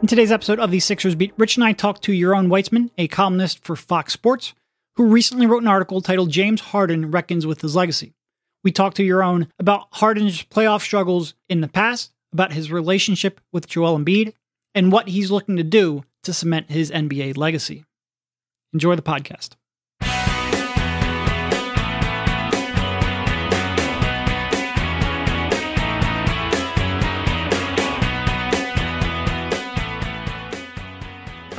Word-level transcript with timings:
In 0.00 0.06
today's 0.06 0.32
episode 0.32 0.58
of 0.58 0.70
the 0.70 0.80
Sixers 0.80 1.14
Beat, 1.14 1.34
Rich 1.36 1.58
and 1.58 1.64
I 1.64 1.74
talked 1.74 2.02
to 2.04 2.12
Yaron 2.12 2.46
Weitzman, 2.46 2.88
a 2.96 3.06
columnist 3.06 3.62
for 3.62 3.76
Fox 3.76 4.14
Sports, 4.14 4.54
who 4.96 5.04
recently 5.04 5.46
wrote 5.46 5.60
an 5.60 5.68
article 5.68 6.00
titled 6.00 6.30
James 6.30 6.62
Harden 6.62 7.10
Reckons 7.10 7.46
with 7.46 7.60
His 7.60 7.76
Legacy. 7.76 8.14
We 8.64 8.72
talked 8.72 8.96
to 8.96 9.06
Yaron 9.06 9.48
about 9.58 9.88
Harden's 9.90 10.42
playoff 10.42 10.80
struggles 10.80 11.34
in 11.50 11.60
the 11.60 11.68
past, 11.68 12.12
about 12.32 12.54
his 12.54 12.72
relationship 12.72 13.42
with 13.52 13.68
Joel 13.68 13.98
Embiid, 13.98 14.32
and 14.74 14.90
what 14.90 15.08
he's 15.08 15.30
looking 15.30 15.58
to 15.58 15.62
do 15.62 16.04
to 16.22 16.32
cement 16.32 16.70
his 16.70 16.90
NBA 16.90 17.36
legacy. 17.36 17.84
Enjoy 18.72 18.96
the 18.96 19.02
podcast. 19.02 19.50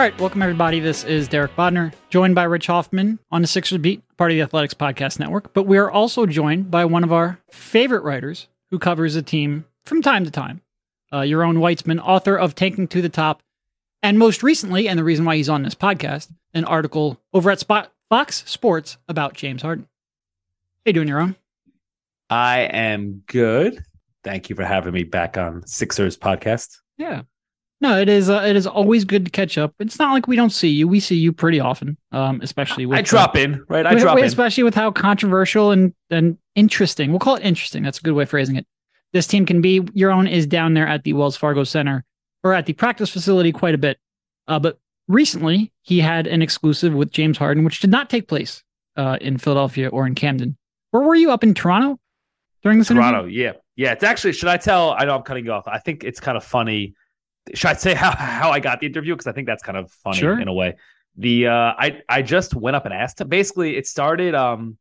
All 0.02 0.08
right, 0.08 0.20
welcome 0.20 0.42
everybody. 0.42 0.80
This 0.80 1.04
is 1.04 1.28
Derek 1.28 1.56
Bodner, 1.56 1.94
joined 2.10 2.34
by 2.34 2.46
Rich 2.46 2.66
Hoffman 2.66 3.20
on 3.30 3.44
the 3.44 3.48
Sixers 3.48 3.78
Beat, 3.78 4.02
part 4.18 4.32
of 4.32 4.36
the 4.36 4.42
Athletics 4.42 4.74
Podcast 4.74 5.20
Network. 5.20 5.54
But 5.54 5.68
we 5.68 5.78
are 5.78 5.92
also 5.92 6.26
joined 6.26 6.72
by 6.72 6.86
one 6.86 7.04
of 7.04 7.14
our 7.14 7.38
favorite 7.52 8.04
writers 8.04 8.48
who 8.72 8.80
covers 8.80 9.14
the 9.14 9.22
team 9.22 9.66
from 9.86 10.02
time 10.02 10.26
to 10.26 10.32
time, 10.32 10.62
uh, 11.12 11.20
Yaron 11.20 11.60
Weitzman, 11.60 12.02
author 12.04 12.36
of 12.36 12.56
Tanking 12.56 12.88
to 12.88 13.04
the 13.04 13.10
Top, 13.10 13.44
and 14.02 14.18
most 14.18 14.42
recently, 14.42 14.88
and 14.88 14.98
the 14.98 15.04
reason 15.04 15.24
why 15.24 15.36
he's 15.36 15.50
on 15.50 15.62
this 15.62 15.76
podcast, 15.76 16.32
an 16.56 16.66
article 16.66 17.22
over 17.32 17.52
at 17.52 17.60
Spot, 17.60 17.94
Fox 18.10 18.44
Sports 18.50 18.98
about 19.08 19.36
James 19.36 19.62
Harden. 19.62 19.88
Hey, 20.84 20.94
doing 20.94 21.10
Yaron? 21.10 21.36
I 22.28 22.62
am 22.62 23.22
good. 23.28 23.86
Thank 24.24 24.50
you 24.50 24.56
for 24.56 24.66
having 24.66 24.96
me 24.96 25.04
back 25.04 25.38
on 25.38 25.64
Sixers 25.68 26.18
podcast. 26.18 26.80
Yeah, 26.98 27.22
no, 27.82 28.00
it 28.00 28.08
is. 28.08 28.30
Uh, 28.30 28.44
it 28.46 28.56
is 28.56 28.66
always 28.68 29.04
good 29.06 29.26
to 29.26 29.32
catch 29.32 29.58
up. 29.58 29.74
It's 29.80 29.98
not 30.00 30.14
like 30.14 30.28
we 30.28 30.36
don't 30.36 30.52
see 30.52 30.70
you. 30.70 30.88
We 30.88 31.00
see 31.00 31.16
you 31.16 31.34
pretty 31.34 31.60
often, 31.60 31.98
um, 32.12 32.40
especially 32.42 32.86
with 32.86 33.00
I 33.00 33.02
drop 33.02 33.36
uh, 33.36 33.40
in, 33.40 33.66
right? 33.68 33.86
I 33.86 33.94
with- 33.96 34.04
drop 34.04 34.16
with- 34.16 34.24
in. 34.24 34.28
especially 34.28 34.64
with 34.64 34.76
how 34.76 34.92
controversial 34.92 35.72
and 35.72 35.94
and 36.10 36.38
interesting. 36.56 37.10
We'll 37.10 37.20
call 37.20 37.36
it 37.36 37.44
interesting. 37.44 37.84
That's 37.84 38.00
a 38.00 38.02
good 38.02 38.14
way 38.14 38.24
of 38.24 38.30
phrasing 38.30 38.56
it. 38.56 38.66
This 39.14 39.28
team 39.28 39.46
can 39.46 39.62
be. 39.62 39.82
Yaron 39.82 40.30
is 40.32 40.46
down 40.48 40.74
there 40.76 40.88
at 40.88 41.04
the 41.04 41.14
Wells 41.14 41.36
Fargo 41.36 41.64
Center 41.64 42.06
or 42.44 42.54
at 42.54 42.66
the 42.66 42.74
practice 42.74 43.10
facility 43.10 43.52
quite 43.52 43.76
a 43.76 43.78
bit. 43.78 43.98
Uh, 44.48 44.60
but 44.60 44.80
recently 45.08 45.72
he 45.82 46.00
had 46.00 46.28
an 46.28 46.42
exclusive 46.42 46.94
with 46.94 47.12
James 47.12 47.38
Harden, 47.38 47.64
which 47.64 47.80
did 47.80 47.90
not 47.90 48.10
take 48.10 48.28
place 48.28 48.64
uh, 48.96 49.18
in 49.22 49.38
Philadelphia 49.38 49.90
or 49.90 50.08
in 50.08 50.16
Camden. 50.16 50.58
Where 50.92 51.04
were 51.04 51.16
you 51.16 51.32
up 51.32 51.44
in 51.44 51.54
Toronto 51.54 52.00
during 52.64 52.80
this 52.80 52.88
Toronto, 52.90 53.22
interview? 53.22 53.44
yeah, 53.44 53.52
yeah. 53.76 53.92
It's 53.94 54.04
actually. 54.04 54.34
Should 54.34 54.50
I 54.50 54.58
tell? 54.58 54.92
I 54.92 55.06
know 55.06 55.16
I'm 55.16 55.24
cutting 55.24 55.46
you 55.46 55.52
off. 55.52 55.68
I 55.68 55.80
think 55.80 56.04
it's 56.04 56.20
kind 56.20 56.38
of 56.38 56.44
funny. 56.44 56.94
Should 57.54 57.70
I 57.70 57.74
say 57.74 57.94
how 58.04 58.12
how 58.16 58.52
I 58.52 58.60
got 58.60 58.80
the 58.80 58.88
interview? 58.88 59.14
Because 59.14 59.28
I 59.28 59.32
think 59.32 59.48
that's 59.48 59.64
kind 59.64 59.78
of 59.78 59.92
funny 59.92 60.18
Sure. 60.18 60.40
in 60.40 60.48
a 60.48 60.54
way. 60.54 60.76
The 61.18 61.48
uh, 61.48 61.74
I 61.78 62.02
I 62.08 62.22
just 62.22 62.56
went 62.56 62.76
up 62.76 62.86
and 62.86 62.94
asked 62.94 63.20
him. 63.22 63.28
Basically, 63.28 63.76
it 63.78 63.88
started. 63.88 64.34
Um, 64.36 64.78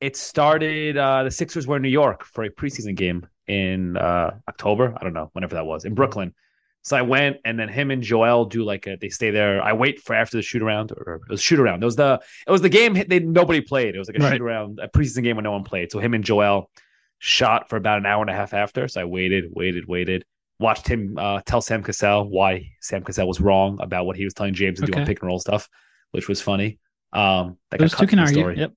it 0.00 0.16
started. 0.16 0.96
Uh, 0.98 1.24
the 1.24 1.30
Sixers 1.30 1.66
were 1.66 1.76
in 1.76 1.82
New 1.82 1.88
York 1.88 2.24
for 2.24 2.44
a 2.44 2.50
preseason 2.50 2.94
game 2.94 3.26
in 3.46 3.96
uh 3.96 4.32
October. 4.48 4.94
I 5.00 5.04
don't 5.04 5.14
know 5.14 5.30
whenever 5.32 5.54
that 5.54 5.64
was 5.66 5.84
in 5.84 5.94
Brooklyn. 5.94 6.34
So 6.82 6.96
I 6.96 7.02
went, 7.02 7.38
and 7.44 7.58
then 7.58 7.68
him 7.68 7.90
and 7.90 8.00
Joel 8.00 8.44
do 8.44 8.62
like 8.62 8.86
a, 8.86 8.96
they 9.00 9.08
stay 9.08 9.30
there. 9.32 9.60
I 9.60 9.72
wait 9.72 10.00
for 10.00 10.14
after 10.14 10.36
the 10.36 10.42
shoot 10.42 10.62
around, 10.62 10.92
or 10.92 11.14
it 11.26 11.30
was 11.30 11.42
shoot 11.42 11.58
around. 11.58 11.82
It 11.82 11.86
was 11.86 11.96
the 11.96 12.20
it 12.46 12.50
was 12.50 12.60
the 12.62 12.68
game 12.68 12.92
they 13.08 13.18
nobody 13.20 13.60
played. 13.60 13.94
It 13.94 13.98
was 13.98 14.08
like 14.08 14.18
a 14.18 14.22
Right. 14.22 14.32
shoot 14.34 14.42
around, 14.42 14.78
a 14.80 14.88
preseason 14.88 15.22
game 15.24 15.36
when 15.36 15.44
no 15.44 15.52
one 15.52 15.64
played. 15.64 15.90
So 15.90 15.98
him 15.98 16.12
and 16.14 16.22
Joel 16.22 16.70
shot 17.18 17.68
for 17.70 17.76
about 17.76 17.98
an 17.98 18.06
hour 18.06 18.20
and 18.20 18.30
a 18.30 18.34
half 18.34 18.52
after. 18.54 18.86
So 18.88 19.00
I 19.00 19.04
waited, 19.04 19.46
waited, 19.52 19.88
waited. 19.88 20.24
Watched 20.58 20.88
him 20.88 21.16
uh, 21.18 21.42
tell 21.44 21.60
Sam 21.60 21.82
Cassell 21.82 22.28
why 22.30 22.70
Sam 22.80 23.02
Cassell 23.02 23.28
was 23.28 23.40
wrong 23.40 23.78
about 23.80 24.06
what 24.06 24.16
he 24.16 24.24
was 24.24 24.32
telling 24.32 24.54
James 24.54 24.80
to 24.80 24.86
do 24.86 24.98
on 24.98 25.06
pick 25.06 25.20
and 25.20 25.28
roll 25.28 25.38
stuff, 25.38 25.68
which 26.12 26.28
was 26.28 26.40
funny. 26.40 26.78
Um, 27.12 27.58
that 27.70 27.80
Those 27.80 27.94
two 27.94 28.06
can 28.06 28.18
argue. 28.18 28.40
story. 28.42 28.58
Yep. 28.58 28.72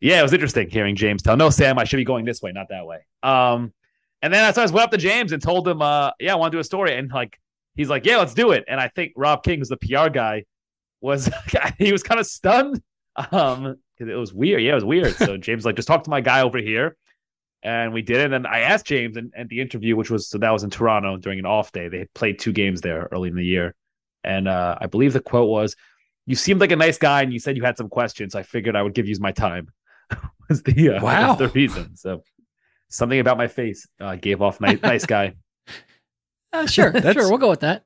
Yeah, 0.00 0.20
it 0.20 0.22
was 0.22 0.34
interesting 0.34 0.68
hearing 0.68 0.96
James 0.96 1.22
tell, 1.22 1.36
no, 1.36 1.48
Sam, 1.48 1.78
I 1.78 1.84
should 1.84 1.96
be 1.96 2.04
going 2.04 2.26
this 2.26 2.42
way, 2.42 2.52
not 2.52 2.68
that 2.68 2.84
way. 2.84 3.06
Um, 3.22 3.72
and 4.20 4.32
then 4.32 4.44
I 4.44 4.52
just 4.52 4.74
went 4.74 4.84
up 4.84 4.90
to 4.90 4.98
James 4.98 5.32
and 5.32 5.42
told 5.42 5.66
him, 5.66 5.80
uh, 5.80 6.10
yeah, 6.20 6.32
I 6.32 6.36
want 6.36 6.52
to 6.52 6.56
do 6.56 6.60
a 6.60 6.64
story. 6.64 6.94
And 6.94 7.10
like, 7.10 7.38
he's 7.74 7.88
like, 7.88 8.04
yeah, 8.04 8.18
let's 8.18 8.34
do 8.34 8.52
it. 8.52 8.64
And 8.68 8.78
I 8.78 8.88
think 8.88 9.12
Rob 9.16 9.42
King, 9.42 9.60
who's 9.60 9.68
the 9.70 9.78
PR 9.78 10.10
guy, 10.10 10.44
was, 11.00 11.30
he 11.78 11.90
was 11.90 12.02
kind 12.02 12.20
of 12.20 12.26
stunned. 12.26 12.82
Um, 13.30 13.76
because 13.96 14.12
it 14.12 14.16
was 14.16 14.34
weird. 14.34 14.62
Yeah, 14.62 14.72
it 14.72 14.76
was 14.76 14.84
weird. 14.84 15.14
So 15.14 15.36
James 15.38 15.64
like, 15.64 15.76
just 15.76 15.88
talk 15.88 16.04
to 16.04 16.10
my 16.10 16.20
guy 16.20 16.42
over 16.42 16.58
here. 16.58 16.96
And 17.64 17.92
we 17.94 18.02
did 18.02 18.18
it. 18.18 18.24
And 18.24 18.32
then 18.32 18.46
I 18.46 18.60
asked 18.60 18.84
James 18.86 19.16
and 19.16 19.32
at 19.36 19.48
the 19.48 19.60
interview, 19.60 19.96
which 19.96 20.10
was, 20.10 20.28
so 20.28 20.36
that 20.38 20.50
was 20.50 20.62
in 20.64 20.70
Toronto 20.70 21.16
during 21.16 21.38
an 21.38 21.46
off 21.46 21.72
day. 21.72 21.88
They 21.88 21.98
had 22.00 22.12
played 22.14 22.38
two 22.38 22.52
games 22.52 22.82
there 22.82 23.08
early 23.10 23.30
in 23.30 23.36
the 23.36 23.44
year. 23.44 23.74
And 24.22 24.46
uh, 24.48 24.76
I 24.80 24.86
believe 24.86 25.14
the 25.14 25.20
quote 25.20 25.48
was, 25.48 25.74
you 26.26 26.36
seemed 26.36 26.60
like 26.60 26.72
a 26.72 26.76
nice 26.76 26.98
guy 26.98 27.22
and 27.22 27.32
you 27.32 27.38
said 27.38 27.56
you 27.56 27.62
had 27.62 27.76
some 27.78 27.88
questions. 27.88 28.34
So 28.34 28.38
I 28.38 28.42
figured 28.42 28.76
I 28.76 28.82
would 28.82 28.94
give 28.94 29.08
you 29.08 29.16
my 29.18 29.32
time. 29.32 29.68
was 30.48 30.62
the 30.62 30.90
uh, 30.90 31.02
Wow. 31.02 31.30
was 31.30 31.38
the 31.38 31.48
reason. 31.48 31.96
So 31.96 32.22
something 32.90 33.18
about 33.18 33.38
my 33.38 33.48
face 33.48 33.88
uh, 33.98 34.16
gave 34.16 34.42
off 34.42 34.60
nice 34.60 34.80
nice 34.82 35.06
guy. 35.06 35.34
Uh, 36.52 36.66
sure, 36.66 36.90
That's- 36.92 37.14
sure. 37.14 37.28
We'll 37.28 37.38
go 37.38 37.50
with 37.50 37.60
that. 37.60 37.84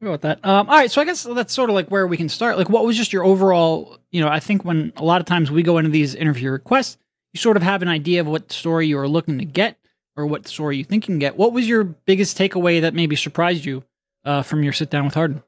We'll 0.00 0.08
go 0.08 0.12
with 0.12 0.22
that. 0.22 0.44
Um, 0.44 0.68
all 0.68 0.76
right. 0.76 0.90
So 0.90 1.00
I 1.00 1.04
guess 1.04 1.22
that's 1.22 1.54
sort 1.54 1.70
of 1.70 1.74
like 1.74 1.88
where 1.92 2.08
we 2.08 2.16
can 2.16 2.28
start. 2.28 2.58
Like, 2.58 2.68
what 2.68 2.84
was 2.84 2.96
just 2.96 3.12
your 3.12 3.24
overall? 3.24 3.98
You 4.10 4.20
know, 4.20 4.28
I 4.28 4.40
think 4.40 4.64
when 4.64 4.92
a 4.96 5.04
lot 5.04 5.20
of 5.20 5.28
times 5.28 5.48
we 5.52 5.62
go 5.62 5.78
into 5.78 5.90
these 5.90 6.16
interview 6.16 6.50
requests, 6.50 6.96
you 7.34 7.40
sort 7.40 7.56
of 7.56 7.62
have 7.62 7.82
an 7.82 7.88
idea 7.88 8.20
of 8.20 8.26
what 8.28 8.50
story 8.52 8.86
you 8.86 8.96
are 8.98 9.08
looking 9.08 9.38
to 9.38 9.44
get 9.44 9.76
or 10.16 10.24
what 10.24 10.46
story 10.46 10.76
you 10.78 10.84
think 10.84 11.04
you 11.04 11.14
can 11.14 11.18
get. 11.18 11.36
What 11.36 11.52
was 11.52 11.68
your 11.68 11.82
biggest 11.82 12.38
takeaway 12.38 12.80
that 12.80 12.94
maybe 12.94 13.16
surprised 13.16 13.64
you 13.64 13.82
uh, 14.24 14.42
from 14.42 14.62
your 14.62 14.72
sit 14.72 14.88
down 14.88 15.04
with 15.04 15.14
Harden? 15.14 15.42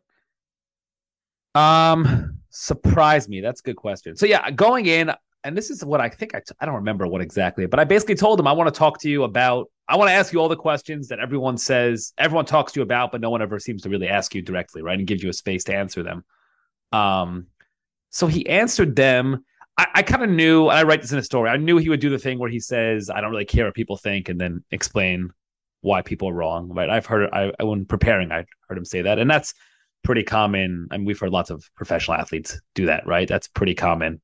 Um, 1.55 2.41
surprise 2.51 3.29
me. 3.29 3.41
That's 3.41 3.61
a 3.61 3.63
good 3.63 3.77
question. 3.77 4.17
So 4.17 4.27
yeah, 4.27 4.51
going 4.51 4.87
in, 4.87 5.13
and 5.45 5.57
this 5.57 5.71
is 5.71 5.85
what 5.85 6.01
I 6.01 6.09
think 6.09 6.35
I 6.35 6.41
t- 6.41 6.55
I 6.61 6.67
don't 6.67 6.75
remember 6.75 7.07
what 7.07 7.21
exactly, 7.21 7.67
but 7.67 7.79
I 7.79 7.85
basically 7.85 8.17
told 8.17 8.41
him 8.41 8.49
I 8.49 8.53
want 8.53 8.73
to 8.73 8.77
talk 8.77 9.01
to 9.01 9.09
you 9.09 9.23
about. 9.23 9.71
I 9.89 9.97
want 9.97 10.09
to 10.09 10.15
ask 10.15 10.33
you 10.33 10.41
all 10.41 10.49
the 10.49 10.57
questions 10.57 11.07
that 11.09 11.21
everyone 11.21 11.57
says 11.57 12.13
everyone 12.19 12.45
talks 12.47 12.73
to 12.73 12.81
you 12.81 12.83
about, 12.83 13.13
but 13.13 13.21
no 13.21 13.31
one 13.31 13.41
ever 13.41 13.61
seems 13.61 13.83
to 13.83 13.89
really 13.89 14.09
ask 14.09 14.35
you 14.35 14.43
directly, 14.43 14.83
right? 14.83 14.99
And 14.99 15.07
give 15.07 15.23
you 15.23 15.31
a 15.31 15.33
space 15.33 15.63
to 15.65 15.75
answer 15.75 16.03
them. 16.03 16.25
Um, 16.91 17.47
so 18.11 18.27
he 18.27 18.45
answered 18.49 18.97
them. 18.97 19.45
I, 19.79 19.87
I 19.97 20.03
kind 20.03 20.23
of 20.23 20.31
knew, 20.31 20.69
and 20.69 20.79
I 20.79 20.83
write 20.83 21.03
this 21.03 21.13
in 21.13 21.19
a 21.19 21.23
story. 21.23 21.51
I 21.51 21.57
knew 21.57 21.77
he 21.77 21.89
would 21.89 22.01
do 22.01 22.11
the 22.11 22.19
thing 22.19 22.39
where 22.39 22.51
he 22.51 22.61
says, 22.61 23.11
"I 23.11 23.21
don't 23.21 23.31
really 23.31 23.45
care 23.45 23.67
what 23.67 23.75
people 23.75 23.97
think," 23.97 24.29
and 24.29 24.41
then 24.41 24.65
explain 24.71 25.31
why 25.83 26.03
people 26.03 26.29
are 26.29 26.35
wrong. 26.35 26.69
Right? 26.69 26.89
I've 26.89 27.07
heard. 27.07 27.29
I, 27.33 27.53
I 27.61 27.65
when 27.65 27.85
preparing, 27.85 28.33
I 28.33 28.45
heard 28.69 28.79
him 28.79 28.85
say 28.85 29.03
that, 29.03 29.19
and 29.19 29.31
that's 29.31 29.55
pretty 30.03 30.23
common. 30.23 30.89
I 30.91 30.97
mean, 30.97 31.07
we've 31.07 31.19
heard 31.19 31.31
lots 31.31 31.51
of 31.51 31.65
professional 31.75 32.17
athletes 32.17 32.61
do 32.75 32.87
that, 32.87 33.07
right? 33.07 33.29
That's 33.29 33.49
pretty 33.49 33.75
common 33.75 34.21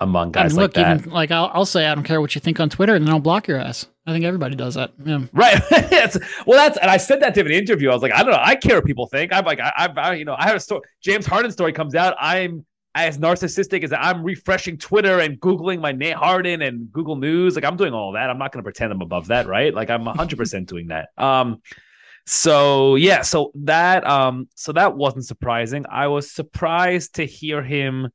among 0.00 0.30
guys 0.30 0.54
like 0.54 0.62
look, 0.62 0.74
that. 0.74 1.00
even 1.00 1.10
like 1.12 1.30
I'll, 1.30 1.50
I'll 1.52 1.66
say 1.66 1.86
I 1.86 1.94
don't 1.94 2.04
care 2.04 2.20
what 2.20 2.34
you 2.34 2.40
think 2.40 2.60
on 2.60 2.70
Twitter, 2.70 2.94
and 2.94 3.06
then 3.06 3.12
I'll 3.12 3.20
block 3.20 3.48
your 3.48 3.58
ass. 3.58 3.86
I 4.06 4.12
think 4.12 4.24
everybody 4.24 4.56
does 4.56 4.74
that. 4.74 4.92
Yeah. 5.04 5.20
Right. 5.32 5.60
Yes. 5.90 6.18
well, 6.46 6.58
that's 6.58 6.78
and 6.78 6.90
I 6.90 6.96
said 6.96 7.20
that 7.20 7.34
to 7.34 7.40
him 7.40 7.46
in 7.46 7.52
an 7.52 7.58
interview. 7.58 7.90
I 7.90 7.94
was 7.94 8.02
like, 8.02 8.12
I 8.12 8.22
don't 8.22 8.30
know. 8.30 8.40
I 8.40 8.54
care 8.54 8.76
what 8.76 8.84
people 8.84 9.06
think. 9.06 9.32
I'm 9.32 9.44
like, 9.44 9.58
I, 9.58 9.72
I, 9.76 10.00
I 10.00 10.14
you 10.14 10.24
know, 10.24 10.36
I 10.38 10.44
had 10.44 10.56
a 10.56 10.60
story. 10.60 10.82
James 11.02 11.26
Harden 11.26 11.50
story 11.50 11.72
comes 11.72 11.94
out. 11.94 12.14
I'm 12.20 12.64
as 13.04 13.18
narcissistic 13.18 13.84
as 13.84 13.92
I'm 13.92 14.22
refreshing 14.22 14.78
Twitter 14.78 15.20
and 15.20 15.40
googling 15.40 15.80
my 15.80 15.92
name 15.92 16.16
Harden 16.16 16.62
and 16.62 16.92
Google 16.92 17.16
News. 17.16 17.54
Like 17.54 17.64
I'm 17.64 17.76
doing 17.76 17.94
all 17.94 18.12
that. 18.12 18.30
I'm 18.30 18.38
not 18.38 18.52
going 18.52 18.62
to 18.62 18.64
pretend 18.64 18.92
I'm 18.92 19.00
above 19.00 19.28
that, 19.28 19.46
right? 19.46 19.74
Like 19.74 19.90
I'm 19.90 20.04
100 20.04 20.36
percent 20.36 20.68
doing 20.68 20.88
that. 20.88 21.08
Um. 21.16 21.62
So 22.26 22.96
yeah. 22.96 23.22
So 23.22 23.52
that 23.56 24.06
um. 24.06 24.48
So 24.54 24.72
that 24.72 24.96
wasn't 24.96 25.26
surprising. 25.26 25.84
I 25.90 26.08
was 26.08 26.30
surprised 26.30 27.16
to 27.16 27.24
hear 27.24 27.62
him. 27.62 28.08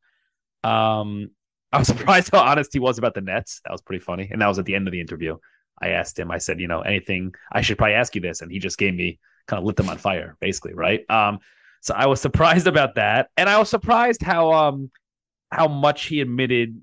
Um. 0.63 1.31
I 1.71 1.79
was 1.79 1.87
surprised 1.93 2.29
how 2.31 2.39
honest 2.39 2.71
he 2.73 2.79
was 2.79 2.97
about 2.97 3.15
the 3.15 3.21
Nets. 3.21 3.61
That 3.65 3.71
was 3.71 3.81
pretty 3.81 4.03
funny, 4.03 4.29
and 4.31 4.41
that 4.41 4.47
was 4.47 4.59
at 4.59 4.65
the 4.65 4.75
end 4.75 4.87
of 4.87 4.91
the 4.91 5.01
interview. 5.01 5.37
I 5.81 5.89
asked 5.89 6.17
him, 6.17 6.31
I 6.31 6.37
said, 6.37 6.59
you 6.59 6.67
know, 6.67 6.81
anything 6.81 7.33
I 7.51 7.61
should 7.61 7.77
probably 7.77 7.95
ask 7.95 8.15
you 8.15 8.21
this. 8.21 8.41
And 8.41 8.51
he 8.51 8.59
just 8.59 8.77
gave 8.77 8.93
me 8.93 9.19
kind 9.47 9.59
of 9.59 9.65
lit 9.65 9.75
them 9.75 9.89
on 9.89 9.97
fire, 9.97 10.37
basically, 10.39 10.73
right? 10.73 11.09
Um, 11.09 11.39
so 11.83 11.93
I 11.93 12.07
was 12.07 12.19
surprised 12.21 12.65
about 12.73 12.95
that. 12.95 13.29
And 13.37 13.49
I 13.49 13.59
was 13.59 13.69
surprised 13.69 14.23
how 14.23 14.51
um 14.51 14.89
how 15.51 15.67
much 15.67 16.05
he 16.05 16.21
admitted 16.21 16.81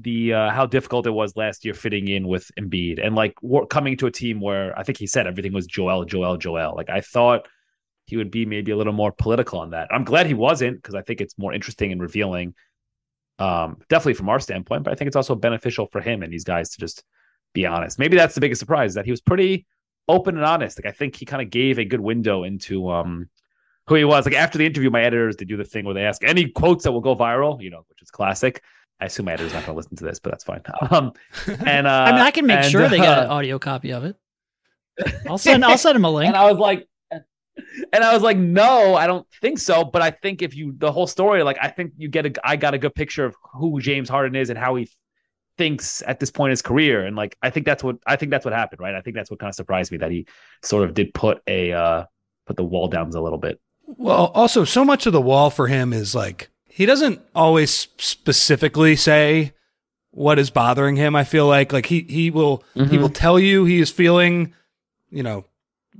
the 0.00 0.32
uh, 0.32 0.50
how 0.50 0.64
difficult 0.64 1.06
it 1.06 1.10
was 1.10 1.36
last 1.36 1.64
year 1.64 1.74
fitting 1.74 2.08
in 2.08 2.26
with 2.26 2.50
Embiid 2.58 3.04
and 3.04 3.14
like 3.14 3.34
coming 3.68 3.96
to 3.98 4.06
a 4.06 4.10
team 4.10 4.40
where 4.40 4.78
I 4.78 4.84
think 4.84 4.96
he 4.96 5.06
said 5.06 5.26
everything 5.26 5.52
was 5.52 5.66
Joel, 5.66 6.04
Joel, 6.04 6.36
Joel. 6.36 6.74
Like 6.76 6.88
I 6.88 7.00
thought 7.00 7.46
he 8.06 8.16
would 8.16 8.30
be 8.30 8.46
maybe 8.46 8.72
a 8.72 8.76
little 8.76 8.92
more 8.92 9.12
political 9.12 9.58
on 9.58 9.70
that. 9.70 9.88
I'm 9.90 10.04
glad 10.04 10.26
he 10.26 10.34
wasn't 10.34 10.76
because 10.76 10.94
I 10.94 11.02
think 11.02 11.20
it's 11.20 11.36
more 11.38 11.52
interesting 11.52 11.92
and 11.92 12.00
revealing. 12.00 12.54
Um, 13.38 13.78
definitely 13.88 14.14
from 14.14 14.28
our 14.28 14.38
standpoint, 14.38 14.84
but 14.84 14.92
I 14.92 14.94
think 14.94 15.08
it's 15.08 15.16
also 15.16 15.34
beneficial 15.34 15.88
for 15.90 16.00
him 16.00 16.22
and 16.22 16.32
these 16.32 16.44
guys 16.44 16.70
to 16.70 16.78
just 16.78 17.02
be 17.54 17.66
honest. 17.66 17.98
Maybe 17.98 18.16
that's 18.16 18.34
the 18.34 18.40
biggest 18.40 18.60
surprise 18.60 18.94
that 18.94 19.04
he 19.04 19.10
was 19.10 19.20
pretty 19.20 19.66
open 20.08 20.36
and 20.36 20.44
honest. 20.44 20.78
Like 20.78 20.92
I 20.92 20.96
think 20.96 21.16
he 21.16 21.26
kind 21.26 21.42
of 21.42 21.50
gave 21.50 21.78
a 21.78 21.84
good 21.84 22.00
window 22.00 22.44
into 22.44 22.88
um 22.90 23.28
who 23.86 23.94
he 23.96 24.04
was. 24.04 24.24
Like 24.24 24.34
after 24.34 24.58
the 24.58 24.66
interview, 24.66 24.90
my 24.90 25.02
editors 25.02 25.36
they 25.36 25.44
do 25.44 25.56
the 25.56 25.64
thing 25.64 25.84
where 25.84 25.94
they 25.94 26.04
ask 26.04 26.22
any 26.24 26.48
quotes 26.48 26.84
that 26.84 26.92
will 26.92 27.00
go 27.00 27.16
viral, 27.16 27.60
you 27.60 27.70
know, 27.70 27.84
which 27.88 28.02
is 28.02 28.10
classic. 28.10 28.62
I 29.00 29.06
assume 29.06 29.26
my 29.26 29.32
editor's 29.32 29.52
not 29.52 29.66
going 29.66 29.74
to 29.74 29.76
listen 29.76 29.96
to 29.96 30.04
this, 30.04 30.20
but 30.20 30.30
that's 30.30 30.44
fine. 30.44 30.62
Um, 30.90 31.12
and 31.66 31.86
uh, 31.86 31.90
I 32.08 32.12
mean, 32.12 32.20
I 32.20 32.30
can 32.30 32.46
make 32.46 32.58
and, 32.58 32.70
sure 32.70 32.88
they 32.88 33.00
uh, 33.00 33.04
got 33.04 33.24
an 33.24 33.30
audio 33.30 33.58
copy 33.58 33.92
of 33.92 34.04
it. 34.04 34.16
I'll 35.28 35.38
send 35.38 35.64
I'll 35.64 35.78
send 35.78 35.96
him 35.96 36.04
a 36.04 36.10
link. 36.10 36.28
And 36.28 36.36
I 36.36 36.50
was 36.50 36.58
like, 36.58 36.86
and 37.92 38.04
I 38.04 38.14
was 38.14 38.22
like, 38.22 38.36
no, 38.36 38.94
I 38.94 39.06
don't 39.06 39.26
think 39.40 39.58
so. 39.58 39.84
But 39.84 40.02
I 40.02 40.10
think 40.10 40.42
if 40.42 40.54
you 40.54 40.74
the 40.76 40.92
whole 40.92 41.06
story, 41.06 41.42
like 41.42 41.58
I 41.60 41.68
think 41.68 41.92
you 41.96 42.08
get 42.08 42.26
a 42.26 42.32
I 42.46 42.56
got 42.56 42.74
a 42.74 42.78
good 42.78 42.94
picture 42.94 43.24
of 43.24 43.34
who 43.54 43.80
James 43.80 44.08
Harden 44.08 44.36
is 44.36 44.50
and 44.50 44.58
how 44.58 44.74
he 44.76 44.88
thinks 45.58 46.02
at 46.06 46.18
this 46.20 46.30
point 46.30 46.50
in 46.50 46.52
his 46.52 46.62
career. 46.62 47.04
And 47.04 47.16
like 47.16 47.36
I 47.42 47.50
think 47.50 47.66
that's 47.66 47.82
what 47.82 47.96
I 48.06 48.16
think 48.16 48.30
that's 48.30 48.44
what 48.44 48.54
happened, 48.54 48.80
right? 48.80 48.94
I 48.94 49.00
think 49.00 49.16
that's 49.16 49.30
what 49.30 49.40
kind 49.40 49.48
of 49.48 49.54
surprised 49.54 49.92
me 49.92 49.98
that 49.98 50.10
he 50.10 50.26
sort 50.62 50.84
of 50.84 50.94
did 50.94 51.12
put 51.14 51.40
a 51.46 51.72
uh 51.72 52.04
put 52.46 52.56
the 52.56 52.64
wall 52.64 52.88
down 52.88 53.10
a 53.10 53.20
little 53.20 53.38
bit. 53.38 53.60
Well, 53.98 54.26
also 54.34 54.64
so 54.64 54.84
much 54.84 55.06
of 55.06 55.12
the 55.12 55.20
wall 55.20 55.50
for 55.50 55.66
him 55.66 55.92
is 55.92 56.14
like 56.14 56.50
he 56.64 56.86
doesn't 56.86 57.20
always 57.34 57.88
specifically 57.98 58.96
say 58.96 59.52
what 60.10 60.38
is 60.38 60.50
bothering 60.50 60.96
him. 60.96 61.16
I 61.16 61.24
feel 61.24 61.46
like 61.46 61.72
like 61.72 61.86
he 61.86 62.06
he 62.08 62.30
will 62.30 62.64
mm-hmm. 62.74 62.90
he 62.90 62.98
will 62.98 63.08
tell 63.08 63.38
you 63.38 63.64
he 63.64 63.80
is 63.80 63.90
feeling, 63.90 64.54
you 65.10 65.22
know, 65.22 65.44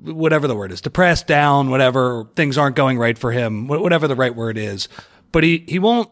whatever 0.00 0.46
the 0.46 0.56
word 0.56 0.72
is, 0.72 0.80
depressed, 0.80 1.26
down, 1.26 1.70
whatever 1.70 2.28
things 2.34 2.56
aren't 2.56 2.76
going 2.76 2.98
right 2.98 3.18
for 3.18 3.32
him, 3.32 3.68
whatever 3.68 4.08
the 4.08 4.16
right 4.16 4.34
word 4.34 4.56
is. 4.56 4.88
But 5.30 5.44
he 5.44 5.64
he 5.68 5.78
won't 5.78 6.10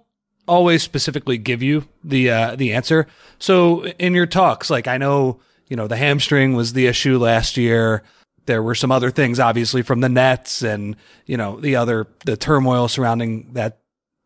always 0.48 0.82
specifically 0.82 1.38
give 1.38 1.62
you 1.62 1.86
the 2.02 2.30
uh, 2.30 2.56
the 2.56 2.72
answer. 2.72 3.06
So 3.38 3.86
in 3.86 4.14
your 4.14 4.26
talks, 4.26 4.70
like 4.70 4.88
I 4.88 4.98
know 4.98 5.40
you 5.68 5.76
know 5.76 5.86
the 5.86 5.96
hamstring 5.96 6.54
was 6.54 6.72
the 6.72 6.86
issue 6.86 7.18
last 7.18 7.56
year. 7.56 8.02
There 8.50 8.64
were 8.64 8.74
some 8.74 8.90
other 8.90 9.12
things, 9.12 9.38
obviously, 9.38 9.82
from 9.82 10.00
the 10.00 10.08
Nets 10.08 10.62
and 10.62 10.96
you 11.24 11.36
know 11.36 11.60
the 11.60 11.76
other 11.76 12.08
the 12.24 12.36
turmoil 12.36 12.88
surrounding 12.88 13.52
that 13.52 13.78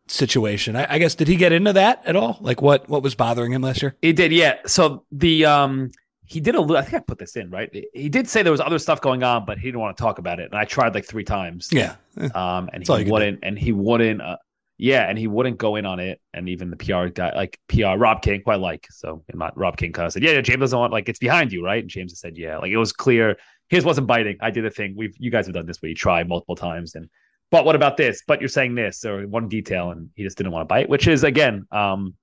situation. 0.07 0.75
I, 0.75 0.95
I, 0.95 0.97
guess 0.97 1.13
did 1.13 1.27
he 1.27 1.35
get 1.35 1.51
into 1.51 1.73
that 1.73 2.03
at 2.07 2.15
all? 2.15 2.39
Like 2.41 2.59
what 2.59 2.89
what 2.89 3.03
was 3.03 3.13
bothering 3.13 3.51
him 3.51 3.61
last 3.61 3.83
year? 3.83 3.95
He 4.01 4.13
did, 4.13 4.31
yeah. 4.31 4.55
So 4.65 5.05
the 5.11 5.45
um 5.45 5.91
he 6.25 6.39
did 6.39 6.55
a 6.55 6.59
little. 6.59 6.75
I 6.75 6.81
think 6.81 6.95
I 6.95 6.99
put 7.01 7.19
this 7.19 7.35
in 7.35 7.51
right. 7.51 7.69
He 7.93 8.09
did 8.09 8.27
say 8.27 8.41
there 8.41 8.51
was 8.51 8.61
other 8.61 8.79
stuff 8.79 8.99
going 8.99 9.21
on, 9.21 9.45
but 9.45 9.59
he 9.59 9.67
didn't 9.67 9.81
want 9.81 9.95
to 9.95 10.01
talk 10.01 10.17
about 10.17 10.39
it. 10.39 10.45
And 10.45 10.55
I 10.55 10.65
tried 10.65 10.95
like 10.95 11.05
three 11.05 11.23
times. 11.23 11.69
Yeah. 11.71 11.97
Um, 12.17 12.67
and 12.73 12.83
That's 12.83 13.03
he 13.03 13.11
wouldn't. 13.11 13.41
And 13.43 13.59
he 13.59 13.73
wouldn't. 13.73 14.23
Uh, 14.23 14.37
yeah, 14.77 15.07
and 15.07 15.17
he 15.17 15.27
wouldn't 15.27 15.57
go 15.57 15.75
in 15.75 15.85
on 15.85 15.99
it. 15.99 16.19
And 16.33 16.49
even 16.49 16.69
the 16.69 16.77
PR 16.77 17.07
guy, 17.07 17.31
like 17.33 17.59
PR, 17.67 17.97
Rob 17.97 18.21
King, 18.21 18.41
quite 18.41 18.59
like. 18.59 18.87
So 18.91 19.23
not 19.33 19.57
Rob 19.57 19.77
King 19.77 19.93
kind 19.93 20.07
of 20.07 20.13
said, 20.13 20.23
yeah, 20.23 20.31
yeah, 20.31 20.41
James 20.41 20.61
doesn't 20.61 20.77
want 20.77 20.91
like 20.91 21.07
it's 21.07 21.19
behind 21.19 21.51
you, 21.51 21.63
right? 21.63 21.81
And 21.81 21.89
James 21.89 22.17
said, 22.19 22.37
yeah, 22.37 22.57
like 22.57 22.71
it 22.71 22.77
was 22.77 22.91
clear. 22.91 23.37
His 23.69 23.83
wasn't 23.83 24.07
biting. 24.07 24.37
I 24.41 24.51
did 24.51 24.65
a 24.65 24.69
thing. 24.69 24.93
We've 24.97 25.15
you 25.17 25.31
guys 25.31 25.47
have 25.47 25.55
done 25.55 25.65
this 25.65 25.81
where 25.81 25.89
you 25.89 25.95
try 25.95 26.23
multiple 26.23 26.55
times 26.55 26.95
and 26.95 27.09
but 27.51 27.65
what 27.65 27.75
about 27.75 27.97
this? 27.97 28.23
But 28.25 28.41
you're 28.41 28.49
saying 28.49 28.75
this 28.75 29.05
or 29.05 29.27
one 29.27 29.47
detail, 29.47 29.91
and 29.91 30.09
he 30.15 30.23
just 30.23 30.37
didn't 30.37 30.51
want 30.51 30.63
to 30.63 30.73
bite, 30.73 30.89
which 30.89 31.07
is 31.07 31.23
again, 31.23 31.65
um, 31.71 32.15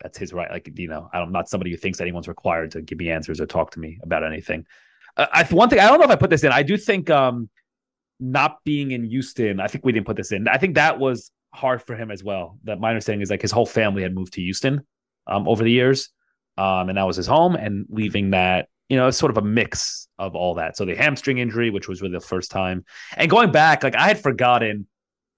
that's 0.00 0.18
his 0.18 0.32
right. 0.32 0.50
Like 0.50 0.70
you 0.76 0.88
know, 0.88 1.10
I'm 1.12 1.32
not 1.32 1.48
somebody 1.48 1.70
who 1.70 1.76
thinks 1.76 2.00
anyone's 2.00 2.28
required 2.28 2.70
to 2.72 2.82
give 2.82 2.98
me 2.98 3.10
answers 3.10 3.40
or 3.40 3.46
talk 3.46 3.72
to 3.72 3.80
me 3.80 3.98
about 4.02 4.24
anything. 4.24 4.64
Uh, 5.16 5.26
I 5.32 5.44
one 5.44 5.68
thing 5.68 5.80
I 5.80 5.88
don't 5.88 5.98
know 5.98 6.04
if 6.04 6.10
I 6.10 6.16
put 6.16 6.30
this 6.30 6.44
in. 6.44 6.52
I 6.52 6.62
do 6.62 6.76
think 6.76 7.10
um, 7.10 7.48
not 8.20 8.58
being 8.64 8.92
in 8.92 9.04
Houston. 9.04 9.60
I 9.60 9.66
think 9.66 9.84
we 9.84 9.92
didn't 9.92 10.06
put 10.06 10.16
this 10.16 10.32
in. 10.32 10.46
I 10.48 10.58
think 10.58 10.76
that 10.76 10.98
was 10.98 11.30
hard 11.52 11.82
for 11.82 11.96
him 11.96 12.10
as 12.10 12.22
well. 12.22 12.58
That 12.64 12.80
my 12.80 12.90
understanding 12.90 13.22
is 13.22 13.30
like 13.30 13.42
his 13.42 13.52
whole 13.52 13.66
family 13.66 14.02
had 14.02 14.14
moved 14.14 14.34
to 14.34 14.40
Houston 14.40 14.86
um, 15.26 15.48
over 15.48 15.64
the 15.64 15.70
years, 15.70 16.10
um, 16.58 16.88
and 16.88 16.96
that 16.96 17.06
was 17.06 17.16
his 17.16 17.26
home. 17.26 17.56
And 17.56 17.86
leaving 17.88 18.30
that 18.30 18.68
you 18.88 18.96
know, 18.96 19.08
it's 19.08 19.18
sort 19.18 19.30
of 19.30 19.38
a 19.38 19.42
mix 19.42 20.08
of 20.18 20.34
all 20.34 20.54
that. 20.54 20.76
So 20.76 20.84
the 20.84 20.94
hamstring 20.94 21.38
injury, 21.38 21.70
which 21.70 21.88
was 21.88 22.02
really 22.02 22.12
the 22.12 22.20
first 22.20 22.50
time, 22.50 22.84
and 23.16 23.30
going 23.30 23.50
back, 23.50 23.82
like 23.82 23.96
I 23.96 24.08
had 24.08 24.22
forgotten 24.22 24.86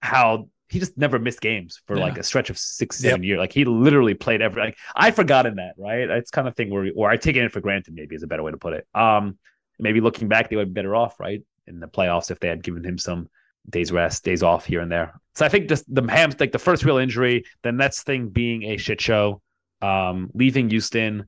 how 0.00 0.48
he 0.68 0.78
just 0.80 0.98
never 0.98 1.18
missed 1.18 1.40
games 1.40 1.80
for 1.86 1.96
yeah. 1.96 2.04
like 2.04 2.18
a 2.18 2.22
stretch 2.22 2.50
of 2.50 2.58
six, 2.58 2.98
seven 2.98 3.22
yep. 3.22 3.26
years. 3.26 3.38
Like 3.38 3.52
he 3.52 3.64
literally 3.64 4.14
played 4.14 4.42
every. 4.42 4.62
Like 4.62 4.78
I'd 4.94 5.14
forgotten 5.14 5.56
that, 5.56 5.74
right? 5.78 6.10
It's 6.10 6.30
kind 6.30 6.48
of 6.48 6.56
thing 6.56 6.70
where 6.70 6.86
where 6.88 7.10
I 7.10 7.16
take 7.16 7.36
it 7.36 7.52
for 7.52 7.60
granted. 7.60 7.94
Maybe 7.94 8.16
is 8.16 8.22
a 8.22 8.26
better 8.26 8.42
way 8.42 8.50
to 8.50 8.56
put 8.56 8.72
it. 8.72 8.86
Um, 8.94 9.38
maybe 9.78 10.00
looking 10.00 10.28
back, 10.28 10.50
they 10.50 10.56
would 10.56 10.74
be 10.74 10.78
better 10.78 10.96
off, 10.96 11.20
right, 11.20 11.42
in 11.66 11.80
the 11.80 11.86
playoffs 11.86 12.30
if 12.30 12.40
they 12.40 12.48
had 12.48 12.62
given 12.62 12.84
him 12.84 12.98
some 12.98 13.28
days 13.68 13.92
rest, 13.92 14.24
days 14.24 14.42
off 14.42 14.64
here 14.64 14.80
and 14.80 14.90
there. 14.90 15.20
So 15.34 15.44
I 15.44 15.48
think 15.48 15.68
just 15.68 15.92
the 15.92 16.02
ham, 16.10 16.32
like 16.38 16.52
the 16.52 16.58
first 16.58 16.84
real 16.84 16.98
injury, 16.98 17.44
the 17.62 17.72
Nets 17.72 18.02
thing 18.02 18.28
being 18.28 18.64
a 18.64 18.76
shit 18.76 19.00
show, 19.00 19.42
um, 19.82 20.30
leaving 20.34 20.70
Houston 20.70 21.26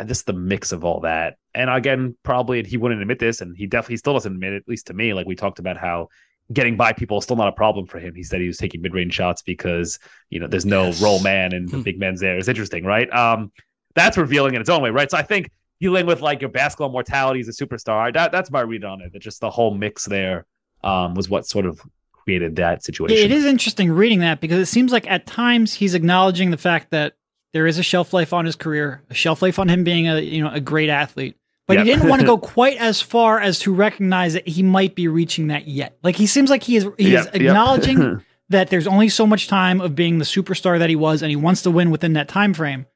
and 0.00 0.08
just 0.08 0.26
the 0.26 0.32
mix 0.32 0.72
of 0.72 0.82
all 0.82 1.00
that. 1.00 1.36
And 1.54 1.68
again, 1.68 2.16
probably 2.22 2.64
he 2.64 2.78
wouldn't 2.78 3.02
admit 3.02 3.18
this, 3.18 3.42
and 3.42 3.56
he 3.56 3.66
definitely 3.66 3.98
still 3.98 4.14
doesn't 4.14 4.32
admit 4.32 4.54
it, 4.54 4.62
at 4.62 4.68
least 4.68 4.86
to 4.86 4.94
me. 4.94 5.12
Like 5.12 5.26
we 5.26 5.36
talked 5.36 5.58
about 5.58 5.76
how 5.76 6.08
getting 6.52 6.76
by 6.76 6.92
people 6.92 7.18
is 7.18 7.24
still 7.24 7.36
not 7.36 7.48
a 7.48 7.52
problem 7.52 7.86
for 7.86 7.98
him. 8.00 8.14
He 8.14 8.22
said 8.22 8.40
he 8.40 8.46
was 8.46 8.56
taking 8.56 8.80
mid 8.80 8.94
range 8.94 9.14
shots 9.14 9.42
because 9.42 9.98
you 10.30 10.40
know 10.40 10.48
there's 10.48 10.64
no 10.64 10.86
yes. 10.86 11.02
roll 11.02 11.20
man 11.20 11.52
and 11.52 11.68
the 11.68 11.76
hmm. 11.76 11.82
big 11.82 12.00
men's 12.00 12.20
there. 12.20 12.38
It's 12.38 12.48
interesting, 12.48 12.84
right? 12.84 13.12
Um, 13.12 13.52
that's 13.94 14.16
revealing 14.16 14.54
in 14.54 14.60
its 14.62 14.70
own 14.70 14.82
way, 14.82 14.90
right? 14.90 15.10
So 15.10 15.18
I 15.18 15.22
think 15.22 15.50
dealing 15.80 16.06
with 16.06 16.22
like 16.22 16.40
your 16.40 16.50
basketball 16.50 16.90
mortality 16.90 17.40
as 17.40 17.48
a 17.48 17.52
superstar, 17.52 18.12
that, 18.14 18.32
that's 18.32 18.50
my 18.50 18.60
read 18.60 18.84
on 18.84 19.02
it. 19.02 19.12
That 19.12 19.20
just 19.20 19.40
the 19.40 19.50
whole 19.50 19.74
mix 19.74 20.06
there 20.06 20.46
um, 20.82 21.14
was 21.14 21.28
what 21.28 21.46
sort 21.46 21.66
of 21.66 21.82
created 22.12 22.56
that 22.56 22.82
situation. 22.84 23.16
It 23.18 23.32
is 23.32 23.44
interesting 23.44 23.92
reading 23.92 24.20
that 24.20 24.40
because 24.40 24.60
it 24.60 24.66
seems 24.66 24.92
like 24.92 25.10
at 25.10 25.26
times 25.26 25.74
he's 25.74 25.94
acknowledging 25.94 26.50
the 26.50 26.56
fact 26.56 26.90
that 26.90 27.14
there 27.52 27.66
is 27.66 27.78
a 27.78 27.82
shelf 27.82 28.12
life 28.12 28.32
on 28.32 28.44
his 28.44 28.56
career, 28.56 29.02
a 29.10 29.14
shelf 29.14 29.42
life 29.42 29.58
on 29.58 29.68
him 29.68 29.84
being 29.84 30.08
a 30.08 30.20
you 30.20 30.42
know 30.42 30.50
a 30.50 30.60
great 30.60 30.88
athlete. 30.88 31.36
But 31.66 31.78
yep. 31.78 31.86
he 31.86 31.92
didn't 31.92 32.08
want 32.08 32.20
to 32.20 32.26
go 32.26 32.38
quite 32.56 32.78
as 32.78 33.00
far 33.00 33.38
as 33.38 33.60
to 33.60 33.72
recognize 33.72 34.32
that 34.32 34.48
he 34.48 34.62
might 34.62 34.94
be 34.94 35.06
reaching 35.06 35.48
that 35.48 35.68
yet. 35.68 35.96
Like 36.02 36.16
he 36.16 36.26
seems 36.26 36.50
like 36.50 36.62
he 36.62 36.76
is 36.76 36.88
he 36.98 37.12
yep, 37.12 37.20
is 37.20 37.26
acknowledging 37.32 38.00
yep. 38.00 38.20
that 38.48 38.70
there's 38.70 38.86
only 38.86 39.08
so 39.08 39.26
much 39.26 39.48
time 39.48 39.80
of 39.80 39.94
being 39.94 40.18
the 40.18 40.24
superstar 40.24 40.78
that 40.78 40.90
he 40.90 40.96
was, 40.96 41.22
and 41.22 41.30
he 41.30 41.36
wants 41.36 41.62
to 41.62 41.70
win 41.70 41.90
within 41.90 42.14
that 42.14 42.28
time 42.28 42.54
frame. 42.54 42.86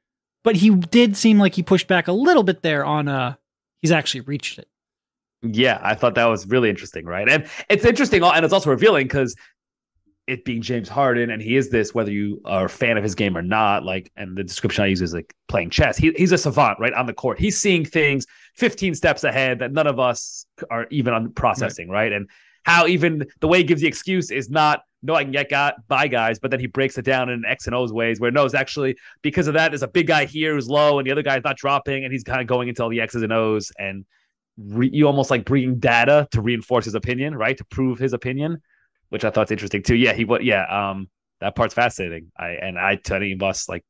But 0.43 0.57
he 0.57 0.69
did 0.69 1.17
seem 1.17 1.39
like 1.39 1.55
he 1.55 1.63
pushed 1.63 1.87
back 1.87 2.07
a 2.07 2.13
little 2.13 2.43
bit 2.43 2.61
there 2.61 2.85
on 2.85 3.07
uh 3.07 3.35
he's 3.81 3.91
actually 3.91 4.21
reached 4.21 4.59
it. 4.59 4.67
Yeah, 5.41 5.79
I 5.81 5.95
thought 5.95 6.15
that 6.15 6.25
was 6.25 6.47
really 6.47 6.69
interesting, 6.69 7.05
right? 7.05 7.29
And 7.29 7.47
it's 7.69 7.85
interesting, 7.85 8.23
and 8.23 8.43
it's 8.43 8.53
also 8.53 8.69
revealing 8.69 9.07
because 9.07 9.35
it 10.27 10.43
being 10.43 10.61
James 10.61 10.89
Harden, 10.89 11.29
and 11.29 11.41
he 11.41 11.55
is 11.55 11.69
this 11.69 11.93
whether 11.93 12.11
you 12.11 12.41
are 12.45 12.65
a 12.65 12.69
fan 12.69 12.97
of 12.97 13.03
his 13.03 13.15
game 13.15 13.37
or 13.37 13.41
not. 13.41 13.83
Like, 13.83 14.11
and 14.17 14.35
the 14.35 14.43
description 14.43 14.83
I 14.83 14.87
use 14.87 15.01
is 15.01 15.13
like 15.13 15.35
playing 15.47 15.69
chess. 15.69 15.97
He, 15.97 16.11
he's 16.17 16.31
a 16.31 16.37
savant, 16.37 16.79
right 16.79 16.93
on 16.93 17.05
the 17.05 17.13
court. 17.13 17.39
He's 17.39 17.59
seeing 17.59 17.85
things 17.85 18.25
15 18.55 18.95
steps 18.95 19.23
ahead 19.23 19.59
that 19.59 19.71
none 19.71 19.87
of 19.87 19.99
us 19.99 20.45
are 20.71 20.87
even 20.89 21.13
on 21.13 21.31
processing, 21.33 21.89
right? 21.89 22.11
right? 22.11 22.13
And 22.13 22.29
how 22.63 22.87
even 22.87 23.25
the 23.41 23.47
way 23.47 23.59
he 23.59 23.63
gives 23.63 23.81
the 23.81 23.87
excuse 23.87 24.31
is 24.31 24.49
not 24.49 24.81
no, 25.03 25.13
I 25.13 25.23
can 25.23 25.31
get 25.31 25.51
got 25.51 25.87
by 25.87 26.07
guys, 26.07 26.39
but 26.39 26.49
then 26.49 26.59
he 26.59 26.65
breaks 26.65 26.97
it 26.97 27.05
down 27.05 27.29
in 27.29 27.45
X 27.45 27.67
and 27.67 27.75
O's 27.75 27.93
ways 27.93 28.19
where 28.19 28.31
no, 28.31 28.43
it's 28.43 28.55
actually 28.55 28.97
because 29.21 29.47
of 29.47 29.53
that. 29.53 29.69
There's 29.69 29.83
a 29.83 29.87
big 29.87 30.07
guy 30.07 30.25
here 30.25 30.55
who's 30.55 30.67
low, 30.67 30.97
and 30.97 31.05
the 31.05 31.11
other 31.11 31.21
guy's 31.21 31.43
not 31.43 31.57
dropping, 31.57 32.05
and 32.05 32.11
he's 32.11 32.23
kind 32.23 32.41
of 32.41 32.47
going 32.47 32.69
into 32.69 32.81
all 32.81 32.89
the 32.89 33.01
X's 33.01 33.21
and 33.21 33.31
O's, 33.31 33.71
and 33.77 34.03
re- 34.57 34.89
you 34.91 35.05
almost 35.05 35.29
like 35.29 35.45
bringing 35.45 35.77
data 35.77 36.27
to 36.31 36.41
reinforce 36.41 36.85
his 36.85 36.95
opinion, 36.95 37.35
right? 37.35 37.55
To 37.55 37.65
prove 37.65 37.99
his 37.99 38.13
opinion 38.13 38.63
which 39.15 39.23
I 39.23 39.29
thought's 39.29 39.49
interesting 39.49 39.81
too. 39.81 39.95
Yeah, 39.95 40.11
he 40.11 40.25
would. 40.25 40.43
Yeah, 40.43 40.65
um, 40.65 41.07
that 41.39 41.55
part's 41.55 41.73
fascinating. 41.73 42.33
I 42.37 42.49
and 42.49 42.77
I 42.77 42.97
to 42.97 43.15
any 43.15 43.31
of 43.31 43.41
us 43.41 43.69
like, 43.69 43.85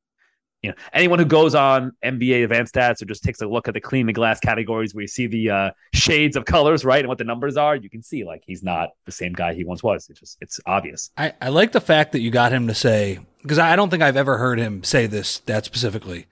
you 0.61 0.69
know, 0.69 0.75
anyone 0.93 1.17
who 1.17 1.25
goes 1.25 1.55
on 1.55 1.93
NBA 2.05 2.43
advanced 2.43 2.75
stats 2.75 3.01
or 3.01 3.05
just 3.05 3.23
takes 3.23 3.41
a 3.41 3.47
look 3.47 3.67
at 3.67 3.73
the 3.73 3.81
clean 3.81 4.05
the 4.05 4.13
glass 4.13 4.39
categories 4.39 4.93
where 4.93 5.01
you 5.01 5.07
see 5.07 5.25
the 5.25 5.49
uh, 5.49 5.71
shades 5.95 6.35
of 6.35 6.45
colors, 6.45 6.85
right, 6.85 6.99
and 6.99 7.07
what 7.07 7.17
the 7.17 7.23
numbers 7.23 7.57
are, 7.57 7.75
you 7.75 7.89
can 7.89 8.03
see 8.03 8.23
like 8.23 8.43
he's 8.45 8.61
not 8.61 8.89
the 9.07 9.11
same 9.11 9.33
guy 9.33 9.55
he 9.55 9.63
once 9.63 9.81
was. 9.81 10.07
It's 10.11 10.19
just 10.19 10.37
it's 10.41 10.59
obvious. 10.67 11.09
I 11.17 11.33
I 11.41 11.49
like 11.49 11.71
the 11.71 11.81
fact 11.81 12.11
that 12.11 12.19
you 12.19 12.29
got 12.29 12.51
him 12.51 12.67
to 12.67 12.75
say 12.75 13.17
because 13.41 13.57
I 13.57 13.75
don't 13.75 13.89
think 13.89 14.03
I've 14.03 14.17
ever 14.17 14.37
heard 14.37 14.59
him 14.59 14.83
say 14.83 15.07
this 15.07 15.39
that 15.39 15.65
specifically. 15.65 16.27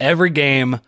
Every 0.00 0.30
game 0.30 0.80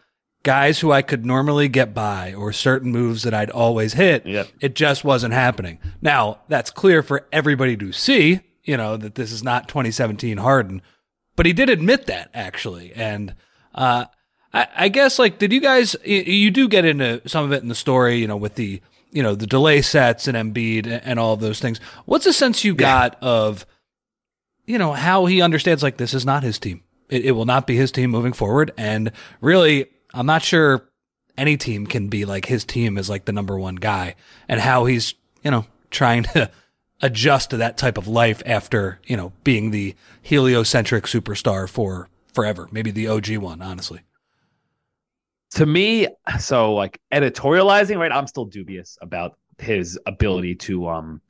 guys 0.42 0.80
who 0.80 0.90
I 0.90 1.02
could 1.02 1.26
normally 1.26 1.68
get 1.68 1.92
by 1.94 2.32
or 2.32 2.52
certain 2.52 2.90
moves 2.90 3.22
that 3.24 3.34
I'd 3.34 3.50
always 3.50 3.94
hit, 3.94 4.26
yep. 4.26 4.48
it 4.60 4.74
just 4.74 5.04
wasn't 5.04 5.34
happening. 5.34 5.78
Now, 6.00 6.40
that's 6.48 6.70
clear 6.70 7.02
for 7.02 7.26
everybody 7.32 7.76
to 7.76 7.92
see, 7.92 8.40
you 8.64 8.76
know, 8.76 8.96
that 8.96 9.14
this 9.14 9.32
is 9.32 9.42
not 9.42 9.68
2017 9.68 10.38
Harden, 10.38 10.82
but 11.36 11.46
he 11.46 11.52
did 11.52 11.68
admit 11.68 12.06
that 12.06 12.30
actually. 12.32 12.92
And, 12.94 13.34
uh, 13.74 14.06
I, 14.52 14.66
I 14.76 14.88
guess 14.88 15.18
like, 15.18 15.38
did 15.38 15.52
you 15.52 15.60
guys, 15.60 15.94
you, 16.04 16.20
you 16.22 16.50
do 16.50 16.68
get 16.68 16.84
into 16.84 17.26
some 17.28 17.44
of 17.44 17.52
it 17.52 17.62
in 17.62 17.68
the 17.68 17.74
story, 17.74 18.16
you 18.16 18.26
know, 18.26 18.36
with 18.36 18.54
the, 18.54 18.80
you 19.12 19.22
know, 19.22 19.34
the 19.34 19.46
delay 19.46 19.82
sets 19.82 20.26
and 20.26 20.36
Embiid 20.36 21.00
and 21.04 21.18
all 21.18 21.34
of 21.34 21.40
those 21.40 21.60
things. 21.60 21.80
What's 22.06 22.24
the 22.24 22.32
sense 22.32 22.64
you 22.64 22.74
got 22.74 23.18
yeah. 23.20 23.28
of, 23.28 23.66
you 24.66 24.78
know, 24.78 24.92
how 24.92 25.26
he 25.26 25.42
understands 25.42 25.82
like 25.82 25.96
this 25.96 26.14
is 26.14 26.24
not 26.24 26.42
his 26.44 26.58
team 26.58 26.82
It, 27.08 27.26
it 27.26 27.32
will 27.32 27.44
not 27.44 27.66
be 27.66 27.76
his 27.76 27.92
team 27.92 28.10
moving 28.10 28.32
forward. 28.32 28.72
And 28.76 29.12
really, 29.40 29.88
I'm 30.14 30.26
not 30.26 30.42
sure 30.42 30.88
any 31.38 31.56
team 31.56 31.86
can 31.86 32.08
be 32.08 32.24
like 32.24 32.46
his 32.46 32.64
team 32.64 32.98
is 32.98 33.08
like 33.08 33.24
the 33.24 33.32
number 33.32 33.58
one 33.58 33.76
guy 33.76 34.14
and 34.48 34.60
how 34.60 34.84
he's, 34.86 35.14
you 35.42 35.50
know, 35.50 35.66
trying 35.90 36.24
to 36.24 36.50
adjust 37.02 37.50
to 37.50 37.56
that 37.58 37.78
type 37.78 37.96
of 37.96 38.06
life 38.06 38.42
after, 38.44 39.00
you 39.06 39.16
know, 39.16 39.32
being 39.44 39.70
the 39.70 39.94
heliocentric 40.22 41.04
superstar 41.04 41.68
for 41.68 42.08
forever. 42.34 42.68
Maybe 42.70 42.90
the 42.90 43.08
OG 43.08 43.36
one, 43.38 43.62
honestly. 43.62 44.00
To 45.54 45.66
me, 45.66 46.06
so 46.38 46.74
like 46.74 47.00
editorializing, 47.12 47.98
right? 47.98 48.12
I'm 48.12 48.26
still 48.28 48.44
dubious 48.44 48.96
about 49.02 49.36
his 49.58 49.98
ability 50.06 50.54
to 50.56 50.88
um 50.88 51.20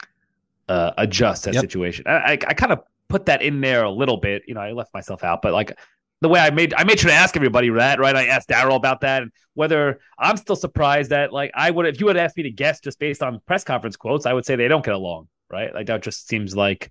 uh, 0.69 0.93
adjust 0.99 1.45
that 1.45 1.55
Yep. 1.55 1.63
situation. 1.63 2.05
I, 2.07 2.13
I, 2.13 2.33
I 2.33 2.55
kind 2.55 2.71
of 2.73 2.81
put 3.09 3.27
that 3.27 3.43
in 3.43 3.61
there 3.61 3.83
a 3.83 3.91
little 3.91 4.19
bit. 4.19 4.43
You 4.47 4.55
know, 4.55 4.61
I 4.61 4.71
left 4.73 4.95
myself 4.95 5.25
out, 5.25 5.43
but 5.43 5.53
like 5.53 5.77
the 6.21 6.29
way 6.29 6.41
I 6.41 6.51
made, 6.51 6.75
I 6.75 6.85
made 6.85 7.01
sure 7.01 7.11
to 7.11 7.17
ask 7.17 7.37
everybody 7.37 7.71
that, 7.71 7.99
right? 7.99 8.15
I 8.15 8.27
asked 8.27 8.49
Daryl 8.49 8.77
about 8.77 9.01
that, 9.03 9.23
and 9.23 9.33
whether 9.55 10.01
I'm 10.19 10.37
still 10.37 10.57
surprised 10.57 11.11
that, 11.11 11.33
like, 11.33 11.51
I 11.55 11.71
would, 11.71 11.87
if 11.87 12.01
you 12.01 12.07
would 12.07 12.17
ask 12.17 12.37
me 12.37 12.43
to 12.45 12.51
guess 12.51 12.81
just 12.81 12.99
based 12.99 13.23
on 13.23 13.41
press 13.47 13.65
conference 13.65 13.97
quotes, 13.97 14.27
I 14.27 14.33
would 14.33 14.45
say 14.45 14.57
they 14.57 14.69
don't 14.69 14.85
get 14.85 14.95
along, 14.95 15.29
right? 15.51 15.75
Like 15.75 15.87
that 15.87 16.03
just 16.03 16.29
seems 16.29 16.55
like 16.55 16.91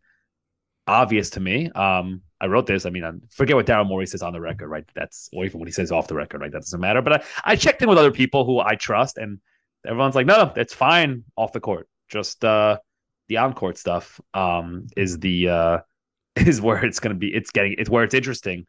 obvious 0.88 1.30
to 1.32 1.40
me. 1.40 1.70
Um, 1.72 2.22
I 2.42 2.48
wrote 2.48 2.66
this. 2.66 2.86
I 2.86 2.90
mean, 2.90 3.04
I 3.04 3.12
forget 3.30 3.56
what 3.56 3.66
Daryl 3.66 3.88
Morey 3.88 4.08
says 4.08 4.22
on 4.22 4.34
the 4.34 4.42
record, 4.42 4.70
right? 4.70 4.86
That's 4.96 5.30
or 5.34 5.46
even 5.46 5.60
when 5.60 5.68
he 5.68 5.72
says 5.72 5.92
off 5.92 6.08
the 6.08 6.16
record, 6.16 6.42
right? 6.42 6.52
That 6.52 6.62
doesn't 6.62 6.80
matter. 6.80 7.02
But 7.02 7.14
I, 7.14 7.24
I 7.44 7.56
checked 7.56 7.82
in 7.82 7.90
with 7.90 7.98
other 7.98 8.12
people 8.12 8.46
who 8.46 8.60
I 8.60 8.76
trust, 8.76 9.18
and 9.18 9.40
everyone's 9.86 10.16
like, 10.16 10.26
no, 10.26 10.44
no, 10.44 10.54
it's 10.56 10.74
fine 10.74 11.24
off 11.36 11.52
the 11.52 11.60
court. 11.60 11.88
Just 12.08 12.44
uh, 12.44 12.80
the 13.28 13.38
on 13.38 13.54
court 13.54 13.78
stuff 13.78 14.20
um, 14.34 14.88
is 14.96 15.20
the 15.20 15.50
uh, 15.50 15.78
is 16.36 16.62
where 16.62 16.84
it's 16.84 17.00
going 17.00 17.14
to 17.14 17.20
be. 17.20 17.34
It's 17.34 17.52
getting 17.52 17.76
it's 17.78 17.90
where 17.90 18.04
it's 18.04 18.16
interesting. 18.16 18.66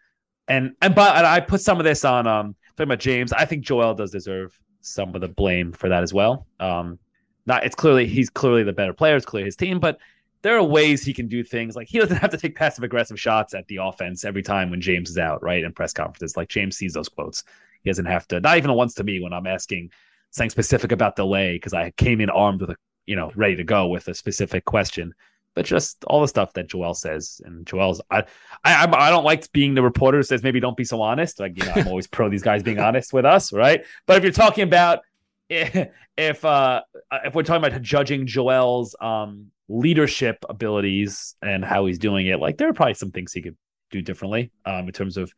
And 0.48 0.74
and 0.82 0.94
but 0.94 1.16
and 1.16 1.26
I 1.26 1.40
put 1.40 1.60
some 1.60 1.78
of 1.78 1.84
this 1.84 2.04
on 2.04 2.26
um 2.26 2.54
talking 2.76 2.88
about 2.88 3.00
James. 3.00 3.32
I 3.32 3.44
think 3.44 3.64
Joel 3.64 3.94
does 3.94 4.10
deserve 4.10 4.58
some 4.80 5.14
of 5.14 5.20
the 5.20 5.28
blame 5.28 5.72
for 5.72 5.88
that 5.88 6.02
as 6.02 6.12
well. 6.12 6.46
Um, 6.58 6.98
not 7.46 7.64
it's 7.64 7.74
clearly 7.74 8.06
he's 8.06 8.30
clearly 8.30 8.62
the 8.62 8.72
better 8.72 8.92
player. 8.92 9.16
It's 9.16 9.26
clearly 9.26 9.46
his 9.46 9.56
team, 9.56 9.78
but 9.78 9.98
there 10.42 10.56
are 10.56 10.62
ways 10.62 11.02
he 11.02 11.12
can 11.12 11.28
do 11.28 11.44
things. 11.44 11.76
Like 11.76 11.88
he 11.88 11.98
doesn't 11.98 12.16
have 12.16 12.30
to 12.30 12.38
take 12.38 12.56
passive 12.56 12.84
aggressive 12.84 13.20
shots 13.20 13.54
at 13.54 13.66
the 13.68 13.76
offense 13.76 14.24
every 14.24 14.42
time 14.42 14.70
when 14.70 14.80
James 14.80 15.10
is 15.10 15.18
out, 15.18 15.42
right? 15.42 15.62
In 15.62 15.72
press 15.72 15.92
conferences, 15.92 16.36
like 16.36 16.48
James 16.48 16.76
sees 16.76 16.94
those 16.94 17.08
quotes. 17.08 17.44
He 17.82 17.90
doesn't 17.90 18.06
have 18.06 18.26
to. 18.28 18.40
Not 18.40 18.56
even 18.56 18.72
once 18.72 18.94
to 18.94 19.04
me 19.04 19.20
when 19.20 19.32
I'm 19.32 19.46
asking 19.46 19.90
something 20.30 20.50
specific 20.50 20.92
about 20.92 21.16
delay 21.16 21.54
because 21.54 21.74
I 21.74 21.90
came 21.92 22.20
in 22.20 22.30
armed 22.30 22.60
with 22.60 22.70
a 22.70 22.76
you 23.06 23.16
know 23.16 23.32
ready 23.34 23.56
to 23.56 23.64
go 23.64 23.86
with 23.88 24.08
a 24.08 24.14
specific 24.14 24.64
question. 24.64 25.14
But 25.54 25.64
just 25.64 26.04
all 26.04 26.20
the 26.20 26.28
stuff 26.28 26.52
that 26.54 26.68
Joel 26.68 26.94
says, 26.94 27.40
and 27.44 27.66
Joel's, 27.66 28.00
I, 28.10 28.24
I, 28.64 28.74
I'm- 28.74 28.90
don't 28.92 29.24
like 29.24 29.50
being 29.52 29.74
the 29.74 29.82
reporter 29.82 30.18
who 30.18 30.22
says 30.22 30.42
maybe 30.42 30.60
don't 30.60 30.76
be 30.76 30.84
so 30.84 31.02
honest. 31.02 31.40
Like 31.40 31.58
you 31.58 31.64
know, 31.64 31.72
I'm 31.74 31.88
always 31.88 32.06
pro 32.06 32.28
these 32.28 32.42
guys 32.42 32.62
being 32.62 32.78
honest 32.78 33.12
with 33.12 33.24
us, 33.24 33.52
right? 33.52 33.84
But 34.06 34.16
if 34.16 34.22
you're 34.22 34.32
talking 34.32 34.62
about 34.64 35.00
if 35.48 36.44
uh 36.44 36.82
if 37.24 37.34
we're 37.34 37.42
talking 37.42 37.64
about 37.64 37.82
judging 37.82 38.26
Joel's 38.26 38.94
um 39.00 39.50
leadership 39.68 40.44
abilities 40.48 41.34
and 41.42 41.64
how 41.64 41.86
he's 41.86 41.98
doing 41.98 42.26
it, 42.28 42.38
like 42.40 42.56
there 42.56 42.68
are 42.68 42.72
probably 42.72 42.94
some 42.94 43.10
things 43.10 43.32
he 43.32 43.42
could 43.42 43.56
do 43.90 44.00
differently 44.00 44.52
um 44.64 44.86
in 44.86 44.92
terms 44.92 45.16
of 45.16 45.32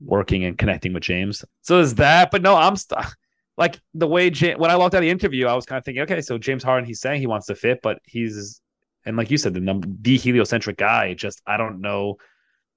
working 0.00 0.44
and 0.44 0.58
connecting 0.58 0.92
with 0.92 1.04
James. 1.04 1.44
So 1.60 1.76
there's 1.76 1.94
that, 1.94 2.32
but 2.32 2.42
no, 2.42 2.56
I'm 2.56 2.74
st- 2.76 3.04
like 3.56 3.80
the 3.94 4.08
way 4.08 4.30
when 4.30 4.70
I 4.70 4.76
walked 4.76 4.94
out 4.94 4.98
of 4.98 5.02
the 5.02 5.10
interview, 5.10 5.46
I 5.46 5.54
was 5.54 5.64
kind 5.66 5.78
of 5.78 5.84
thinking, 5.84 6.02
okay, 6.02 6.20
so 6.20 6.38
James 6.38 6.64
Harden, 6.64 6.86
he's 6.86 7.00
saying 7.00 7.20
he 7.20 7.26
wants 7.28 7.46
to 7.46 7.54
fit, 7.54 7.80
but 7.82 8.00
he's 8.04 8.60
and 9.04 9.16
like 9.16 9.30
you 9.30 9.36
said, 9.38 9.54
the 9.54 9.60
number 9.60 9.88
the 10.00 10.16
heliocentric 10.16 10.76
guy. 10.76 11.14
Just 11.14 11.42
I 11.46 11.56
don't 11.56 11.80
know. 11.80 12.16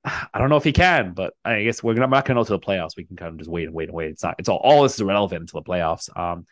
I 0.05 0.37
don't 0.37 0.49
know 0.49 0.57
if 0.57 0.63
he 0.63 0.71
can, 0.71 1.13
but 1.13 1.33
I 1.43 1.63
guess 1.63 1.81
we're 1.81 1.95
not, 1.95 2.11
not 2.11 2.25
going 2.25 2.35
to 2.35 2.41
know 2.41 2.43
till 2.43 2.59
the 2.59 2.65
playoffs. 2.65 2.95
We 2.95 3.05
can 3.05 3.15
kind 3.15 3.31
of 3.31 3.39
just 3.39 3.49
wait 3.49 3.65
and 3.65 3.73
wait 3.73 3.89
and 3.89 3.95
wait. 3.95 4.11
It's 4.11 4.23
not. 4.23 4.35
It's 4.37 4.49
all. 4.49 4.57
All 4.57 4.83
this 4.83 4.93
is 4.93 5.01
irrelevant 5.01 5.41
until 5.41 5.61
the 5.61 5.69
playoffs. 5.69 6.15
Um, 6.15 6.45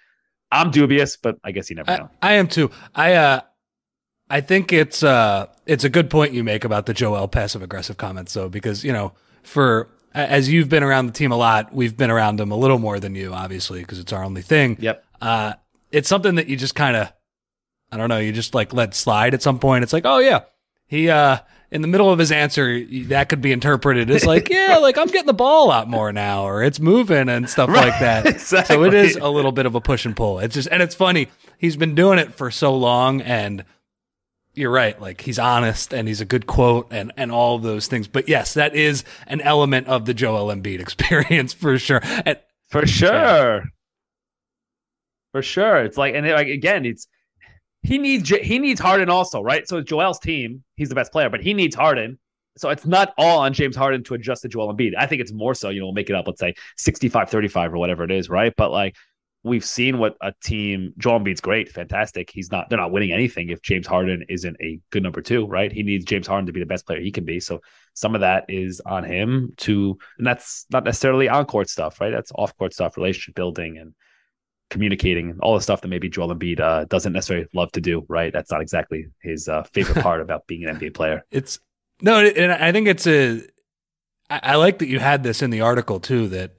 I'm 0.53 0.71
dubious, 0.71 1.17
but 1.17 1.37
I 1.43 1.51
guess 1.51 1.69
you 1.69 1.75
never 1.75 1.91
I, 1.91 1.97
know. 1.97 2.09
I 2.21 2.33
am 2.33 2.47
too. 2.47 2.69
I 2.93 3.13
uh 3.13 3.41
I 4.29 4.41
think 4.41 4.71
it's 4.71 5.03
uh 5.03 5.47
it's 5.65 5.83
a 5.83 5.89
good 5.89 6.09
point 6.09 6.33
you 6.33 6.43
make 6.43 6.63
about 6.63 6.85
the 6.85 6.93
Joel 6.93 7.27
passive 7.27 7.61
aggressive 7.61 7.97
comments 7.97 8.33
though, 8.33 8.49
because 8.49 8.83
you 8.83 8.93
know, 8.93 9.13
for 9.41 9.89
as 10.13 10.49
you've 10.49 10.69
been 10.69 10.83
around 10.83 11.07
the 11.07 11.11
team 11.11 11.31
a 11.31 11.35
lot, 11.35 11.73
we've 11.73 11.97
been 11.97 12.11
around 12.11 12.37
them 12.37 12.51
a 12.51 12.55
little 12.55 12.77
more 12.77 12.99
than 12.99 13.15
you, 13.15 13.33
obviously, 13.33 13.79
because 13.79 13.97
it's 13.97 14.13
our 14.13 14.23
only 14.23 14.43
thing. 14.43 14.77
Yep. 14.79 15.03
Uh 15.21 15.53
it's 15.91 16.07
something 16.07 16.35
that 16.35 16.47
you 16.47 16.55
just 16.55 16.75
kind 16.75 16.95
of 16.95 17.11
I 17.93 17.97
don't 17.97 18.09
know, 18.09 18.17
you 18.17 18.31
just 18.31 18.55
like 18.55 18.73
let 18.73 18.95
slide 18.95 19.33
at 19.33 19.41
some 19.41 19.59
point. 19.59 19.83
It's 19.83 19.93
like, 19.93 20.05
oh 20.05 20.17
yeah, 20.19 20.41
he 20.87 21.09
uh 21.09 21.37
in 21.71 21.81
the 21.81 21.87
middle 21.87 22.11
of 22.11 22.19
his 22.19 22.31
answer, 22.31 22.85
that 23.07 23.29
could 23.29 23.41
be 23.41 23.51
interpreted 23.51 24.09
as 24.11 24.25
like, 24.25 24.49
yeah, 24.51 24.77
like 24.77 24.97
I'm 24.97 25.07
getting 25.07 25.25
the 25.25 25.33
ball 25.33 25.65
a 25.65 25.69
lot 25.69 25.89
more 25.89 26.11
now, 26.13 26.43
or 26.43 26.63
it's 26.63 26.79
moving 26.79 27.29
and 27.29 27.49
stuff 27.49 27.69
like 27.69 27.99
that. 27.99 28.41
So 28.41 28.83
it 28.83 28.93
is 28.93 29.15
a 29.15 29.29
little 29.29 29.51
bit 29.51 29.65
of 29.65 29.73
a 29.75 29.81
push 29.81 30.05
and 30.05 30.15
pull. 30.15 30.39
It's 30.39 30.53
just, 30.53 30.69
and 30.69 30.83
it's 30.83 30.93
funny. 30.93 31.29
He's 31.57 31.75
been 31.75 31.95
doing 31.95 32.19
it 32.19 32.33
for 32.33 32.51
so 32.51 32.75
long, 32.75 33.21
and 33.21 33.65
you're 34.53 34.71
right. 34.71 34.99
Like 35.01 35.21
he's 35.21 35.39
honest 35.39 35.93
and 35.93 36.07
he's 36.07 36.21
a 36.21 36.25
good 36.25 36.45
quote 36.45 36.87
and 36.91 37.11
and 37.17 37.31
all 37.31 37.55
of 37.55 37.63
those 37.63 37.87
things. 37.87 38.07
But 38.07 38.29
yes, 38.29 38.53
that 38.53 38.75
is 38.75 39.03
an 39.27 39.41
element 39.41 39.87
of 39.87 40.05
the 40.05 40.13
Joel 40.13 40.53
Embiid 40.53 40.79
experience 40.79 41.53
for 41.53 41.77
sure. 41.77 42.01
And 42.03 42.37
For 42.69 42.85
sure. 42.85 43.63
For 45.31 45.41
sure. 45.41 45.83
It's 45.83 45.97
like, 45.97 46.13
and 46.13 46.27
it, 46.27 46.33
like 46.33 46.47
again, 46.47 46.85
it's 46.85 47.07
he 47.83 47.97
needs 47.97 48.29
he 48.29 48.59
needs 48.59 48.79
Harden 48.79 49.09
also, 49.09 49.41
right? 49.41 49.67
So 49.67 49.77
it's 49.77 49.89
Joel's 49.89 50.19
team, 50.19 50.63
he's 50.75 50.89
the 50.89 50.95
best 50.95 51.11
player, 51.11 51.29
but 51.29 51.41
he 51.41 51.53
needs 51.53 51.75
Harden. 51.75 52.17
So 52.57 52.69
it's 52.69 52.85
not 52.85 53.13
all 53.17 53.39
on 53.39 53.53
James 53.53 53.75
Harden 53.75 54.03
to 54.05 54.13
adjust 54.13 54.43
to 54.43 54.47
Joel 54.47 54.73
Embiid. 54.73 54.93
I 54.97 55.07
think 55.07 55.21
it's 55.21 55.33
more 55.33 55.55
so, 55.55 55.69
you 55.69 55.79
know, 55.79 55.87
we'll 55.87 55.93
make 55.93 56.09
it 56.09 56.15
up, 56.15 56.27
let's 56.27 56.39
say 56.39 56.53
65 56.77 57.29
35 57.29 57.73
or 57.73 57.77
whatever 57.77 58.03
it 58.03 58.11
is, 58.11 58.29
right? 58.29 58.53
But 58.55 58.71
like 58.71 58.95
we've 59.43 59.65
seen 59.65 59.97
what 59.97 60.15
a 60.21 60.33
team 60.43 60.93
Joel 60.97 61.19
Embiid's 61.19 61.41
great, 61.41 61.69
fantastic. 61.69 62.31
He's 62.31 62.51
not 62.51 62.69
they're 62.69 62.79
not 62.79 62.91
winning 62.91 63.11
anything 63.11 63.49
if 63.49 63.61
James 63.61 63.85
Harden 63.85 64.23
isn't 64.29 64.55
a 64.61 64.79
good 64.91 65.03
number 65.03 65.21
two, 65.21 65.45
right? 65.45 65.71
He 65.71 65.83
needs 65.83 66.05
James 66.05 66.27
Harden 66.27 66.45
to 66.45 66.53
be 66.53 66.61
the 66.61 66.65
best 66.65 66.85
player 66.85 67.01
he 67.01 67.11
can 67.11 67.25
be. 67.25 67.41
So 67.41 67.59
some 67.95 68.15
of 68.15 68.21
that 68.21 68.45
is 68.47 68.81
on 68.85 69.03
him 69.03 69.53
to 69.57 69.97
and 70.17 70.25
that's 70.25 70.65
not 70.71 70.85
necessarily 70.85 71.27
on 71.27 71.45
court 71.45 71.69
stuff, 71.69 71.99
right? 71.99 72.11
That's 72.11 72.31
off 72.35 72.55
court 72.55 72.73
stuff, 72.73 72.95
relationship 72.95 73.35
building 73.35 73.77
and 73.77 73.93
communicating 74.69 75.37
all 75.41 75.53
the 75.55 75.61
stuff 75.61 75.81
that 75.81 75.87
maybe 75.87 76.09
Joel 76.09 76.33
Embiid 76.33 76.59
uh, 76.59 76.85
doesn't 76.85 77.13
necessarily 77.13 77.47
love 77.53 77.71
to 77.73 77.81
do, 77.81 78.05
right? 78.07 78.33
That's 78.33 78.51
not 78.51 78.61
exactly 78.61 79.07
his 79.21 79.47
uh, 79.47 79.63
favorite 79.73 80.01
part 80.01 80.21
about 80.21 80.47
being 80.47 80.65
an 80.67 80.77
NBA 80.79 80.93
player. 80.95 81.23
it's 81.31 81.59
no, 82.01 82.19
and 82.19 82.51
I 82.51 82.71
think 82.71 82.87
it's 82.87 83.07
a. 83.07 83.41
I, 84.29 84.39
I 84.43 84.55
like 84.55 84.79
that 84.79 84.87
you 84.87 84.99
had 84.99 85.23
this 85.23 85.41
in 85.41 85.49
the 85.51 85.61
article 85.61 85.99
too. 85.99 86.27
That 86.29 86.51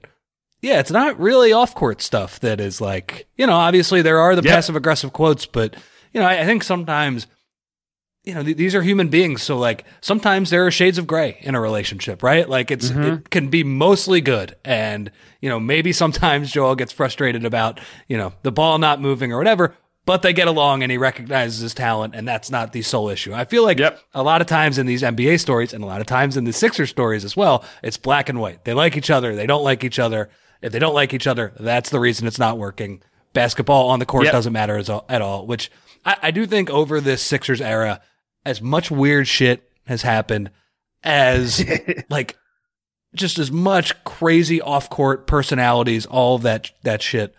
yeah, 0.61 0.79
it's 0.79 0.91
not 0.91 1.19
really 1.19 1.51
off 1.51 1.75
court 1.75 2.01
stuff 2.01 2.39
that 2.39 2.59
is 2.59 2.79
like 2.81 3.27
you 3.37 3.45
know. 3.45 3.53
Obviously, 3.53 4.01
there 4.01 4.19
are 4.19 4.35
the 4.35 4.41
Yep. 4.43 4.53
passive 4.53 4.75
aggressive 4.75 5.13
quotes, 5.13 5.45
but 5.45 5.75
you 6.13 6.21
know, 6.21 6.27
I, 6.27 6.41
I 6.41 6.45
think 6.45 6.63
sometimes 6.63 7.27
you 8.25 8.33
know 8.33 8.43
th- 8.43 8.57
these 8.57 8.75
are 8.75 8.81
human 8.81 9.09
beings, 9.09 9.43
so 9.43 9.57
like 9.57 9.85
sometimes 10.01 10.49
there 10.49 10.65
are 10.65 10.71
shades 10.71 10.97
of 10.97 11.07
gray 11.07 11.37
in 11.41 11.55
a 11.55 11.61
relationship, 11.61 12.23
right? 12.23 12.47
Like 12.47 12.71
it's 12.71 12.89
mm-hmm. 12.89 13.03
it 13.03 13.29
can 13.29 13.49
be 13.49 13.63
mostly 13.63 14.21
good, 14.21 14.55
and 14.65 15.11
you 15.41 15.49
know 15.49 15.59
maybe 15.59 15.91
sometimes 15.93 16.51
Joel 16.51 16.75
gets 16.75 16.91
frustrated 16.91 17.45
about 17.45 17.79
you 18.07 18.17
know 18.17 18.33
the 18.43 18.51
ball 18.51 18.77
not 18.77 18.99
moving 19.01 19.31
or 19.31 19.37
whatever. 19.37 19.75
But 20.07 20.21
they 20.21 20.33
get 20.33 20.47
along 20.47 20.83
and 20.83 20.91
he 20.91 20.99
recognizes 20.99 21.61
his 21.61 21.73
talent, 21.73 22.13
and 22.13 22.27
that's 22.27 22.51
not 22.51 22.73
the 22.73 22.83
sole 22.83 23.09
issue. 23.09 23.33
I 23.33 23.45
feel 23.45 23.63
like 23.63 23.79
Yep. 23.79 23.99
a 24.13 24.21
lot 24.21 24.39
of 24.39 24.45
times 24.45 24.77
in 24.77 24.85
these 24.85 25.01
NBA 25.01 25.39
stories 25.39 25.73
and 25.73 25.83
a 25.83 25.87
lot 25.87 25.99
of 25.99 26.05
times 26.05 26.37
in 26.37 26.43
the 26.43 26.53
Sixer 26.53 26.85
stories 26.85 27.25
as 27.25 27.35
well, 27.35 27.65
it's 27.81 27.97
black 27.97 28.29
and 28.29 28.39
white. 28.39 28.65
They 28.65 28.75
like 28.75 28.95
each 28.95 29.09
other, 29.09 29.35
they 29.35 29.47
don't 29.47 29.63
like 29.63 29.83
each 29.83 29.97
other. 29.97 30.29
If 30.61 30.71
they 30.71 30.77
don't 30.77 30.93
like 30.93 31.11
each 31.15 31.25
other, 31.25 31.53
that's 31.59 31.89
the 31.89 31.99
reason 31.99 32.27
it's 32.27 32.37
not 32.37 32.59
working. 32.59 33.01
Basketball 33.33 33.89
on 33.89 33.97
the 33.97 34.05
court 34.05 34.25
Yep. 34.25 34.33
doesn't 34.33 34.53
matter 34.53 34.77
as, 34.77 34.91
at 34.91 35.23
all, 35.23 35.47
which 35.47 35.71
I, 36.05 36.17
I 36.21 36.29
do 36.31 36.45
think 36.45 36.69
over 36.69 37.01
this 37.01 37.23
Sixers 37.23 37.59
era, 37.59 37.99
as 38.45 38.61
much 38.61 38.91
weird 38.91 39.27
shit 39.27 39.69
has 39.87 40.01
happened 40.01 40.51
as 41.03 41.63
like 42.09 42.37
just 43.13 43.39
as 43.39 43.51
much 43.51 44.03
crazy 44.03 44.61
off 44.61 44.89
court 44.89 45.27
personalities, 45.27 46.05
all 46.05 46.35
of 46.35 46.41
that 46.43 46.71
that 46.83 47.01
shit. 47.01 47.33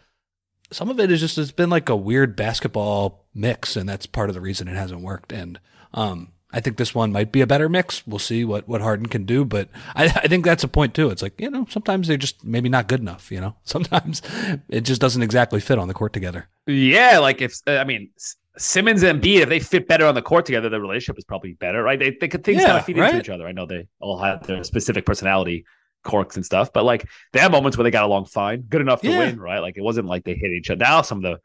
Some 0.73 0.89
of 0.89 0.99
it 0.99 1.13
is 1.13 1.21
just 1.21 1.39
it's 1.39 1.53
been 1.53 1.71
like 1.71 1.89
a 1.89 1.97
weird 1.97 2.35
basketball 2.35 3.27
mix, 3.35 3.77
and 3.77 3.89
that's 3.89 4.07
part 4.07 4.29
of 4.29 4.35
the 4.35 4.41
reason 4.41 4.67
it 4.67 4.75
hasn't 4.75 5.01
worked. 5.01 5.33
And 5.33 5.61
um, 5.95 6.33
I 6.53 6.61
think 6.61 6.77
this 6.77 6.95
one 6.95 7.13
might 7.13 7.31
be 7.31 7.41
a 7.41 7.47
better 7.47 7.69
mix. 7.69 8.05
We'll 8.07 8.19
see 8.19 8.45
what 8.45 8.67
what 8.67 8.81
Harden 8.81 9.07
can 9.07 9.25
do, 9.25 9.45
but 9.45 9.69
I, 9.95 10.05
I 10.07 10.27
think 10.27 10.45
that's 10.45 10.65
a 10.65 10.69
point 10.69 10.95
too. 10.95 11.11
It's 11.11 11.23
like 11.23 11.41
you 11.41 11.51
know 11.51 11.67
sometimes 11.69 12.09
they're 12.09 12.17
just 12.17 12.45
maybe 12.45 12.69
not 12.69 12.89
good 12.89 13.01
enough. 13.01 13.31
You 13.31 13.41
know 13.41 13.57
sometimes 13.65 14.23
it 14.69 14.81
just 14.81 15.01
doesn't 15.01 15.23
exactly 15.23 15.61
fit 15.61 15.79
on 15.79 15.87
the 15.89 15.95
court 15.95 16.13
together. 16.13 16.49
Yeah, 16.67 17.19
like 17.19 17.43
if 17.43 17.61
uh, 17.67 17.73
I 17.73 17.85
mean 17.85 18.11
S- 18.17 18.37
Simmons 18.59 19.03
and 19.03 19.21
Embiid, 19.23 19.41
if 19.41 19.49
they 19.49 19.61
fit 19.61 19.87
better 19.87 20.07
on 20.07 20.15
the 20.15 20.23
court 20.23 20.47
together, 20.47 20.69
the 20.69 20.81
relationship 20.81 21.19
is 21.19 21.25
probably 21.25 21.53
better, 21.55 21.83
right? 21.83 21.99
They, 21.99 22.17
they 22.21 22.29
could 22.29 22.43
things 22.45 22.61
Yeah, 22.63 22.67
kind 22.69 22.79
of 22.79 22.85
feed 22.85 22.97
right? 22.97 23.09
into 23.09 23.21
each 23.21 23.29
other. 23.29 23.47
I 23.47 23.53
know 23.53 23.67
they 23.67 23.87
all 24.01 24.19
have 24.19 24.47
their 24.47 24.65
specific 24.65 25.05
personality 25.05 25.65
quirks 26.05 26.37
and 26.37 26.45
stuff, 26.47 26.73
but 26.73 26.85
like 26.85 27.07
they 27.33 27.41
have 27.41 27.53
moments 27.53 27.77
where 27.77 27.85
they 27.85 27.91
got 27.91 28.05
along 28.05 28.27
fine, 28.27 28.63
good 28.63 28.81
enough 28.81 29.03
to 29.03 29.11
Yeah. 29.11 29.19
win, 29.19 29.39
right? 29.41 29.59
Like 29.59 29.77
it 29.77 29.83
wasn't 29.83 30.07
like 30.09 30.25
they 30.25 30.35
hit 30.35 30.53
each 30.53 30.71
other. 30.71 30.79
Now 30.79 31.03
some 31.03 31.25
of 31.25 31.39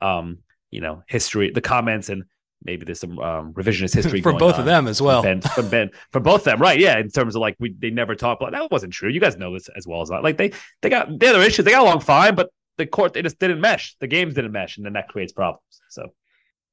the 0.00 0.06
um, 0.06 0.38
you 0.70 0.80
know, 0.80 1.02
history, 1.08 1.50
the 1.50 1.60
comments 1.60 2.08
and 2.10 2.24
maybe 2.62 2.84
there's 2.84 3.00
some 3.00 3.18
um, 3.18 3.54
revisionist 3.54 3.94
history 4.00 4.20
for 4.20 4.32
both 4.34 4.58
of 4.58 4.64
them 4.66 4.86
as 4.88 5.00
well. 5.00 5.22
from 5.22 5.40
Ben, 5.40 5.50
from 5.50 5.68
Ben, 5.70 5.90
for 6.12 6.20
both 6.20 6.40
of 6.40 6.44
them, 6.44 6.60
right? 6.60 6.78
Yeah, 6.78 6.98
in 6.98 7.08
terms 7.08 7.34
of 7.34 7.40
like 7.40 7.56
we 7.58 7.74
they 7.78 7.90
never 7.90 8.14
talked 8.14 8.42
about 8.42 8.52
that 8.52 8.70
wasn't 8.70 8.92
true. 8.92 9.08
You 9.10 9.20
guys 9.20 9.36
know 9.36 9.54
this 9.54 9.68
as 9.76 9.86
well 9.86 10.02
as 10.02 10.10
I. 10.10 10.18
Like 10.18 10.36
they 10.36 10.52
they 10.82 10.90
got 10.90 11.18
the 11.18 11.28
other 11.30 11.40
issues. 11.40 11.64
They 11.64 11.70
got 11.70 11.82
along 11.82 12.00
fine, 12.00 12.34
but 12.34 12.50
the 12.76 12.86
court 12.86 13.14
they 13.14 13.22
just 13.22 13.38
didn't 13.38 13.60
mesh. 13.60 13.96
The 14.00 14.06
games 14.06 14.34
didn't 14.34 14.52
mesh, 14.52 14.76
and 14.76 14.84
then 14.84 14.92
that 14.92 15.08
creates 15.08 15.32
problems. 15.32 15.62
So 15.88 16.08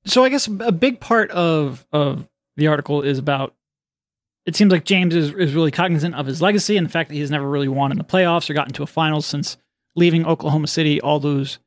So 0.05 0.23
I 0.23 0.29
guess 0.29 0.47
a 0.47 0.71
big 0.71 0.99
part 0.99 1.31
of 1.31 1.85
of 1.91 2.27
the 2.57 2.67
article 2.67 3.01
is 3.01 3.17
about. 3.17 3.53
It 4.45 4.55
seems 4.55 4.71
like 4.71 4.85
James 4.85 5.15
is 5.15 5.33
is 5.33 5.53
really 5.55 5.71
cognizant 5.71 6.15
of 6.15 6.27
his 6.27 6.41
legacy 6.41 6.77
and 6.77 6.85
the 6.85 6.91
fact 6.91 7.09
that 7.09 7.15
he's 7.15 7.31
never 7.31 7.49
really 7.49 7.67
won 7.67 7.91
in 7.91 7.97
the 7.97 8.03
playoffs 8.03 8.49
or 8.49 8.53
gotten 8.53 8.73
to 8.73 8.83
a 8.83 8.87
finals 8.87 9.25
since 9.25 9.57
leaving 9.95 10.25
Oklahoma 10.25 10.67
City 10.67 11.01
all 11.01 11.19
those 11.19 11.57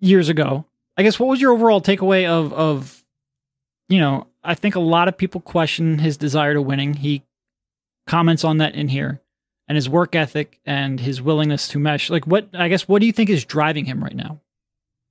years 0.00 0.28
ago. 0.28 0.64
I 0.96 1.02
guess 1.02 1.18
what 1.18 1.28
was 1.28 1.40
your 1.40 1.52
overall 1.52 1.82
takeaway 1.82 2.26
of 2.26 2.52
of 2.52 3.04
you 3.88 4.00
know, 4.00 4.26
I 4.42 4.54
think 4.54 4.74
a 4.74 4.80
lot 4.80 5.08
of 5.08 5.18
people 5.18 5.42
question 5.42 5.98
his 5.98 6.16
desire 6.16 6.54
to 6.54 6.62
winning. 6.62 6.94
He 6.94 7.22
comments 8.06 8.44
on 8.44 8.58
that 8.58 8.74
in 8.74 8.88
here 8.88 9.20
and 9.68 9.76
his 9.76 9.88
work 9.88 10.14
ethic 10.14 10.60
and 10.64 11.00
his 11.00 11.20
willingness 11.20 11.68
to 11.68 11.78
mesh. 11.78 12.10
Like 12.10 12.26
what 12.26 12.48
I 12.54 12.68
guess 12.68 12.88
what 12.88 13.00
do 13.00 13.06
you 13.06 13.12
think 13.12 13.30
is 13.30 13.44
driving 13.44 13.84
him 13.84 14.02
right 14.02 14.16
now? 14.16 14.40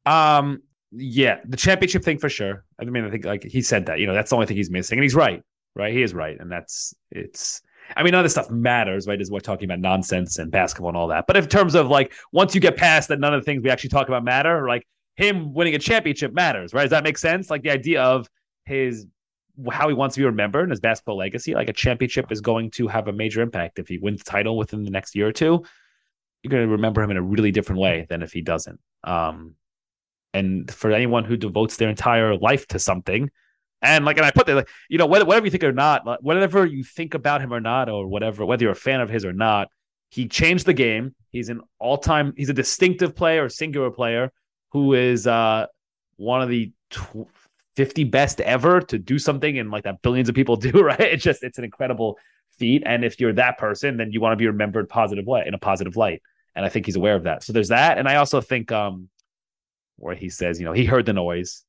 Um, 0.06 0.64
yeah, 0.96 1.40
the 1.46 1.58
championship 1.58 2.04
thing 2.04 2.18
for 2.18 2.30
sure. 2.30 2.66
I 2.80 2.86
mean, 2.86 3.06
I 3.06 3.10
think 3.10 3.26
like 3.26 3.44
he 3.44 3.62
said 3.62 3.86
that, 3.88 4.00
you 4.00 4.08
know, 4.08 4.14
that's 4.14 4.30
the 4.30 4.36
only 4.36 4.48
thing 4.48 4.58
he's 4.58 4.70
missing, 4.70 4.98
and 4.98 5.04
he's 5.04 5.16
right, 5.16 5.42
right? 5.76 5.94
He 5.94 6.04
is 6.04 6.14
right, 6.14 6.40
and 6.40 6.52
that's 6.52 6.94
it's. 7.12 7.62
I 7.98 8.04
mean, 8.04 8.16
other 8.16 8.30
stuff 8.30 8.50
matters, 8.50 9.08
right? 9.08 9.20
Is 9.20 9.30
we're 9.30 9.42
talking 9.42 9.66
about 9.66 9.80
nonsense 9.80 10.40
and 10.40 10.50
basketball 10.50 10.90
and 10.90 10.98
all 10.98 11.10
that. 11.10 11.28
But 11.28 11.36
in 11.36 11.48
terms 11.48 11.76
of 11.76 11.90
like, 11.90 12.14
once 12.32 12.56
you 12.56 12.62
get 12.62 12.78
past 12.78 13.10
that, 13.10 13.20
none 13.20 13.34
of 13.34 13.42
the 13.42 13.46
things 13.46 13.62
we 13.62 13.70
actually 13.70 13.90
talk 13.90 14.08
about 14.08 14.24
matter. 14.24 14.68
Like 14.70 14.88
him 15.16 15.54
winning 15.54 15.76
a 15.76 15.80
championship 15.80 16.34
matters, 16.34 16.74
right? 16.74 16.84
Does 16.84 16.92
that 16.92 17.04
make 17.04 17.18
sense? 17.18 17.50
Like 17.50 17.62
the 17.62 17.72
idea 17.72 18.02
of 18.02 18.30
his 18.66 19.06
how 19.72 19.88
he 19.88 19.94
wants 19.94 20.16
to 20.16 20.22
be 20.22 20.26
remembered 20.26 20.64
and 20.64 20.72
his 20.72 20.80
basketball 20.80 21.18
legacy. 21.18 21.54
Like 21.54 21.70
a 21.70 21.74
championship 21.74 22.32
is 22.32 22.42
going 22.42 22.72
to 22.72 22.88
have 22.88 23.08
a 23.08 23.14
major 23.14 23.42
impact 23.42 23.80
if 23.80 23.88
he 23.88 23.98
wins 23.98 24.24
the 24.24 24.32
title 24.32 24.58
within 24.58 24.84
the 24.84 24.90
next 24.90 25.14
year 25.14 25.28
or 25.28 25.34
two. 25.34 25.64
You're 26.42 26.52
going 26.52 26.66
to 26.66 26.72
remember 26.72 27.04
him 27.04 27.12
in 27.12 27.18
a 27.18 27.22
really 27.22 27.52
different 27.52 27.82
way 27.82 28.06
than 28.10 28.22
if 28.22 28.32
he 28.32 28.42
doesn't. 28.42 28.80
Um, 29.04 29.56
and 30.34 30.70
for 30.72 30.92
anyone 30.92 31.24
who 31.24 31.38
devotes 31.38 31.78
their 31.78 31.90
entire 31.90 32.36
life 32.36 32.68
to 32.68 32.80
something, 32.80 33.30
and 33.84 34.06
like, 34.06 34.18
and 34.18 34.26
I 34.26 34.32
put 34.32 34.48
there, 34.48 34.56
like, 34.56 34.70
you 34.90 34.98
know, 34.98 35.06
whether, 35.06 35.26
whatever 35.26 35.46
you 35.46 35.52
think 35.52 35.64
or 35.64 35.74
not, 35.74 36.06
like, 36.06 36.20
whatever 36.22 36.66
you 36.66 36.84
think 36.84 37.14
about 37.14 37.42
him 37.42 37.54
or 37.54 37.60
not, 37.60 37.90
or 37.90 38.08
whatever, 38.08 38.46
whether 38.46 38.64
you're 38.64 38.72
a 38.72 38.76
fan 38.76 39.02
of 39.02 39.10
his 39.10 39.26
or 39.26 39.34
not, 39.34 39.68
he 40.10 40.28
changed 40.28 40.66
the 40.66 40.74
game. 40.74 41.14
He's 41.32 41.50
an 41.50 41.62
all 41.80 41.98
time, 41.98 42.34
he's 42.38 42.50
a 42.50 42.54
distinctive 42.54 43.16
player, 43.16 43.50
singular 43.50 43.92
player 43.92 44.32
who 44.72 44.94
is 44.94 45.28
uh, 45.28 45.68
one 46.16 46.42
of 46.42 46.50
the 46.50 46.72
tw- 46.90 47.28
50 47.76 48.06
best 48.06 48.40
ever 48.42 48.80
to 48.82 49.00
do 49.00 49.20
something 49.20 49.58
and 49.58 49.72
like 49.72 49.84
that 49.84 50.02
billions 50.02 50.30
of 50.30 50.36
people 50.36 50.56
do, 50.58 50.72
right? 50.72 51.00
It's 51.00 51.24
just, 51.24 51.44
it's 51.44 51.58
an 51.58 51.66
incredible 51.66 52.18
feat. 52.58 52.84
And 52.86 53.04
if 53.04 53.20
you're 53.20 53.34
that 53.34 53.58
person, 53.58 53.98
then 53.98 54.12
you 54.12 54.22
want 54.22 54.34
to 54.34 54.38
be 54.38 54.48
remembered 54.48 54.88
positive 54.88 55.26
way 55.26 55.44
in 55.46 55.54
a 55.54 55.60
positive 55.60 55.98
light. 55.98 56.22
And 56.56 56.64
I 56.64 56.70
think 56.70 56.86
he's 56.86 56.96
aware 56.96 57.16
of 57.16 57.24
that. 57.24 57.44
So 57.44 57.52
there's 57.52 57.70
that. 57.70 57.98
And 57.98 58.08
I 58.08 58.16
also 58.16 58.40
think, 58.40 58.72
um, 58.72 59.10
where 59.98 60.16
he 60.16 60.30
says, 60.30 60.60
you 60.60 60.66
know, 60.66 60.74
he 60.74 60.86
heard 60.86 61.06
the 61.06 61.14
noise, 61.14 61.64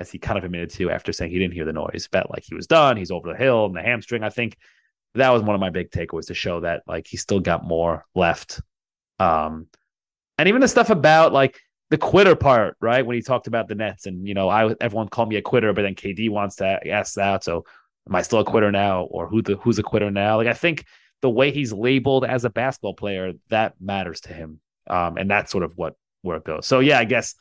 as 0.00 0.10
he 0.10 0.18
kind 0.18 0.38
of 0.38 0.44
admitted 0.44 0.70
to 0.70 0.90
after 0.90 1.12
saying 1.12 1.30
he 1.30 1.38
didn't 1.38 1.54
hear 1.54 1.64
the 1.64 1.72
noise, 1.72 2.08
bet 2.10 2.30
like 2.30 2.44
he 2.44 2.54
was 2.54 2.66
done, 2.66 2.96
he's 2.96 3.10
over 3.10 3.30
the 3.30 3.38
hill 3.38 3.66
and 3.66 3.76
the 3.76 3.82
hamstring. 3.82 4.22
I 4.22 4.30
think 4.30 4.56
that 5.14 5.30
was 5.30 5.42
one 5.42 5.54
of 5.54 5.60
my 5.60 5.70
big 5.70 5.90
takeaways 5.90 6.26
to 6.26 6.34
show 6.34 6.60
that 6.60 6.82
like 6.86 7.06
he 7.06 7.16
still 7.16 7.40
got 7.40 7.64
more 7.64 8.04
left. 8.14 8.60
Um, 9.18 9.68
and 10.38 10.48
even 10.48 10.60
the 10.60 10.68
stuff 10.68 10.90
about 10.90 11.32
like 11.32 11.60
the 11.90 11.98
quitter 11.98 12.34
part, 12.34 12.76
right? 12.80 13.06
When 13.06 13.14
he 13.14 13.22
talked 13.22 13.46
about 13.46 13.68
the 13.68 13.76
Nets 13.76 14.06
and 14.06 14.26
you 14.26 14.34
know, 14.34 14.48
I 14.48 14.74
everyone 14.80 15.08
called 15.08 15.28
me 15.28 15.36
a 15.36 15.42
quitter, 15.42 15.72
but 15.72 15.82
then 15.82 15.94
KD 15.94 16.30
wants 16.30 16.56
to 16.56 16.88
ask 16.88 17.14
that. 17.14 17.44
So 17.44 17.64
am 18.08 18.16
I 18.16 18.22
still 18.22 18.40
a 18.40 18.44
quitter 18.44 18.72
now, 18.72 19.02
or 19.04 19.28
who 19.28 19.42
the 19.42 19.56
who's 19.56 19.78
a 19.78 19.82
quitter 19.82 20.10
now? 20.10 20.36
Like 20.36 20.48
I 20.48 20.54
think 20.54 20.84
the 21.22 21.30
way 21.30 21.52
he's 21.52 21.72
labeled 21.72 22.24
as 22.24 22.44
a 22.44 22.50
basketball 22.50 22.94
player 22.94 23.32
that 23.50 23.74
matters 23.80 24.20
to 24.22 24.32
him, 24.32 24.60
um, 24.88 25.16
and 25.16 25.30
that's 25.30 25.52
sort 25.52 25.62
of 25.62 25.76
what 25.76 25.94
where 26.22 26.38
it 26.38 26.44
goes. 26.44 26.66
So 26.66 26.80
yeah, 26.80 26.98
I 26.98 27.04
guess 27.04 27.36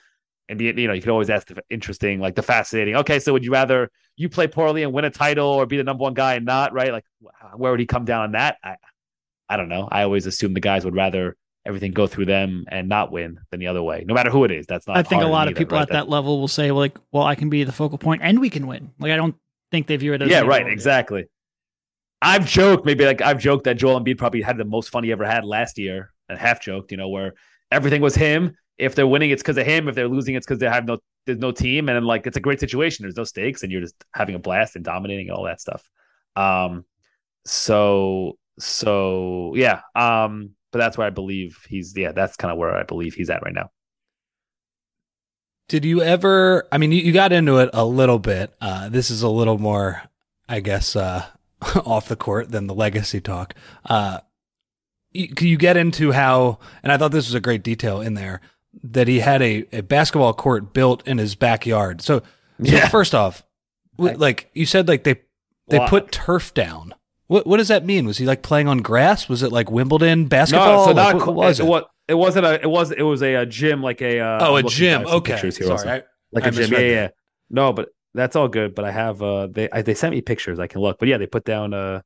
and 0.59 0.79
you 0.79 0.87
know, 0.87 0.93
you 0.93 1.01
could 1.01 1.11
always 1.11 1.29
ask 1.29 1.47
the 1.47 1.61
interesting, 1.69 2.19
like 2.19 2.35
the 2.35 2.43
fascinating. 2.43 2.95
Okay, 2.97 3.19
so 3.19 3.33
would 3.33 3.43
you 3.43 3.51
rather 3.51 3.91
you 4.15 4.29
play 4.29 4.47
poorly 4.47 4.83
and 4.83 4.93
win 4.93 5.05
a 5.05 5.09
title, 5.09 5.47
or 5.47 5.65
be 5.65 5.77
the 5.77 5.83
number 5.83 6.01
one 6.01 6.13
guy 6.13 6.35
and 6.35 6.45
not? 6.45 6.73
Right? 6.73 6.91
Like, 6.91 7.05
where 7.55 7.71
would 7.71 7.79
he 7.79 7.85
come 7.85 8.05
down 8.05 8.23
on 8.23 8.31
that? 8.33 8.57
I, 8.63 8.75
I 9.49 9.57
don't 9.57 9.69
know. 9.69 9.87
I 9.91 10.03
always 10.03 10.25
assume 10.25 10.53
the 10.53 10.59
guys 10.59 10.85
would 10.85 10.95
rather 10.95 11.35
everything 11.65 11.91
go 11.91 12.07
through 12.07 12.25
them 12.25 12.65
and 12.69 12.89
not 12.89 13.11
win 13.11 13.39
than 13.51 13.59
the 13.59 13.67
other 13.67 13.81
way, 13.81 14.03
no 14.05 14.13
matter 14.13 14.29
who 14.29 14.43
it 14.43 14.51
is. 14.51 14.65
That's 14.65 14.87
not. 14.87 14.97
I 14.97 15.03
think 15.03 15.23
a 15.23 15.27
lot 15.27 15.47
of 15.47 15.51
either, 15.51 15.59
people 15.59 15.77
right? 15.77 15.83
at 15.83 15.89
that 15.89 16.09
level 16.09 16.39
will 16.39 16.47
say, 16.47 16.71
like, 16.71 16.97
well, 17.11 17.23
I 17.23 17.35
can 17.35 17.49
be 17.49 17.63
the 17.63 17.71
focal 17.71 17.97
point 17.97 18.21
and 18.23 18.39
we 18.39 18.49
can 18.49 18.67
win. 18.67 18.91
Like, 18.99 19.11
I 19.11 19.15
don't 19.15 19.35
think 19.71 19.87
they 19.87 19.97
view 19.97 20.13
it 20.13 20.21
as 20.21 20.29
yeah, 20.29 20.41
right, 20.41 20.63
oh, 20.63 20.67
or. 20.67 20.69
exactly. 20.69 21.25
I've 22.21 22.47
joked 22.47 22.85
maybe 22.85 23.05
like 23.05 23.21
I've 23.21 23.39
joked 23.39 23.65
that 23.65 23.75
Joel 23.75 23.99
Embiid 23.99 24.17
probably 24.17 24.41
had 24.41 24.57
the 24.57 24.65
most 24.65 24.89
fun 24.89 25.03
he 25.03 25.11
ever 25.11 25.25
had 25.25 25.43
last 25.43 25.77
year, 25.77 26.13
and 26.29 26.39
half 26.39 26.61
joked, 26.61 26.91
you 26.91 26.97
know, 26.97 27.09
where 27.09 27.33
everything 27.69 28.01
was 28.01 28.15
him. 28.15 28.55
If 28.77 28.95
they're 28.95 29.07
winning, 29.07 29.31
it's 29.31 29.43
because 29.43 29.57
of 29.57 29.65
him. 29.65 29.87
If 29.87 29.95
they're 29.95 30.07
losing, 30.07 30.35
it's 30.35 30.45
because 30.45 30.59
they 30.59 30.67
have 30.67 30.85
no 30.85 30.99
there's 31.25 31.39
no 31.39 31.51
team, 31.51 31.89
and 31.89 32.05
like 32.05 32.27
it's 32.27 32.37
a 32.37 32.41
great 32.41 32.59
situation. 32.59 33.03
There's 33.03 33.15
no 33.15 33.23
stakes, 33.23 33.63
and 33.63 33.71
you're 33.71 33.81
just 33.81 33.95
having 34.13 34.35
a 34.35 34.39
blast 34.39 34.75
and 34.75 34.83
dominating 34.83 35.29
and 35.29 35.37
all 35.37 35.45
that 35.45 35.61
stuff. 35.61 35.87
Um, 36.35 36.85
so 37.45 38.37
so 38.59 39.53
yeah, 39.55 39.81
um, 39.95 40.51
but 40.71 40.79
that's 40.79 40.97
where 40.97 41.07
I 41.07 41.11
believe 41.11 41.57
he's. 41.69 41.95
Yeah, 41.95 42.11
that's 42.11 42.35
kind 42.35 42.51
of 42.51 42.57
where 42.57 42.75
I 42.75 42.83
believe 42.83 43.13
he's 43.13 43.29
at 43.29 43.43
right 43.43 43.53
now. 43.53 43.69
Did 45.69 45.85
you 45.85 46.01
ever? 46.01 46.67
I 46.71 46.77
mean, 46.77 46.91
you, 46.91 47.01
you 47.01 47.13
got 47.13 47.31
into 47.31 47.57
it 47.59 47.69
a 47.73 47.85
little 47.85 48.19
bit. 48.19 48.53
Uh, 48.59 48.89
this 48.89 49.09
is 49.09 49.21
a 49.23 49.29
little 49.29 49.57
more, 49.57 50.03
I 50.49 50.59
guess, 50.59 50.95
uh, 50.95 51.25
off 51.85 52.09
the 52.09 52.15
court 52.15 52.51
than 52.51 52.67
the 52.67 52.75
legacy 52.75 53.21
talk. 53.21 53.53
Uh, 53.85 54.19
you, 55.11 55.29
you 55.39 55.57
get 55.57 55.77
into 55.77 56.11
how? 56.11 56.59
And 56.83 56.91
I 56.91 56.97
thought 56.97 57.11
this 57.11 57.27
was 57.27 57.35
a 57.35 57.39
great 57.39 57.63
detail 57.63 58.01
in 58.01 58.13
there 58.15 58.41
that 58.83 59.07
he 59.07 59.19
had 59.19 59.41
a, 59.41 59.65
a 59.71 59.81
basketball 59.81 60.33
court 60.33 60.73
built 60.73 61.05
in 61.07 61.17
his 61.17 61.35
backyard. 61.35 62.01
So, 62.01 62.19
so 62.19 62.23
Yeah. 62.59 62.87
first 62.89 63.13
off, 63.13 63.43
like 63.97 64.49
you 64.53 64.65
said, 64.65 64.87
like 64.87 65.03
they 65.03 65.21
they 65.69 65.79
Well, 65.79 65.87
put 65.87 66.11
turf 66.11 66.53
down. 66.53 66.93
What 67.27 67.47
what 67.47 67.57
does 67.57 67.67
that 67.69 67.85
mean? 67.85 68.05
Was 68.05 68.17
he 68.17 68.25
like 68.25 68.41
playing 68.41 68.67
on 68.67 68.79
grass? 68.79 69.29
Was 69.29 69.43
it 69.43 69.51
like 69.51 69.71
Wimbledon 69.71 70.25
basketball? 70.27 70.77
No, 70.77 70.85
so 70.85 70.91
Like, 70.91 70.95
not 70.95 71.15
what, 71.15 71.27
what 71.27 71.35
was 71.35 71.59
it? 71.59 71.65
What 71.65 71.89
it 72.07 72.15
wasn't 72.15 72.45
a 72.45 72.61
it 72.61 72.69
was 72.69 72.91
it 72.91 73.03
was 73.03 73.21
a, 73.23 73.35
uh 73.35 73.45
gym 73.45 73.81
like 73.81 74.01
a 74.01 74.19
uh, 74.19 74.37
oh, 74.41 74.55
a 74.57 74.63
gym. 74.63 75.05
Okay, 75.05 75.51
sorry. 75.51 75.89
I, 75.89 76.03
like 76.31 76.43
I 76.43 76.47
a 76.47 76.51
gym. 76.51 76.73
Yeah, 76.73 76.79
yeah, 76.79 76.91
yeah. 76.91 77.07
No, 77.49 77.71
but 77.71 77.89
that's 78.13 78.35
all 78.35 78.47
good. 78.47 78.75
But 78.75 78.85
I 78.85 78.91
have 78.91 79.21
uh 79.21 79.47
they 79.47 79.69
I, 79.71 79.81
they 79.83 79.93
sent 79.93 80.13
me 80.13 80.21
pictures. 80.21 80.59
I 80.59 80.67
can 80.67 80.81
look. 80.81 80.99
But 80.99 81.07
yeah, 81.07 81.17
they 81.17 81.27
put 81.27 81.45
down 81.45 81.73
uh 81.73 82.01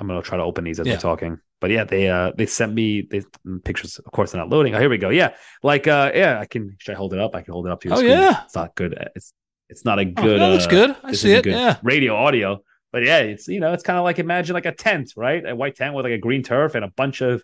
I'm 0.00 0.06
gonna 0.06 0.22
try 0.22 0.36
to 0.36 0.42
open 0.44 0.64
these 0.64 0.80
as 0.80 0.86
Yeah. 0.86 0.94
we're 0.94 1.00
talking. 1.00 1.38
But 1.60 1.70
yeah, 1.70 1.84
they 1.84 2.08
uh 2.08 2.32
they 2.36 2.46
sent 2.46 2.74
me 2.74 3.02
they 3.10 3.22
pictures. 3.64 3.98
Of 3.98 4.12
course, 4.12 4.32
they're 4.32 4.40
not 4.40 4.50
loading. 4.50 4.74
Oh, 4.74 4.80
here 4.80 4.90
we 4.90 4.98
go. 4.98 5.08
Yeah, 5.08 5.34
like 5.62 5.86
uh 5.86 6.10
yeah, 6.14 6.38
I 6.40 6.46
can. 6.46 6.76
Should 6.78 6.92
I 6.92 6.96
hold 6.96 7.14
it 7.14 7.20
up? 7.20 7.34
I 7.34 7.42
can 7.42 7.52
hold 7.52 7.66
it 7.66 7.72
up 7.72 7.80
to 7.82 7.88
your 7.88 7.94
Oh, 7.96 8.00
screen. 8.00 8.12
yeah. 8.12 8.42
it's 8.44 8.54
not 8.54 8.74
good. 8.74 8.98
It's 9.14 9.32
it's 9.70 9.84
not 9.84 9.98
a 9.98 10.02
Oh, 10.02 10.22
good. 10.22 10.38
no, 10.40 10.52
that's 10.52 10.66
uh, 10.66 10.70
good. 10.70 10.96
I 11.02 11.12
see 11.12 11.32
it. 11.32 11.44
good 11.44 11.52
Yeah. 11.54 11.78
radio 11.82 12.14
audio. 12.16 12.62
But 12.92 13.04
yeah, 13.04 13.18
it's 13.18 13.48
you 13.48 13.60
know, 13.60 13.72
it's 13.72 13.82
kind 13.82 13.98
of 13.98 14.04
like 14.04 14.18
imagine 14.18 14.54
like 14.54 14.66
a 14.66 14.72
tent, 14.72 15.12
right? 15.16 15.42
A 15.48 15.54
white 15.56 15.76
tent 15.76 15.94
with 15.94 16.04
like 16.04 16.12
a 16.12 16.18
green 16.18 16.42
turf 16.42 16.74
and 16.74 16.84
a 16.84 16.88
bunch 16.88 17.22
of 17.22 17.42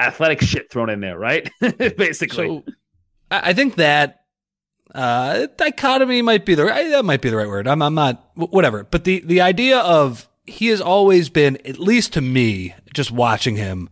athletic 0.00 0.40
shit 0.40 0.70
thrown 0.70 0.90
in 0.90 1.00
there, 1.00 1.18
right? 1.18 1.48
Basically. 1.60 2.46
So 2.46 2.64
I 3.30 3.50
I 3.50 3.52
think 3.52 3.76
that 3.76 4.16
uh, 4.94 5.46
dichotomy 5.56 6.20
might 6.22 6.44
be 6.44 6.54
the 6.56 6.64
right, 6.64 6.88
that 6.90 7.04
might 7.04 7.20
be 7.22 7.30
the 7.30 7.36
right 7.36 7.48
word. 7.48 7.68
I'm 7.68 7.80
I'm 7.80 7.94
not 7.94 8.30
whatever, 8.34 8.82
but 8.84 9.04
the 9.04 9.20
the 9.20 9.40
idea 9.40 9.78
of 9.78 10.28
he 10.50 10.68
has 10.68 10.80
always 10.80 11.28
been, 11.28 11.56
at 11.64 11.78
least 11.78 12.12
to 12.14 12.20
me, 12.20 12.74
just 12.92 13.10
watching 13.10 13.56
him 13.56 13.88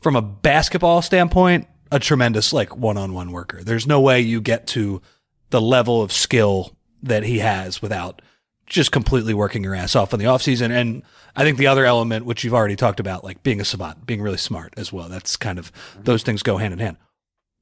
from 0.00 0.16
a 0.16 0.22
basketball 0.22 1.02
standpoint, 1.02 1.66
a 1.92 1.98
tremendous 1.98 2.52
like 2.52 2.76
one 2.76 2.96
on 2.96 3.12
one 3.12 3.32
worker. 3.32 3.62
There's 3.62 3.86
no 3.86 4.00
way 4.00 4.20
you 4.20 4.40
get 4.40 4.66
to 4.68 5.00
the 5.50 5.60
level 5.60 6.02
of 6.02 6.12
skill 6.12 6.76
that 7.02 7.22
he 7.22 7.38
has 7.38 7.80
without 7.80 8.22
just 8.66 8.92
completely 8.92 9.34
working 9.34 9.64
your 9.64 9.74
ass 9.74 9.96
off 9.96 10.12
in 10.12 10.20
the 10.20 10.26
offseason. 10.26 10.70
And 10.70 11.02
I 11.34 11.42
think 11.42 11.58
the 11.58 11.66
other 11.66 11.84
element, 11.84 12.24
which 12.24 12.44
you've 12.44 12.54
already 12.54 12.76
talked 12.76 13.00
about, 13.00 13.24
like 13.24 13.42
being 13.42 13.60
a 13.60 13.64
savant, 13.64 14.06
being 14.06 14.22
really 14.22 14.36
smart 14.36 14.74
as 14.76 14.92
well. 14.92 15.08
That's 15.08 15.36
kind 15.36 15.58
of 15.58 15.72
those 15.98 16.22
things 16.22 16.42
go 16.42 16.56
hand 16.56 16.72
in 16.72 16.78
hand. 16.78 16.96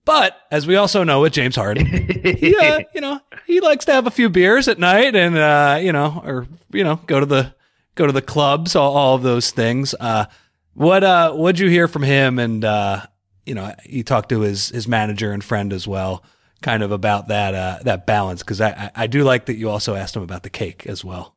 But 0.05 0.37
as 0.51 0.67
we 0.67 0.77
also 0.77 1.05
know 1.05 1.21
with 1.21 1.35
James 1.35 1.57
Harden, 1.57 1.87
yeah, 2.25 2.81
you 2.95 3.01
know, 3.01 3.21
he 3.47 3.61
likes 3.61 3.85
to 3.87 3.93
have 3.93 4.07
a 4.07 4.11
few 4.11 4.31
beers 4.31 4.69
at 4.69 4.79
night 4.79 5.15
and 5.15 5.37
uh, 5.37 5.79
you 5.83 5.93
know, 5.93 6.23
or 6.25 6.47
you 6.73 6.85
know, 6.85 6.97
go 7.07 7.21
to 7.21 7.27
the 7.27 7.55
go 7.99 8.07
to 8.07 8.13
the 8.13 8.23
clubs, 8.23 8.75
all, 8.75 8.97
all 8.97 9.15
of 9.17 9.23
those 9.23 9.51
things. 9.51 9.95
Uh 9.99 10.27
what 10.75 11.03
uh 11.05 11.33
what'd 11.33 11.59
you 11.59 11.69
hear 11.69 11.89
from 11.89 12.03
him 12.05 12.39
and 12.39 12.65
uh 12.65 13.03
you 13.45 13.55
know, 13.55 13.75
he 13.83 14.03
talked 14.03 14.29
to 14.31 14.41
his 14.41 14.69
his 14.69 14.87
manager 14.87 15.33
and 15.33 15.43
friend 15.43 15.73
as 15.73 15.87
well, 15.87 16.23
kind 16.63 16.83
of 16.83 16.93
about 16.93 17.29
that 17.29 17.55
uh 17.55 17.79
that 17.83 18.07
balance 18.07 18.43
because 18.43 18.61
I, 18.61 18.71
I 18.71 18.91
I 19.03 19.07
do 19.07 19.25
like 19.25 19.47
that 19.47 19.57
you 19.57 19.69
also 19.69 19.95
asked 19.95 20.17
him 20.17 20.23
about 20.23 20.45
the 20.45 20.51
cake 20.51 20.87
as 20.87 21.05
well. 21.05 21.35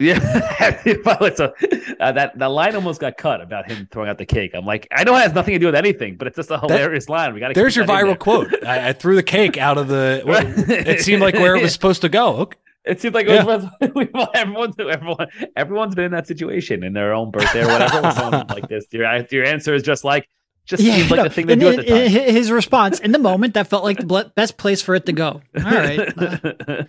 Yeah, 0.00 0.18
so, 1.34 1.52
uh, 2.00 2.12
that 2.12 2.32
that 2.38 2.46
line 2.46 2.74
almost 2.74 3.02
got 3.02 3.18
cut 3.18 3.42
about 3.42 3.70
him 3.70 3.86
throwing 3.92 4.08
out 4.08 4.16
the 4.16 4.24
cake. 4.24 4.52
I'm 4.54 4.64
like, 4.64 4.88
I 4.90 5.04
know 5.04 5.14
it 5.14 5.20
has 5.20 5.34
nothing 5.34 5.52
to 5.52 5.58
do 5.58 5.66
with 5.66 5.74
anything, 5.74 6.16
but 6.16 6.26
it's 6.26 6.36
just 6.36 6.50
a 6.50 6.58
hilarious 6.58 7.10
line. 7.10 7.34
We 7.34 7.40
got. 7.40 7.54
There's 7.54 7.76
your 7.76 7.84
viral 7.84 8.18
quote. 8.18 8.64
I, 8.64 8.88
I 8.88 8.92
threw 8.94 9.14
the 9.14 9.22
cake 9.22 9.58
out 9.58 9.76
of 9.76 9.88
the. 9.88 10.22
It 10.90 11.02
seemed 11.02 11.20
like 11.20 11.34
where 11.34 11.54
it 11.54 11.60
was 11.60 11.74
supposed 11.74 12.00
to 12.00 12.08
go. 12.08 12.36
Okay. 12.36 12.56
It 12.84 13.00
seems 13.00 13.14
like 13.14 13.26
it 13.26 13.44
was 13.44 13.64
everyone's 14.34 14.74
everyone 14.78 15.26
everyone's 15.54 15.94
been 15.94 16.06
in 16.06 16.12
that 16.12 16.26
situation 16.26 16.82
in 16.82 16.94
their 16.94 17.12
own 17.12 17.30
birthday 17.30 17.62
or 17.62 17.68
whatever. 17.68 18.44
like 18.54 18.68
this, 18.68 18.86
your 18.90 19.04
your 19.30 19.44
answer 19.44 19.74
is 19.74 19.82
just 19.82 20.02
like 20.04 20.28
just 20.64 20.82
Yeah, 20.82 20.96
seems 20.96 21.10
like 21.10 21.18
no, 21.18 21.24
the 21.24 21.30
thing 21.30 21.46
to 21.48 21.52
and 21.54 21.60
do 21.60 21.68
at 21.68 21.76
the 21.76 21.82
time. 21.84 22.08
His 22.08 22.50
response 22.50 23.00
in 23.00 23.12
the 23.12 23.18
moment 23.18 23.54
that 23.54 23.66
felt 23.66 23.82
like 23.82 23.98
the 23.98 24.32
best 24.34 24.56
place 24.56 24.80
for 24.80 24.94
it 24.94 25.04
to 25.06 25.12
go. 25.12 25.42
All 25.56 25.62
right. 25.62 25.98
Uh, 25.98 26.38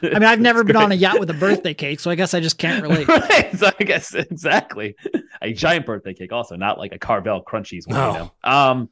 I 0.04 0.14
mean, 0.14 0.24
I've 0.24 0.40
never 0.40 0.64
been 0.64 0.76
on 0.76 0.92
a 0.92 0.96
yacht 0.96 1.20
with 1.20 1.30
a 1.30 1.34
birthday 1.34 1.74
cake, 1.74 2.00
so 2.00 2.12
I 2.12 2.16
guess 2.16 2.34
I 2.34 2.40
just 2.40 2.58
can't 2.58 2.84
relate. 2.84 3.08
right. 3.08 3.50
So 3.58 3.70
I 3.80 3.84
guess 3.84 4.14
exactly 4.14 4.96
a 5.42 5.54
giant 5.54 5.86
birthday 5.86 6.14
cake, 6.14 6.32
also 6.32 6.56
not 6.56 6.78
like 6.78 6.94
a 6.94 7.00
Carvel 7.00 7.44
Crunchies 7.44 7.88
one. 7.88 8.14
You 8.14 8.20
know? 8.20 8.32
Um. 8.44 8.90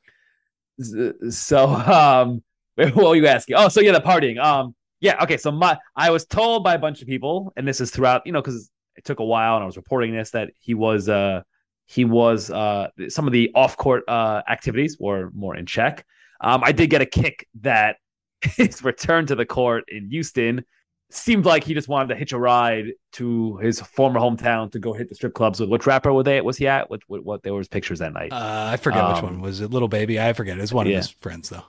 So 1.30 1.68
um, 1.68 2.44
what 2.76 2.96
were 2.96 3.16
you 3.16 3.28
asking? 3.28 3.58
Oh, 3.58 3.70
so 3.70 3.82
yeah, 3.82 3.92
the 3.92 4.02
partying. 4.02 4.44
Um. 4.44 4.76
Yeah. 5.02 5.24
Okay. 5.24 5.38
So 5.38 5.52
my 5.52 5.78
I 5.96 6.10
was 6.12 6.26
told 6.26 6.64
by 6.64 6.76
a 6.76 6.80
bunch 6.80 7.02
of 7.02 7.08
people, 7.08 7.54
and 7.56 7.68
this 7.68 7.80
is 7.82 7.92
throughout. 7.92 8.26
You 8.26 8.32
know, 8.32 8.42
because 8.42 8.70
it 8.96 9.06
took 9.06 9.20
a 9.20 9.26
while, 9.26 9.56
and 9.56 9.64
I 9.64 9.66
was 9.66 9.78
reporting 9.78 10.14
this 10.14 10.32
that 10.32 10.52
he 10.60 10.74
was 10.74 11.08
uh 11.10 11.42
he 11.86 12.06
was 12.06 12.52
uh 12.52 12.90
some 13.08 13.26
of 13.28 13.34
the 13.34 13.52
off 13.56 13.78
court 13.78 14.04
uh 14.08 14.42
activities 14.48 14.98
were 15.00 15.32
more 15.34 15.56
in 15.56 15.66
check. 15.66 16.06
Um, 16.42 16.62
I 16.64 16.72
did 16.72 16.90
get 16.90 17.02
a 17.02 17.06
kick 17.06 17.48
that 17.62 17.98
his 18.42 18.84
return 18.84 19.26
to 19.28 19.36
the 19.36 19.46
court 19.46 19.86
in 19.90 20.10
Houston 20.10 20.64
seemed 21.12 21.44
like 21.44 21.64
he 21.64 21.74
just 21.74 21.88
wanted 21.88 22.08
to 22.10 22.16
hitch 22.16 22.34
a 22.34 22.38
ride 22.38 22.86
to 23.14 23.58
his 23.58 23.82
former 23.82 24.20
hometown 24.20 24.72
to 24.72 24.78
go 24.80 24.94
hit 24.94 25.10
the 25.10 25.16
strip 25.16 25.34
clubs 25.34 25.60
with 25.60 25.68
which 25.68 25.88
rapper 25.88 26.14
were 26.14 26.22
they 26.22 26.40
was 26.40 26.56
he 26.56 26.68
at 26.68 26.88
what 26.90 27.02
what, 27.08 27.26
what 27.26 27.42
there 27.42 27.54
was 27.54 27.68
pictures 27.68 27.98
that 27.98 28.14
night 28.14 28.32
Uh, 28.32 28.70
I 28.72 28.78
forget 28.78 29.08
which 29.08 29.18
Um, 29.18 29.24
one 29.24 29.42
was 29.42 29.60
it. 29.60 29.72
Little 29.72 29.88
baby, 29.88 30.20
I 30.20 30.34
forget. 30.34 30.58
it 30.58 30.62
was 30.62 30.72
one 30.74 30.86
yeah. 30.86 30.98
of 30.98 31.06
his 31.06 31.10
friends 31.10 31.50
though. 31.50 31.64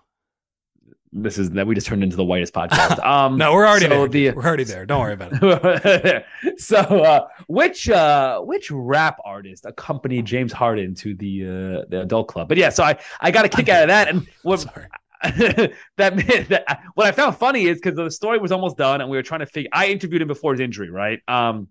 This 1.12 1.38
is 1.38 1.50
that 1.50 1.66
we 1.66 1.74
just 1.74 1.86
turned 1.88 2.04
into 2.04 2.16
the 2.16 2.24
whitest 2.24 2.54
podcast 2.54 3.04
um 3.04 3.36
No, 3.36 3.52
we're 3.52 3.66
already 3.66 3.86
so 3.86 4.06
there. 4.06 4.08
the- 4.08 4.30
we're 4.30 4.44
already 4.44 4.64
there. 4.64 4.86
Don't 4.86 5.00
worry 5.00 5.14
about 5.14 5.32
it. 5.42 6.24
so 6.60 6.78
uh 6.78 7.26
which 7.48 7.90
uh 7.90 8.40
which 8.40 8.70
rap 8.70 9.18
artist 9.24 9.66
accompanied 9.66 10.24
James 10.24 10.52
Harden 10.52 10.94
to 10.96 11.14
the 11.14 11.44
uh 11.44 11.84
the 11.88 12.02
adult 12.02 12.28
club 12.28 12.48
but 12.48 12.56
yeah 12.58 12.68
so 12.70 12.84
I 12.84 12.96
I 13.20 13.30
got 13.32 13.44
a 13.44 13.48
kick 13.48 13.68
out 13.68 13.82
of 13.82 13.88
that 13.88 14.08
and 14.08 14.26
what 14.42 14.60
Sorry. 14.60 14.86
that, 15.22 15.76
that 16.48 16.80
what 16.94 17.06
I 17.06 17.12
found 17.12 17.36
funny 17.36 17.64
is 17.66 17.78
because 17.78 17.96
the 17.96 18.10
story 18.10 18.38
was 18.38 18.52
almost 18.52 18.76
done 18.76 19.00
and 19.00 19.10
we 19.10 19.16
were 19.16 19.22
trying 19.22 19.40
to 19.40 19.46
figure. 19.46 19.68
I 19.72 19.88
interviewed 19.88 20.22
him 20.22 20.28
before 20.28 20.52
his 20.52 20.60
injury, 20.60 20.90
right? 20.90 21.20
Um, 21.28 21.68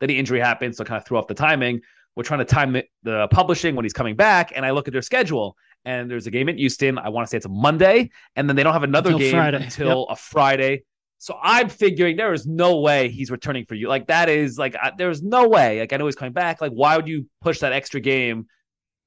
then 0.00 0.08
the 0.08 0.18
injury 0.18 0.38
happened, 0.40 0.76
so 0.76 0.84
kind 0.84 1.00
of 1.00 1.06
threw 1.06 1.16
off 1.18 1.26
the 1.26 1.34
timing. 1.34 1.80
We're 2.14 2.24
trying 2.24 2.40
to 2.40 2.44
time 2.44 2.76
it, 2.76 2.88
the 3.04 3.26
publishing 3.30 3.74
when 3.74 3.84
he's 3.84 3.92
coming 3.94 4.16
back, 4.16 4.52
and 4.54 4.66
I 4.66 4.72
look 4.72 4.86
at 4.88 4.92
their 4.92 5.02
schedule, 5.02 5.56
and 5.84 6.10
there's 6.10 6.26
a 6.26 6.30
game 6.30 6.48
at 6.48 6.56
Houston. 6.56 6.98
I 6.98 7.08
want 7.08 7.26
to 7.26 7.30
say 7.30 7.36
it's 7.36 7.46
a 7.46 7.50
Monday, 7.50 8.10
and 8.36 8.48
then 8.48 8.56
they 8.56 8.62
don't 8.62 8.72
have 8.72 8.82
another 8.82 9.10
Until 9.10 9.18
game 9.18 9.32
Friday. 9.32 9.62
until 9.64 10.06
a 10.06 10.16
Friday. 10.16 10.82
So 11.18 11.36
I'm 11.42 11.68
figuring 11.68 12.16
there 12.16 12.32
is 12.32 12.46
no 12.46 12.78
way 12.78 13.08
he's 13.08 13.30
returning 13.30 13.64
for 13.64 13.74
you. 13.74 13.88
Like 13.88 14.06
that 14.06 14.28
is 14.28 14.56
like 14.56 14.76
I, 14.80 14.92
there's 14.96 15.22
no 15.22 15.48
way. 15.48 15.80
Like 15.80 15.92
I 15.92 15.96
know 15.96 16.06
he's 16.06 16.14
coming 16.14 16.32
back. 16.32 16.60
Like 16.60 16.72
why 16.72 16.96
would 16.96 17.08
you 17.08 17.26
push 17.40 17.58
that 17.60 17.72
extra 17.72 18.00
game 18.00 18.46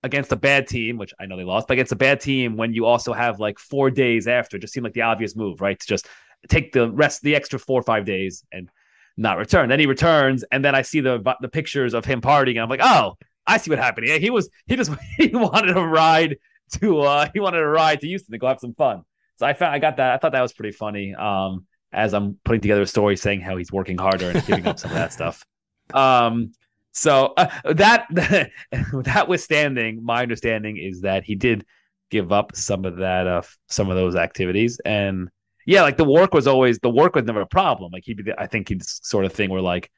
against 0.03 0.31
a 0.31 0.35
bad 0.35 0.67
team, 0.67 0.97
which 0.97 1.13
I 1.19 1.25
know 1.25 1.37
they 1.37 1.43
lost, 1.43 1.67
but 1.67 1.73
against 1.73 1.93
a 1.93 1.97
bad 1.97 2.19
team 2.19 2.57
when 2.57 2.73
you 2.73 2.85
also 2.85 3.13
have 3.13 3.39
like 3.39 3.59
four 3.59 3.89
days 3.89 4.27
after? 4.27 4.57
It 4.57 4.61
just 4.61 4.73
seemed 4.73 4.83
like 4.83 4.93
the 4.93 5.03
obvious 5.03 5.37
move, 5.37 5.61
right? 5.61 5.79
To 5.79 5.87
just 5.87 6.07
take 6.49 6.73
the 6.73 6.91
rest, 6.91 7.21
the 7.21 7.35
extra 7.35 7.59
four 7.59 7.79
or 7.79 7.83
five 7.83 8.03
days 8.03 8.43
and 8.51 8.69
not 9.15 9.37
return. 9.37 9.69
Then 9.69 9.79
he 9.79 9.85
returns, 9.85 10.43
and 10.51 10.65
then 10.65 10.75
I 10.75 10.81
see 10.81 10.99
the 10.99 11.21
the 11.41 11.49
pictures 11.49 11.93
of 11.93 12.03
him 12.03 12.19
partying, 12.21 12.51
and 12.51 12.59
I'm 12.59 12.69
like, 12.69 12.81
oh, 12.83 13.17
I 13.47 13.57
see 13.57 13.69
what 13.69 13.79
happened. 13.79 14.07
Yeah, 14.07 14.17
he 14.17 14.29
was 14.29 14.49
he 14.65 14.75
just 14.75 14.91
he 15.17 15.27
wanted 15.27 15.77
a 15.77 15.81
ride 15.81 16.37
to 16.79 16.99
uh 16.99 17.29
he 17.33 17.39
wanted 17.39 17.59
a 17.59 17.67
ride 17.67 18.01
to 18.01 18.07
Houston 18.07 18.31
to 18.31 18.37
go 18.37 18.47
have 18.47 18.59
some 18.59 18.73
fun. 18.73 19.03
So 19.35 19.45
I 19.45 19.53
found 19.53 19.73
I 19.73 19.79
got 19.79 19.97
that. 19.97 20.13
I 20.13 20.17
thought 20.17 20.33
that 20.33 20.41
was 20.41 20.53
pretty 20.53 20.75
funny. 20.75 21.15
Um, 21.15 21.65
as 21.93 22.13
I'm 22.13 22.37
putting 22.45 22.61
together 22.61 22.81
a 22.81 22.87
story 22.87 23.17
saying 23.17 23.41
how 23.41 23.57
he's 23.57 23.71
working 23.71 23.97
harder 23.97 24.29
and 24.29 24.45
giving 24.45 24.65
up 24.65 24.79
some 24.79 24.91
of 24.91 24.95
that 24.97 25.13
stuff. 25.13 25.45
Um, 25.93 26.53
so 26.93 27.33
uh, 27.35 27.49
that 27.73 28.07
notwithstanding, 28.93 30.01
my 30.05 30.21
understanding 30.21 30.77
is 30.77 31.01
that 31.01 31.25
he 31.25 31.35
did 31.35 31.65
give 32.09 32.31
up 32.31 32.55
some 32.55 32.85
of 32.85 32.97
that, 32.97 33.27
uh, 33.27 33.41
some 33.67 33.89
of 33.89 33.97
those 33.97 34.15
activities, 34.15 34.79
and 34.85 35.29
yeah, 35.65 35.81
like 35.81 35.97
the 35.97 36.05
work 36.05 36.33
was 36.33 36.47
always 36.47 36.79
the 36.79 36.89
work 36.89 37.15
was 37.15 37.25
never 37.25 37.41
a 37.41 37.45
problem. 37.45 37.91
Like 37.91 38.03
he'd 38.05 38.23
be, 38.23 38.31
I 38.37 38.47
think 38.47 38.69
he's 38.69 38.99
sort 39.03 39.25
of 39.25 39.33
thing 39.33 39.49
where 39.49 39.61
like 39.61 39.91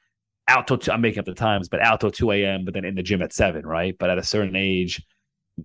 out 0.47 0.67
till 0.67 0.79
I'm 0.91 1.01
making 1.01 1.19
up 1.19 1.25
the 1.25 1.33
times, 1.33 1.69
but 1.69 1.81
out 1.81 1.99
till 1.99 2.11
two 2.11 2.31
a.m. 2.31 2.65
But 2.65 2.73
then 2.73 2.85
in 2.85 2.95
the 2.95 3.03
gym 3.03 3.21
at 3.21 3.33
seven, 3.33 3.65
right? 3.65 3.95
But 3.97 4.09
at 4.09 4.17
a 4.17 4.23
certain 4.23 4.55
age, 4.55 5.01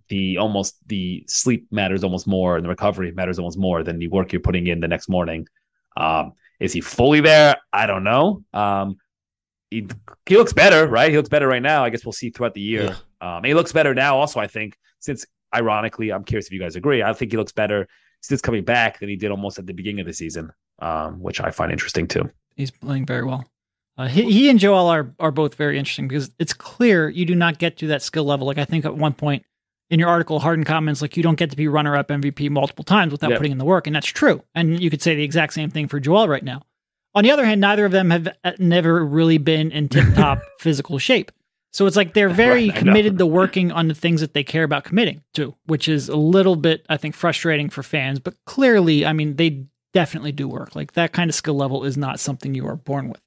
the 0.09 0.39
almost 0.39 0.77
the 0.89 1.25
sleep 1.29 1.67
matters 1.71 2.05
almost 2.05 2.27
more, 2.27 2.57
and 2.57 2.65
the 2.65 2.69
recovery 2.69 3.13
matters 3.13 3.39
almost 3.39 3.59
more 3.59 3.83
than 3.83 3.99
the 3.99 4.09
work 4.09 4.33
you're 4.33 4.41
putting 4.41 4.67
in 4.67 4.81
the 4.81 4.89
next 4.89 5.09
morning. 5.09 5.47
Um, 5.97 6.33
is 6.61 6.73
he 6.73 6.81
fully 6.81 7.21
there? 7.21 7.57
I 7.73 7.87
don't 7.87 8.05
know. 8.05 8.45
Um, 8.53 8.97
he, 9.71 9.89
he 10.27 10.37
looks 10.37 10.53
better, 10.53 10.87
right? 10.87 11.11
He 11.11 11.17
looks 11.17 11.29
better 11.29 11.47
right 11.47 11.63
now. 11.63 11.85
I 11.85 11.91
guess 11.91 12.05
we'll 12.05 12.13
see 12.13 12.31
throughout 12.31 12.55
the 12.55 12.61
year. 12.61 12.97
Um, 13.21 13.39
and 13.39 13.47
he 13.47 13.55
looks 13.55 13.73
better 13.73 13.95
now, 13.95 14.17
also. 14.17 14.41
I 14.41 14.47
think 14.47 14.79
since 15.01 15.27
ironically, 15.55 16.11
I'm 16.11 16.25
curious 16.25 16.47
if 16.47 16.53
you 16.53 16.61
guys 16.61 16.77
agree. 16.77 17.03
I 17.03 17.13
think 17.13 17.33
he 17.33 17.37
looks 17.37 17.53
better 17.53 17.89
since 18.21 18.41
coming 18.41 18.65
back 18.65 19.01
than 19.01 19.09
he 19.09 19.17
did 19.17 19.31
almost 19.31 19.59
at 19.59 19.67
the 19.67 19.75
beginning 19.75 20.01
of 20.01 20.07
the 20.07 20.13
season, 20.13 20.53
um, 20.81 21.21
which 21.21 21.41
I 21.41 21.51
find 21.51 21.73
interesting 21.73 22.07
too. 22.07 22.31
He's 22.57 22.71
playing 22.71 23.07
very 23.07 23.25
well. 23.25 23.45
Uh, 23.97 24.07
he, 24.07 24.31
he 24.31 24.49
and 24.49 24.61
Joel 24.61 24.87
are 24.87 25.13
are 25.19 25.33
both 25.33 25.57
very 25.57 25.77
interesting 25.77 26.07
because 26.07 26.31
it's 26.39 26.53
clear 26.53 27.09
you 27.09 27.25
do 27.25 27.35
not 27.35 27.59
get 27.59 27.77
to 27.79 27.89
that 27.89 28.03
skill 28.03 28.25
level. 28.25 28.47
Like 28.47 28.59
I 28.59 28.65
think 28.65 28.85
at 28.85 28.97
one 28.97 29.13
point 29.13 29.45
in 29.91 29.99
your 29.99 30.09
article, 30.09 30.39
Harden 30.41 30.65
comments 30.65 31.01
like 31.03 31.17
you 31.17 31.23
don't 31.23 31.39
get 31.39 31.51
to 31.51 31.57
be 31.57 31.67
runner 31.69 31.97
up 31.97 32.09
MVP 32.09 32.51
multiple 32.51 32.85
times 32.85 33.13
without 33.13 33.31
Yeah. 33.31 33.37
putting 33.37 33.53
in 33.53 33.59
the 33.59 33.65
work, 33.65 33.87
and 33.87 33.97
that's 33.97 34.07
true. 34.07 34.43
And 34.55 34.81
you 34.81 34.91
could 34.91 35.01
say 35.03 35.15
the 35.15 35.23
exact 35.25 35.55
same 35.55 35.71
thing 35.71 35.89
for 35.89 35.99
Joel 36.01 36.29
right 36.29 36.43
now. 36.45 36.63
On 37.15 37.25
the 37.25 37.31
other 37.31 37.45
hand, 37.47 37.61
neither 37.61 37.85
of 37.87 37.93
them 37.93 38.11
have 38.11 38.29
uh, 38.45 38.53
never 38.59 39.05
really 39.05 39.39
been 39.39 39.73
in 39.73 39.89
tip 39.89 40.15
top 40.15 40.41
physical 40.61 40.99
shape. 40.99 41.33
So 41.73 41.87
it's 41.87 41.97
like 41.97 42.15
they're 42.15 42.29
very 42.29 42.69
Right, 42.71 42.79
committed 42.79 43.19
to 43.19 43.27
working 43.27 43.73
on 43.73 43.89
the 43.89 43.95
things 43.95 44.21
that 44.21 44.35
they 44.35 44.43
care 44.45 44.65
about 44.65 44.85
committing 44.85 45.23
to, 45.35 45.55
which 45.67 45.89
is 45.89 46.09
a 46.09 46.17
little 46.17 46.57
bit, 46.57 46.85
I 46.89 46.97
think, 46.97 47.15
frustrating 47.15 47.69
for 47.71 47.83
fans. 47.83 48.21
But 48.21 48.35
clearly, 48.47 49.05
I 49.07 49.13
mean, 49.13 49.37
they 49.37 49.67
definitely 49.95 50.33
do 50.33 50.49
work. 50.49 50.75
Like 50.77 50.93
that 50.93 51.13
kind 51.13 51.29
of 51.31 51.35
skill 51.35 51.55
level 51.57 51.85
is 51.85 51.97
not 51.97 52.21
something 52.21 52.55
you 52.55 52.67
are 52.67 52.77
born 52.77 53.09
with. 53.09 53.21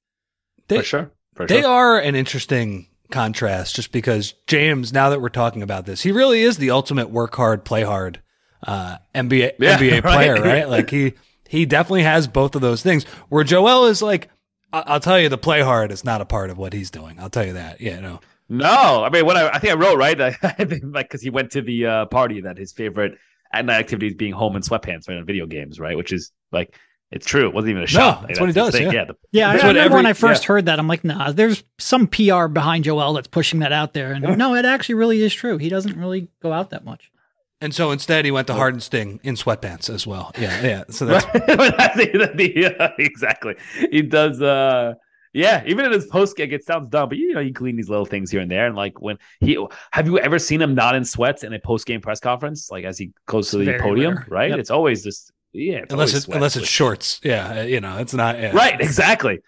They- 0.68 0.78
for 0.78 0.84
sure. 0.84 1.12
For 1.36 1.46
They 1.48 1.62
sure. 1.62 1.70
are 1.72 2.00
an 2.00 2.16
interesting 2.16 2.88
contrast 3.12 3.76
just 3.76 3.92
because 3.92 4.34
James, 4.48 4.92
now 4.94 5.10
that 5.10 5.22
we're 5.22 5.30
talking 5.30 5.62
about 5.62 5.86
this, 5.86 6.02
he 6.02 6.12
really 6.12 6.42
is 6.42 6.58
the 6.58 6.72
ultimate 6.72 7.10
work 7.10 7.36
hard, 7.36 7.64
play 7.66 7.84
hard 7.84 8.22
uh, 8.66 8.98
NBA 9.14 9.54
Yeah, 9.60 9.78
NBA 9.78 10.02
player, 10.14 10.36
right? 10.42 10.68
Like 10.68 10.90
he 10.90 11.14
he 11.48 11.66
definitely 11.66 12.04
has 12.04 12.28
both 12.28 12.56
of 12.56 12.62
those 12.62 12.82
things. 12.82 13.04
Where 13.30 13.44
Joel 13.44 13.86
is 13.86 14.02
like, 14.02 14.30
I- 14.74 14.84
I'll 14.88 15.00
tell 15.00 15.20
you, 15.20 15.30
the 15.30 15.38
play 15.38 15.62
hard 15.62 15.92
is 15.92 16.04
not 16.04 16.22
a 16.22 16.26
part 16.26 16.50
of 16.50 16.58
what 16.58 16.74
he's 16.74 16.90
doing. 16.92 17.20
I'll 17.20 17.30
tell 17.30 17.46
you 17.46 17.54
that. 17.54 17.82
Yeah, 17.82 18.00
no. 18.00 18.20
No, 18.50 19.04
I 19.04 19.10
mean, 19.10 19.26
what 19.26 19.38
I, 19.38 19.50
I 19.50 19.60
think 19.60 19.72
I 19.74 19.76
wrote 19.78 19.98
right. 19.98 20.20
I, 20.20 20.28
I 20.44 20.66
think 20.66 20.84
like 20.86 21.08
because 21.08 21.22
he 21.22 21.30
went 21.30 21.52
to 21.52 21.62
the 21.62 21.86
uh, 21.86 22.06
party 22.08 22.42
that 22.42 22.58
his 22.58 22.72
favorite 22.74 23.18
at 23.54 23.66
night 23.66 23.80
activity 23.80 24.08
is 24.08 24.14
being 24.16 24.34
home 24.34 24.56
in 24.56 24.62
sweatpants 24.62 25.08
right 25.08 25.18
on 25.18 25.26
video 25.26 25.46
games, 25.46 25.80
right? 25.80 25.98
Which 25.98 26.12
is 26.14 26.32
like 26.52 26.78
it's 27.12 27.26
true. 27.26 27.48
It 27.48 27.54
wasn't 27.54 27.72
even 27.72 27.84
a 27.84 27.88
shot. 27.88 28.22
No, 28.22 28.28
that's 28.28 28.40
what 28.40 28.50
he 28.50 28.54
does, 28.54 28.72
thing. 28.74 28.92
yeah. 28.92 29.06
the- 29.06 29.16
Yeah, 29.32 29.50
I, 29.50 29.54
That's 29.54 29.64
I 29.64 29.68
what 29.68 29.76
remember 29.76 29.96
when 29.98 30.06
I 30.06 30.14
first 30.14 30.44
yeah. 30.44 30.48
heard 30.48 30.66
that. 30.68 30.80
I'm 30.80 30.88
like, 30.88 31.04
nah, 31.04 31.32
there's 31.32 31.64
some 31.78 32.08
PR 32.08 32.48
behind 32.48 32.86
Joel 32.86 33.14
that's 33.14 33.28
pushing 33.28 33.60
that 33.60 33.72
out 33.74 33.94
there. 33.94 34.14
And 34.14 34.38
no, 34.38 34.56
it 34.56 34.66
actually 34.66 34.96
really 34.96 35.22
is 35.22 35.34
true. 35.34 35.58
He 35.58 35.70
doesn't 35.70 35.98
really 35.98 36.30
go 36.42 36.52
out 36.54 36.70
that 36.72 36.86
much. 36.86 37.12
And 37.60 37.76
so 37.76 37.92
instead, 37.92 38.26
he 38.26 38.32
went 38.32 38.48
to 38.48 38.54
Harden 38.56 38.80
Sting 38.80 39.20
in 39.24 39.36
sweatpants 39.36 39.88
as 39.94 40.08
well. 40.08 40.32
Yeah, 40.40 40.62
yeah. 40.66 40.84
So 40.90 41.06
that's 41.06 41.26
That's 41.26 41.96
the- 41.96 42.32
the- 42.36 42.84
uh, 42.84 42.90
exactly. 42.98 43.56
He 43.92 44.02
does. 44.02 44.42
uh 44.42 44.94
Yeah, 45.34 45.64
even 45.68 45.86
in 45.86 45.92
his 45.92 46.08
post 46.08 46.36
gig, 46.38 46.52
it 46.54 46.64
sounds 46.66 46.88
dumb, 46.88 47.10
but 47.10 47.18
you 47.18 47.34
know, 47.34 47.40
you 47.40 47.52
glean 47.52 47.76
these 47.76 47.88
little 47.90 48.06
things 48.06 48.32
here 48.32 48.42
and 48.42 48.50
there. 48.50 48.66
And 48.68 48.76
like 48.76 49.00
when 49.02 49.18
he, 49.40 49.64
have 49.92 50.08
you 50.08 50.18
ever 50.20 50.40
seen 50.40 50.62
him 50.62 50.74
not 50.76 50.96
in 50.96 51.06
sweats 51.06 51.44
in 51.44 51.54
a 51.54 51.60
post 51.60 51.86
game 51.86 52.02
press 52.02 52.20
conference? 52.20 52.70
Like 52.72 52.84
as 52.86 52.98
he 52.98 53.12
goes 53.28 53.52
to 53.52 53.58
the 53.58 53.66
very 53.66 53.80
podium, 53.80 54.16
rare. 54.16 54.26
right? 54.30 54.50
Yep. 54.50 54.60
It's 54.60 54.72
always 54.72 55.04
just 55.04 55.32
yeah, 55.54 55.80
it's 55.80 55.94
unless 55.94 56.10
always 56.12 56.24
it's 56.26 56.36
unless 56.36 56.56
it's 56.56 56.62
which- 56.64 56.70
shorts. 56.70 57.20
Yeah, 57.24 57.60
uh, 57.60 57.64
you 57.64 57.80
know, 57.82 57.98
it's 57.98 58.14
not. 58.14 58.38
Yeah. 58.40 58.52
Right, 58.56 58.80
exactly. 58.80 59.40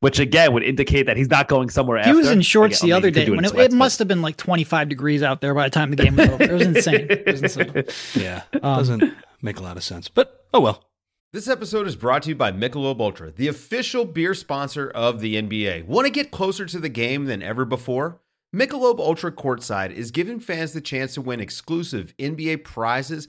Which 0.00 0.18
again 0.18 0.52
would 0.52 0.64
indicate 0.64 1.06
that 1.06 1.16
he's 1.16 1.28
not 1.30 1.46
going 1.46 1.70
somewhere. 1.70 1.98
He 1.98 2.04
after. 2.10 2.16
was 2.16 2.28
in 2.30 2.40
shorts 2.42 2.82
Again, 2.82 2.88
the 2.88 2.92
I 2.94 2.96
mean, 2.96 3.02
other 3.04 3.10
day 3.12 3.30
when 3.30 3.44
it, 3.44 3.48
sweats, 3.50 3.72
it 3.74 3.76
must 3.76 3.98
have 4.00 4.08
been 4.08 4.20
like 4.20 4.36
25 4.36 4.88
degrees 4.88 5.22
out 5.22 5.40
there 5.40 5.54
by 5.54 5.64
the 5.64 5.70
time 5.70 5.90
the 5.90 5.96
game 5.96 6.16
was 6.16 6.28
over. 6.28 6.42
It 6.42 6.50
was 6.52 6.62
insane. 6.66 7.06
It 7.08 7.26
was 7.26 7.42
insane. 7.42 7.84
Yeah, 8.16 8.42
it 8.52 8.60
Um, 8.64 8.78
doesn't 8.78 9.14
make 9.42 9.58
a 9.60 9.62
lot 9.62 9.76
of 9.76 9.84
sense. 9.84 10.08
But 10.08 10.44
oh 10.52 10.60
well. 10.60 10.84
This 11.32 11.48
episode 11.48 11.86
is 11.86 11.96
brought 11.96 12.24
to 12.24 12.28
you 12.30 12.34
by 12.34 12.52
Michelob 12.52 13.00
Ultra, 13.00 13.30
the 13.30 13.48
official 13.48 14.04
beer 14.04 14.34
sponsor 14.34 14.90
of 14.90 15.20
the 15.20 15.36
NBA. 15.40 15.86
Want 15.86 16.04
to 16.04 16.10
get 16.10 16.30
closer 16.30 16.66
to 16.66 16.78
the 16.78 16.90
game 16.90 17.24
than 17.24 17.40
ever 17.42 17.64
before? 17.64 18.20
Michelob 18.54 18.98
Ultra 18.98 19.32
Courtside 19.32 19.92
is 19.92 20.10
giving 20.10 20.40
fans 20.40 20.74
the 20.74 20.82
chance 20.82 21.14
to 21.14 21.22
win 21.22 21.40
exclusive 21.40 22.12
NBA 22.18 22.64
prizes 22.64 23.28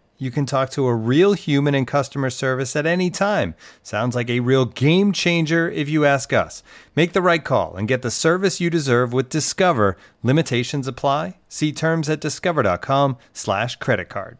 You 0.21 0.29
can 0.29 0.45
talk 0.45 0.69
to 0.71 0.85
a 0.85 0.93
real 0.93 1.33
human 1.33 1.73
in 1.73 1.87
customer 1.87 2.29
service 2.29 2.75
at 2.75 2.85
any 2.85 3.09
time. 3.09 3.55
Sounds 3.81 4.15
like 4.15 4.29
a 4.29 4.39
real 4.39 4.65
game 4.65 5.13
changer 5.13 5.67
if 5.67 5.89
you 5.89 6.05
ask 6.05 6.31
us. 6.31 6.61
Make 6.95 7.13
the 7.13 7.23
right 7.23 7.43
call 7.43 7.75
and 7.75 7.87
get 7.87 8.03
the 8.03 8.11
service 8.11 8.61
you 8.61 8.69
deserve 8.69 9.13
with 9.13 9.29
Discover. 9.29 9.97
Limitations 10.21 10.87
apply. 10.87 11.39
See 11.49 11.71
terms 11.71 12.07
at 12.07 12.21
discover.com/slash 12.21 13.77
credit 13.77 14.09
card. 14.09 14.37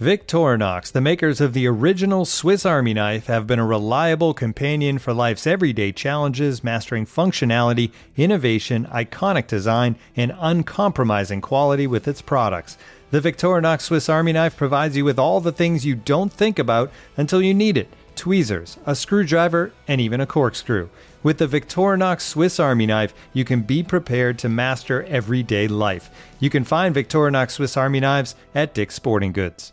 Victorinox, 0.00 0.92
the 0.92 1.00
makers 1.00 1.40
of 1.40 1.52
the 1.52 1.66
original 1.66 2.24
Swiss 2.24 2.64
Army 2.64 2.94
knife, 2.94 3.26
have 3.26 3.48
been 3.48 3.58
a 3.58 3.66
reliable 3.66 4.32
companion 4.32 4.98
for 4.98 5.12
life's 5.12 5.44
everyday 5.44 5.90
challenges, 5.90 6.62
mastering 6.62 7.04
functionality, 7.04 7.90
innovation, 8.16 8.86
iconic 8.92 9.48
design, 9.48 9.96
and 10.14 10.32
uncompromising 10.38 11.40
quality 11.40 11.88
with 11.88 12.06
its 12.06 12.22
products. 12.22 12.78
The 13.10 13.20
Victorinox 13.22 13.80
Swiss 13.80 14.10
Army 14.10 14.32
knife 14.32 14.54
provides 14.54 14.94
you 14.94 15.02
with 15.02 15.18
all 15.18 15.40
the 15.40 15.50
things 15.50 15.86
you 15.86 15.94
don't 15.94 16.30
think 16.30 16.58
about 16.58 16.92
until 17.16 17.40
you 17.40 17.54
need 17.54 17.78
it 17.78 17.88
tweezers, 18.16 18.78
a 18.84 18.96
screwdriver, 18.96 19.72
and 19.86 20.00
even 20.00 20.20
a 20.20 20.26
corkscrew. 20.26 20.88
With 21.22 21.38
the 21.38 21.46
Victorinox 21.46 22.20
Swiss 22.20 22.58
Army 22.58 22.84
knife, 22.84 23.14
you 23.32 23.44
can 23.44 23.62
be 23.62 23.82
prepared 23.82 24.38
to 24.40 24.48
master 24.48 25.04
everyday 25.04 25.68
life. 25.68 26.10
You 26.40 26.50
can 26.50 26.64
find 26.64 26.94
Victorinox 26.94 27.52
Swiss 27.52 27.76
Army 27.76 28.00
knives 28.00 28.34
at 28.56 28.74
Dick's 28.74 28.96
Sporting 28.96 29.32
Goods. 29.32 29.72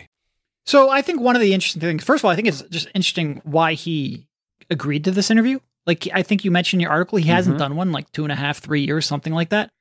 So 0.65 0.89
I 0.89 1.01
think 1.01 1.19
one 1.21 1.35
of 1.35 1.41
the 1.41 1.53
interesting 1.53 1.81
things, 1.81 2.03
first 2.03 2.21
of 2.21 2.25
all, 2.25 2.31
I 2.31 2.35
think 2.35 2.47
it's 2.47 2.61
just 2.63 2.87
interesting 2.93 3.41
why 3.43 3.73
he 3.73 4.27
agreed 4.69 5.03
to 5.05 5.11
this 5.11 5.31
interview. 5.31 5.59
Like 5.87 6.07
I 6.13 6.21
think 6.21 6.45
you 6.45 6.51
mentioned 6.51 6.79
in 6.81 6.83
your 6.83 6.91
article, 6.91 7.17
he 7.17 7.29
hasn't 7.29 7.55
Mhm. 7.55 7.59
done 7.59 7.75
one 7.75 7.91
like 7.91 8.11
two 8.11 8.23
and 8.23 8.31
a 8.31 8.35
half, 8.35 8.59
three 8.59 8.85
years, 8.85 9.05
something 9.05 9.33
like 9.33 9.49
that. 9.49 9.71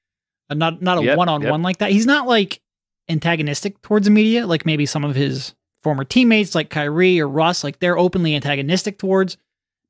Uh, 0.49 0.55
not 0.55 0.81
not 0.83 0.99
a 0.99 1.15
one 1.17 1.29
on 1.29 1.43
one 1.47 1.63
like 1.63 1.79
that. 1.79 1.91
He's 1.93 2.07
not 2.07 2.27
like 2.27 2.61
antagonistic 3.09 3.81
towards 3.83 4.07
the 4.07 4.11
media, 4.11 4.47
like 4.47 4.65
maybe 4.65 4.87
some 4.87 5.05
of 5.05 5.15
his 5.15 5.55
former 5.83 6.05
teammates, 6.05 6.55
like 6.55 6.71
Kyrie 6.71 7.21
or 7.21 7.29
Russ, 7.29 7.63
like 7.65 7.79
they're 7.81 7.99
openly 7.99 8.35
antagonistic 8.35 8.99
towards 8.99 9.37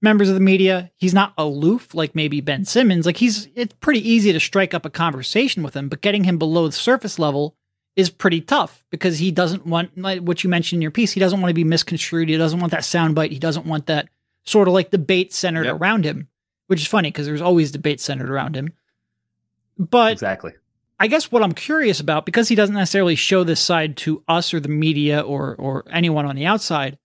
members 0.02 0.28
of 0.28 0.34
the 0.34 0.40
media. 0.40 0.90
He's 0.96 1.14
not 1.14 1.34
aloof 1.36 1.94
like 1.94 2.14
maybe 2.14 2.40
Ben 2.40 2.64
Simmons. 2.64 3.06
Like 3.06 3.18
he's 3.18 3.48
it's 3.54 3.74
pretty 3.80 4.06
easy 4.08 4.32
to 4.32 4.40
strike 4.40 4.74
up 4.74 4.84
a 4.84 4.90
conversation 4.90 5.62
with 5.62 5.74
him, 5.74 5.88
but 5.88 6.00
getting 6.00 6.24
him 6.24 6.38
below 6.38 6.66
the 6.66 6.72
surface 6.72 7.18
level 7.18 7.54
is 7.96 8.08
pretty 8.10 8.40
tough 8.40 8.84
because 8.90 9.18
he 9.18 9.30
doesn't 9.30 9.66
want 9.66 9.96
like 9.98 10.20
what 10.20 10.42
you 10.44 10.50
mentioned 10.50 10.78
in 10.78 10.82
your 10.82 10.90
piece. 10.90 11.12
He 11.12 11.20
doesn't 11.20 11.40
want 11.40 11.50
to 11.50 11.54
be 11.54 11.64
misconstrued. 11.64 12.28
He 12.28 12.36
doesn't 12.36 12.60
want 12.60 12.70
that 12.72 12.82
soundbite. 12.82 13.30
He 13.32 13.38
doesn't 13.38 13.66
want 13.66 13.86
that 13.86 14.08
sort 14.44 14.68
of 14.68 14.74
like 14.74 14.90
debate 14.90 15.32
centered 15.32 15.64
Yep. 15.66 15.80
around 15.80 16.04
him, 16.04 16.28
which 16.68 16.80
is 16.80 16.86
funny 16.86 17.10
because 17.10 17.26
there's 17.26 17.40
always 17.42 17.70
debate 17.72 18.00
centered 18.00 18.30
around 18.30 18.54
him. 18.56 18.72
But 19.78 20.12
Exactly. 20.12 20.52
I 20.98 21.06
guess 21.06 21.32
what 21.32 21.42
I'm 21.42 21.52
curious 21.54 21.98
about, 22.00 22.26
because 22.26 22.48
he 22.48 22.54
doesn't 22.54 22.74
necessarily 22.74 23.14
show 23.14 23.42
this 23.42 23.60
side 23.60 23.96
to 23.98 24.22
us 24.28 24.52
or 24.52 24.60
the 24.60 24.68
media 24.68 25.20
or 25.20 25.54
or 25.56 25.84
anyone 25.90 26.26
on 26.26 26.36
the 26.36 26.44
outside, 26.46 26.98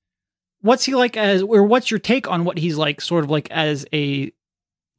what's 0.62 0.84
he 0.86 0.94
like 0.96 1.16
as 1.16 1.42
or 1.42 1.64
what's 1.64 1.90
your 1.90 2.00
take 2.00 2.28
on 2.28 2.44
what 2.44 2.58
he's 2.58 2.78
like 2.78 3.00
sort 3.02 3.24
of 3.24 3.30
like 3.30 3.50
as 3.52 3.86
a 3.94 4.32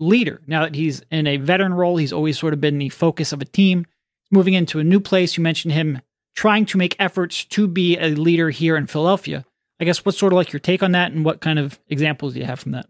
leader? 0.00 0.40
Now 0.46 0.62
that 0.62 0.74
he's 0.74 1.02
in 1.10 1.26
a 1.26 1.36
veteran 1.36 1.74
role, 1.74 1.98
he's 1.98 2.12
always 2.12 2.38
sort 2.38 2.54
of 2.54 2.60
been 2.60 2.78
the 2.78 2.88
focus 2.88 3.32
of 3.32 3.42
a 3.42 3.46
team. 3.46 3.86
Moving 4.30 4.54
into 4.54 4.78
a 4.78 4.84
new 4.84 5.00
place, 5.00 5.36
you 5.36 5.42
mentioned 5.42 5.72
him 5.74 6.00
trying 6.34 6.66
to 6.66 6.78
make 6.78 6.96
efforts 6.98 7.44
to 7.44 7.66
be 7.66 7.98
a 7.98 8.08
leader 8.10 8.50
here 8.50 8.76
in 8.76 8.86
Philadelphia. 8.86 9.44
I 9.80 9.84
guess 9.84 10.04
what's 10.04 10.18
sort 10.18 10.32
of 10.32 10.36
like 10.36 10.52
your 10.52 10.60
take 10.60 10.82
on 10.82 10.92
that 10.92 11.12
and 11.12 11.24
what 11.24 11.40
kind 11.40 11.58
of 11.58 11.78
examples 11.88 12.34
do 12.34 12.40
you 12.40 12.46
have 12.46 12.60
from 12.60 12.72
that? 12.72 12.86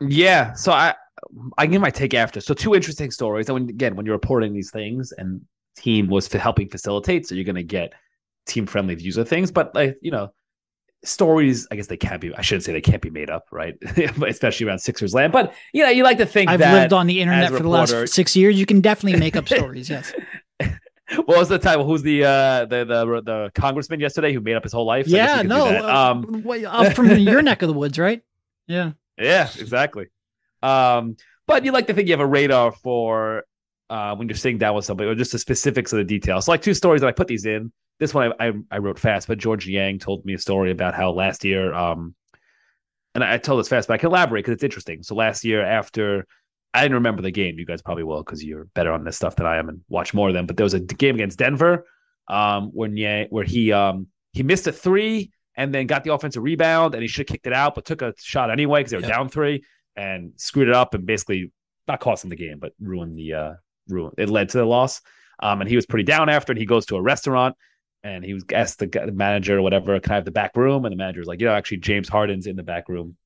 Yeah. 0.00 0.52
So 0.54 0.72
I 0.72 0.94
I 1.56 1.66
give 1.66 1.82
my 1.82 1.90
take 1.90 2.14
after. 2.14 2.40
So 2.40 2.54
two 2.54 2.74
interesting 2.74 3.10
stories. 3.10 3.48
And 3.48 3.68
again, 3.68 3.96
when 3.96 4.06
you're 4.06 4.14
reporting 4.14 4.52
these 4.52 4.70
things 4.70 5.12
and 5.12 5.40
team 5.76 6.08
was 6.08 6.32
helping 6.32 6.68
facilitate, 6.68 7.26
so 7.26 7.34
you're 7.34 7.44
going 7.44 7.56
to 7.56 7.62
get 7.62 7.92
team 8.46 8.66
friendly 8.66 8.94
views 8.94 9.16
of 9.16 9.28
things. 9.28 9.50
But 9.50 9.74
like 9.74 9.98
you 10.00 10.10
know, 10.10 10.32
stories. 11.04 11.66
I 11.70 11.76
guess 11.76 11.86
they 11.86 11.96
can't 11.96 12.20
be. 12.20 12.34
I 12.34 12.42
shouldn't 12.42 12.64
say 12.64 12.72
they 12.72 12.80
can't 12.80 13.02
be 13.02 13.10
made 13.10 13.30
up, 13.30 13.46
right? 13.50 13.76
Especially 14.26 14.66
around 14.66 14.78
Sixers 14.80 15.14
land. 15.14 15.32
But 15.32 15.54
you 15.72 15.84
know, 15.84 15.90
you 15.90 16.02
like 16.04 16.18
to 16.18 16.26
think 16.26 16.50
I've 16.50 16.60
lived 16.60 16.92
on 16.92 17.06
the 17.06 17.20
internet 17.20 17.50
for 17.50 17.60
the 17.60 17.68
last 17.68 18.08
six 18.08 18.36
years. 18.36 18.58
You 18.58 18.66
can 18.66 18.80
definitely 18.80 19.18
make 19.18 19.36
up 19.36 19.48
stories. 19.48 19.90
Yes. 19.90 20.12
What 21.24 21.38
was 21.38 21.48
the 21.48 21.58
title? 21.58 21.86
Who's 21.86 22.02
the 22.02 22.22
uh 22.22 22.66
the 22.66 22.84
the 22.84 23.22
the 23.22 23.50
congressman 23.54 23.98
yesterday 23.98 24.34
who 24.34 24.40
made 24.40 24.56
up 24.56 24.62
his 24.62 24.74
whole 24.74 24.84
life? 24.84 25.06
So 25.06 25.16
yeah. 25.16 25.36
you 25.40 25.48
can 25.48 25.48
do 25.48 25.56
No. 25.56 25.88
uh, 25.88 26.12
Um, 26.12 26.66
I'm 26.68 26.92
from 26.92 27.08
your 27.16 27.40
neck 27.40 27.62
of 27.62 27.68
the 27.68 27.72
woods, 27.72 27.98
right? 27.98 28.22
Yeah. 28.66 28.92
Yeah, 29.16 29.48
exactly. 29.58 30.08
Um, 30.62 31.16
but 31.46 31.64
you 31.64 31.72
like 31.72 31.86
to 31.86 31.94
think 31.94 32.08
you 32.08 32.12
have 32.12 32.20
a 32.20 32.26
radar 32.26 32.72
for 32.72 33.44
uh, 33.88 34.14
when 34.16 34.28
you're 34.28 34.36
sitting 34.36 34.58
down 34.58 34.74
with 34.74 34.84
somebody, 34.84 35.08
or 35.08 35.14
just 35.14 35.32
the 35.32 35.38
specifics 35.38 35.94
of 35.94 35.96
the 35.96 36.04
details. 36.04 36.44
So, 36.44 36.52
like 36.52 36.60
two 36.60 36.74
stories 36.74 37.00
that 37.00 37.06
I 37.08 37.12
put 37.12 37.26
these 37.26 37.46
in. 37.46 37.72
This 37.98 38.14
one 38.14 38.32
I, 38.38 38.48
I, 38.48 38.52
I 38.70 38.78
wrote 38.78 38.98
fast, 38.98 39.28
but 39.28 39.38
Georges 39.38 39.68
Niang 39.68 39.98
told 39.98 40.24
me 40.24 40.34
a 40.34 40.38
story 40.38 40.70
about 40.70 40.94
how 40.94 41.10
last 41.10 41.44
year, 41.44 41.72
um, 41.74 42.14
and 43.14 43.24
I 43.24 43.38
told 43.38 43.58
this 43.58 43.68
fast, 43.68 43.88
but 43.88 43.94
I 43.94 43.98
can 43.98 44.10
elaborate 44.10 44.44
because 44.44 44.54
it's 44.54 44.62
interesting. 44.62 45.02
So 45.02 45.14
last 45.14 45.44
year, 45.44 45.64
after 45.64 46.26
I 46.74 46.82
didn't 46.82 46.94
remember 46.94 47.22
the 47.22 47.30
game, 47.30 47.58
you 47.58 47.66
guys 47.66 47.82
probably 47.82 48.04
will 48.04 48.22
because 48.22 48.44
you're 48.44 48.66
better 48.74 48.92
on 48.92 49.04
this 49.04 49.16
stuff 49.16 49.36
than 49.36 49.46
I 49.46 49.56
am 49.56 49.68
and 49.68 49.80
watch 49.88 50.14
more 50.14 50.28
of 50.28 50.34
them. 50.34 50.46
But 50.46 50.56
there 50.56 50.64
was 50.64 50.74
a 50.74 50.80
game 50.80 51.16
against 51.16 51.38
Denver, 51.38 51.86
um, 52.28 52.70
when 52.72 52.94
Niang, 52.94 53.26
where 53.30 53.44
he 53.44 53.72
um 53.72 54.06
he 54.32 54.42
missed 54.42 54.66
a 54.66 54.72
three 54.72 55.32
and 55.56 55.74
then 55.74 55.86
got 55.86 56.04
the 56.04 56.12
offensive 56.12 56.42
rebound 56.42 56.94
and 56.94 57.02
he 57.02 57.08
should 57.08 57.28
have 57.28 57.34
kicked 57.34 57.46
it 57.46 57.52
out, 57.52 57.74
but 57.74 57.84
took 57.84 58.02
a 58.02 58.14
shot 58.18 58.50
anyway 58.50 58.80
because 58.80 58.92
they 58.92 58.98
were 58.98 59.02
down 59.02 59.28
three 59.28 59.64
and 59.96 60.32
screwed 60.36 60.68
it 60.68 60.74
up 60.74 60.94
and 60.94 61.04
basically 61.04 61.50
not 61.88 61.98
cost 61.98 62.22
him 62.22 62.30
the 62.30 62.36
game, 62.36 62.58
but 62.60 62.72
ruined 62.80 63.18
the 63.18 63.32
uh 63.32 63.52
ruin. 63.88 64.12
It 64.18 64.28
led 64.28 64.50
to 64.50 64.58
the 64.58 64.64
loss. 64.64 65.00
Um, 65.40 65.60
and 65.60 65.70
he 65.70 65.76
was 65.76 65.86
pretty 65.86 66.04
down 66.04 66.28
after, 66.28 66.52
and 66.52 66.58
he 66.58 66.66
goes 66.66 66.86
to 66.86 66.96
a 66.96 67.02
restaurant 67.02 67.56
and 68.02 68.24
he 68.24 68.34
was 68.34 68.44
asked 68.52 68.78
the, 68.78 69.12
manager 69.12 69.58
or 69.58 69.62
whatever, 69.62 69.98
can 70.00 70.12
I 70.12 70.14
have 70.16 70.24
the 70.24 70.30
back 70.30 70.56
room? 70.56 70.84
And 70.84 70.92
the 70.92 70.96
manager 70.96 71.20
was 71.20 71.28
like, 71.28 71.40
you 71.40 71.46
know, 71.46 71.54
actually 71.54 71.78
James 71.78 72.08
Harden's 72.08 72.46
in 72.46 72.56
the 72.56 72.62
back 72.62 72.88
room. 72.88 73.16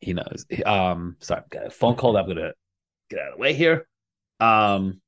He 0.00 0.12
knows. 0.12 0.46
Um, 0.64 1.16
sorry, 1.20 1.42
got 1.50 1.66
a 1.66 1.70
phone 1.70 1.96
call. 1.96 2.12
that 2.12 2.20
I'm 2.20 2.28
gonna 2.28 2.52
get 3.10 3.20
out 3.20 3.28
of 3.28 3.34
the 3.34 3.40
way 3.40 3.52
here. 3.54 3.88
Um, 4.40 5.00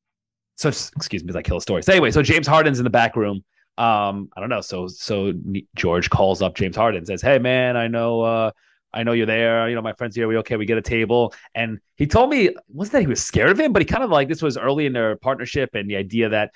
so 0.56 0.68
excuse 0.68 1.22
me 1.24 1.32
I 1.34 1.42
kill 1.42 1.58
a 1.58 1.60
story. 1.60 1.82
So 1.82 1.92
anyway, 1.92 2.10
so 2.10 2.22
James 2.22 2.46
Harden's 2.46 2.80
in 2.80 2.84
the 2.84 2.90
back 2.90 3.16
room. 3.16 3.44
Um, 3.78 4.28
I 4.36 4.40
don't 4.40 4.48
know. 4.48 4.60
So 4.60 4.88
so 4.88 5.32
George 5.76 6.10
calls 6.10 6.42
up 6.42 6.56
James 6.56 6.76
Harden, 6.76 7.06
says, 7.06 7.22
"Hey 7.22 7.38
man, 7.38 7.76
I 7.76 7.86
know 7.86 8.20
uh 8.22 8.50
I 8.92 9.04
know 9.04 9.12
you're 9.12 9.26
there. 9.26 9.68
You 9.68 9.76
know, 9.76 9.82
my 9.82 9.92
friend's 9.92 10.16
here. 10.16 10.26
We 10.26 10.36
okay? 10.38 10.56
We 10.56 10.66
get 10.66 10.76
a 10.76 10.82
table." 10.82 11.32
And 11.54 11.78
he 11.96 12.06
told 12.06 12.30
me 12.30 12.50
wasn't 12.68 12.92
that 12.92 13.00
he 13.02 13.06
was 13.06 13.22
scared 13.22 13.50
of 13.50 13.60
him, 13.60 13.72
but 13.72 13.80
he 13.80 13.86
kind 13.86 14.02
of 14.02 14.10
like 14.10 14.28
this 14.28 14.42
was 14.42 14.58
early 14.58 14.86
in 14.86 14.92
their 14.92 15.16
partnership 15.16 15.74
and 15.74 15.88
the 15.88 15.96
idea 15.96 16.28
that 16.30 16.50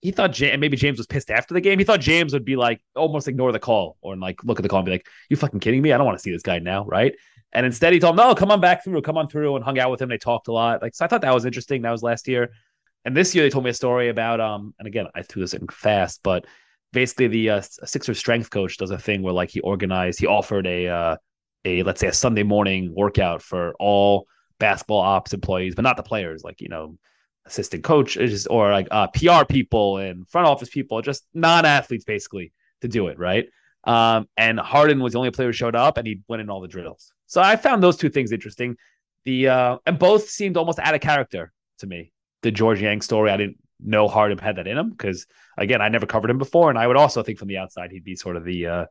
he 0.00 0.10
thought 0.10 0.38
Ja- 0.38 0.48
and 0.48 0.60
maybe 0.60 0.76
James 0.76 0.98
was 0.98 1.06
pissed 1.06 1.30
after 1.30 1.54
the 1.54 1.60
game. 1.60 1.78
He 1.78 1.84
thought 1.84 2.00
James 2.00 2.32
would 2.32 2.44
be 2.44 2.56
like 2.56 2.80
almost 2.94 3.28
ignore 3.28 3.52
the 3.52 3.58
call 3.58 3.96
or 4.00 4.16
like 4.16 4.42
look 4.44 4.58
at 4.58 4.62
the 4.62 4.68
call 4.68 4.80
and 4.80 4.86
be 4.86 4.92
like, 4.92 5.06
"You 5.28 5.36
fucking 5.36 5.60
kidding 5.60 5.82
me? 5.82 5.92
I 5.92 5.96
don't 5.96 6.06
want 6.06 6.18
to 6.18 6.22
see 6.22 6.30
this 6.30 6.42
guy 6.42 6.58
now, 6.58 6.84
right?" 6.84 7.14
And 7.52 7.66
instead, 7.66 7.92
he 7.92 7.98
told 7.98 8.12
him, 8.12 8.24
"No, 8.24 8.34
come 8.34 8.50
on 8.50 8.60
back 8.60 8.84
through. 8.84 9.02
Come 9.02 9.18
on 9.18 9.28
through." 9.28 9.56
And 9.56 9.64
hung 9.64 9.78
out 9.78 9.90
with 9.90 10.00
him. 10.00 10.08
They 10.08 10.18
talked 10.18 10.48
a 10.48 10.52
lot. 10.52 10.82
Like 10.82 10.94
so, 10.94 11.04
I 11.04 11.08
thought 11.08 11.22
that 11.22 11.34
was 11.34 11.44
interesting. 11.44 11.82
That 11.82 11.90
was 11.90 12.02
last 12.02 12.28
year, 12.28 12.50
and 13.04 13.16
this 13.16 13.34
year 13.34 13.44
they 13.44 13.50
told 13.50 13.64
me 13.64 13.70
a 13.70 13.74
story 13.74 14.08
about 14.08 14.40
um. 14.40 14.74
And 14.78 14.86
again, 14.86 15.06
I 15.14 15.22
threw 15.22 15.42
this 15.42 15.54
in 15.54 15.66
fast, 15.68 16.20
but 16.22 16.46
basically 16.92 17.28
the 17.28 17.50
uh, 17.50 17.60
Sixers 17.60 18.18
strength 18.18 18.50
coach 18.50 18.76
does 18.76 18.90
a 18.90 18.98
thing 18.98 19.22
where 19.22 19.34
like 19.34 19.50
he 19.50 19.60
organized, 19.60 20.20
he 20.20 20.26
offered 20.26 20.66
a 20.66 20.88
uh, 20.88 21.16
a 21.64 21.82
let's 21.82 22.00
say 22.00 22.08
a 22.08 22.12
Sunday 22.12 22.44
morning 22.44 22.94
workout 22.94 23.42
for 23.42 23.74
all 23.80 24.26
basketball 24.58 25.00
ops 25.00 25.32
employees, 25.32 25.74
but 25.74 25.82
not 25.82 25.96
the 25.96 26.02
players, 26.02 26.44
like 26.44 26.60
you 26.60 26.68
know 26.68 26.98
assistant 27.48 27.84
coaches 27.84 28.46
or 28.46 28.70
like 28.70 28.88
uh, 28.90 29.08
PR 29.08 29.44
people 29.48 29.98
and 29.98 30.28
front 30.28 30.46
office 30.46 30.68
people, 30.68 31.02
just 31.02 31.26
non 31.34 31.64
athletes 31.64 32.04
basically 32.04 32.52
to 32.80 32.88
do 32.88 33.08
it 33.08 33.18
right. 33.18 33.48
Um, 33.84 34.28
and 34.36 34.58
Harden 34.58 35.00
was 35.00 35.12
the 35.12 35.18
only 35.18 35.30
player 35.30 35.48
who 35.48 35.52
showed 35.52 35.74
up, 35.74 35.96
and 35.96 36.06
he 36.06 36.20
went 36.28 36.42
in 36.42 36.50
all 36.50 36.60
the 36.60 36.68
drills. 36.68 37.12
So 37.26 37.40
I 37.40 37.56
found 37.56 37.82
those 37.82 37.96
two 37.96 38.10
things 38.10 38.32
interesting. 38.32 38.76
The 39.24 39.48
uh, 39.48 39.78
and 39.86 39.98
both 39.98 40.28
seemed 40.28 40.56
almost 40.56 40.78
out 40.78 40.94
of 40.94 41.00
character 41.00 41.52
to 41.78 41.86
me. 41.86 42.12
The 42.42 42.50
Georges 42.50 42.82
Niang 42.82 43.00
story, 43.00 43.30
I 43.30 43.36
didn't 43.36 43.58
know 43.80 44.08
Harden 44.08 44.38
had 44.38 44.56
that 44.56 44.66
in 44.66 44.76
him 44.76 44.90
because 44.90 45.26
again, 45.56 45.80
I 45.80 45.88
never 45.88 46.06
covered 46.06 46.30
him 46.30 46.38
before, 46.38 46.70
and 46.70 46.78
I 46.78 46.86
would 46.86 46.96
also 46.96 47.22
think 47.22 47.38
from 47.38 47.48
the 47.48 47.58
outside 47.58 47.90
he'd 47.90 48.04
be 48.04 48.16
sort 48.16 48.36
of 48.36 48.44
the 48.44 48.66
uh, 48.66 48.86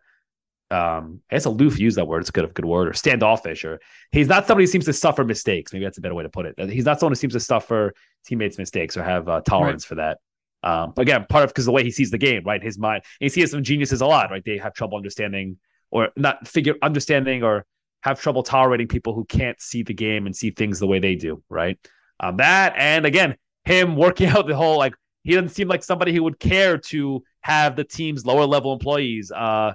um 0.69 1.21
I 1.32 1.36
guess 1.36 1.45
aloof 1.45 1.80
use 1.80 1.95
that 1.95 2.08
word 2.08 2.19
it's 2.19 2.30
a 2.30 2.34
good 2.34 2.53
good 2.53 2.65
word 2.65 2.89
or 2.89 2.93
standoffish 2.93 3.63
or 3.63 3.80
he's 4.12 4.27
not 4.27 4.47
somebody 4.47 4.63
who 4.63 4.71
seems 4.71 4.86
to 4.86 4.93
suffer 4.93 5.23
mistakes. 5.23 5.71
Maybe 5.71 5.86
that's 5.86 5.97
a 5.97 6.01
better 6.01 6.15
way 6.15 6.23
to 6.23 6.30
put 6.30 6.45
it. 6.45 6.69
He's 6.69 6.86
not 6.86 6.99
someone 6.99 7.12
who 7.12 7.15
seems 7.15 7.34
to 7.34 7.39
suffer 7.39 7.93
teammates 8.25 8.58
mistakes 8.58 8.97
or 8.97 9.03
have 9.03 9.30
uh, 9.30 9.41
tolerance 9.41 9.86
right. 9.86 9.89
for 9.89 9.95
that. 9.95 10.17
Um 10.63 10.91
but 10.95 11.03
again 11.03 11.25
part 11.30 11.45
of 11.45 11.51
because 11.51 11.65
the 11.65 11.71
way 11.71 11.84
he 11.84 11.91
sees 11.91 12.12
the 12.12 12.17
game 12.17 12.43
right? 12.45 12.62
His 12.62 12.77
mind 12.77 13.03
he 13.19 13.30
sees 13.30 13.51
some 13.51 13.63
geniuses 13.63 14.01
a 14.01 14.06
lot 14.06 14.30
right? 14.30 14.43
They 14.43 14.58
have 14.58 14.73
trouble 14.73 14.97
understanding 14.97 15.58
or 15.89 16.10
not 16.17 16.47
figure 16.47 16.75
understanding 16.82 17.43
or 17.43 17.65
have 18.01 18.19
trouble 18.19 18.43
tolerating 18.43 18.88
people 18.88 19.13
who 19.13 19.25
can't 19.25 19.60
see 19.62 19.84
the 19.84 19.93
game 19.93 20.25
and 20.25 20.36
see 20.36 20.51
things 20.51 20.80
the 20.80 20.88
way 20.88 20.99
they 20.99 21.15
do 21.15 21.41
right? 21.49 21.77
Um 22.19 22.38
that 22.38 22.73
and 22.75 23.06
again 23.06 23.38
him 23.63 23.95
working 23.95 24.27
out 24.36 24.47
the 24.47 24.56
whole 24.56 24.77
like 24.77 24.95
he 25.23 25.34
doesn't 25.34 25.49
seem 25.49 25.69
like 25.69 25.84
somebody 25.84 26.13
who 26.13 26.23
would 26.23 26.39
care 26.39 26.77
to 26.77 27.23
have 27.41 27.77
the 27.77 27.84
team's 27.86 28.25
lower 28.25 28.45
level 28.45 28.73
employees 28.73 29.32
uh 29.32 29.71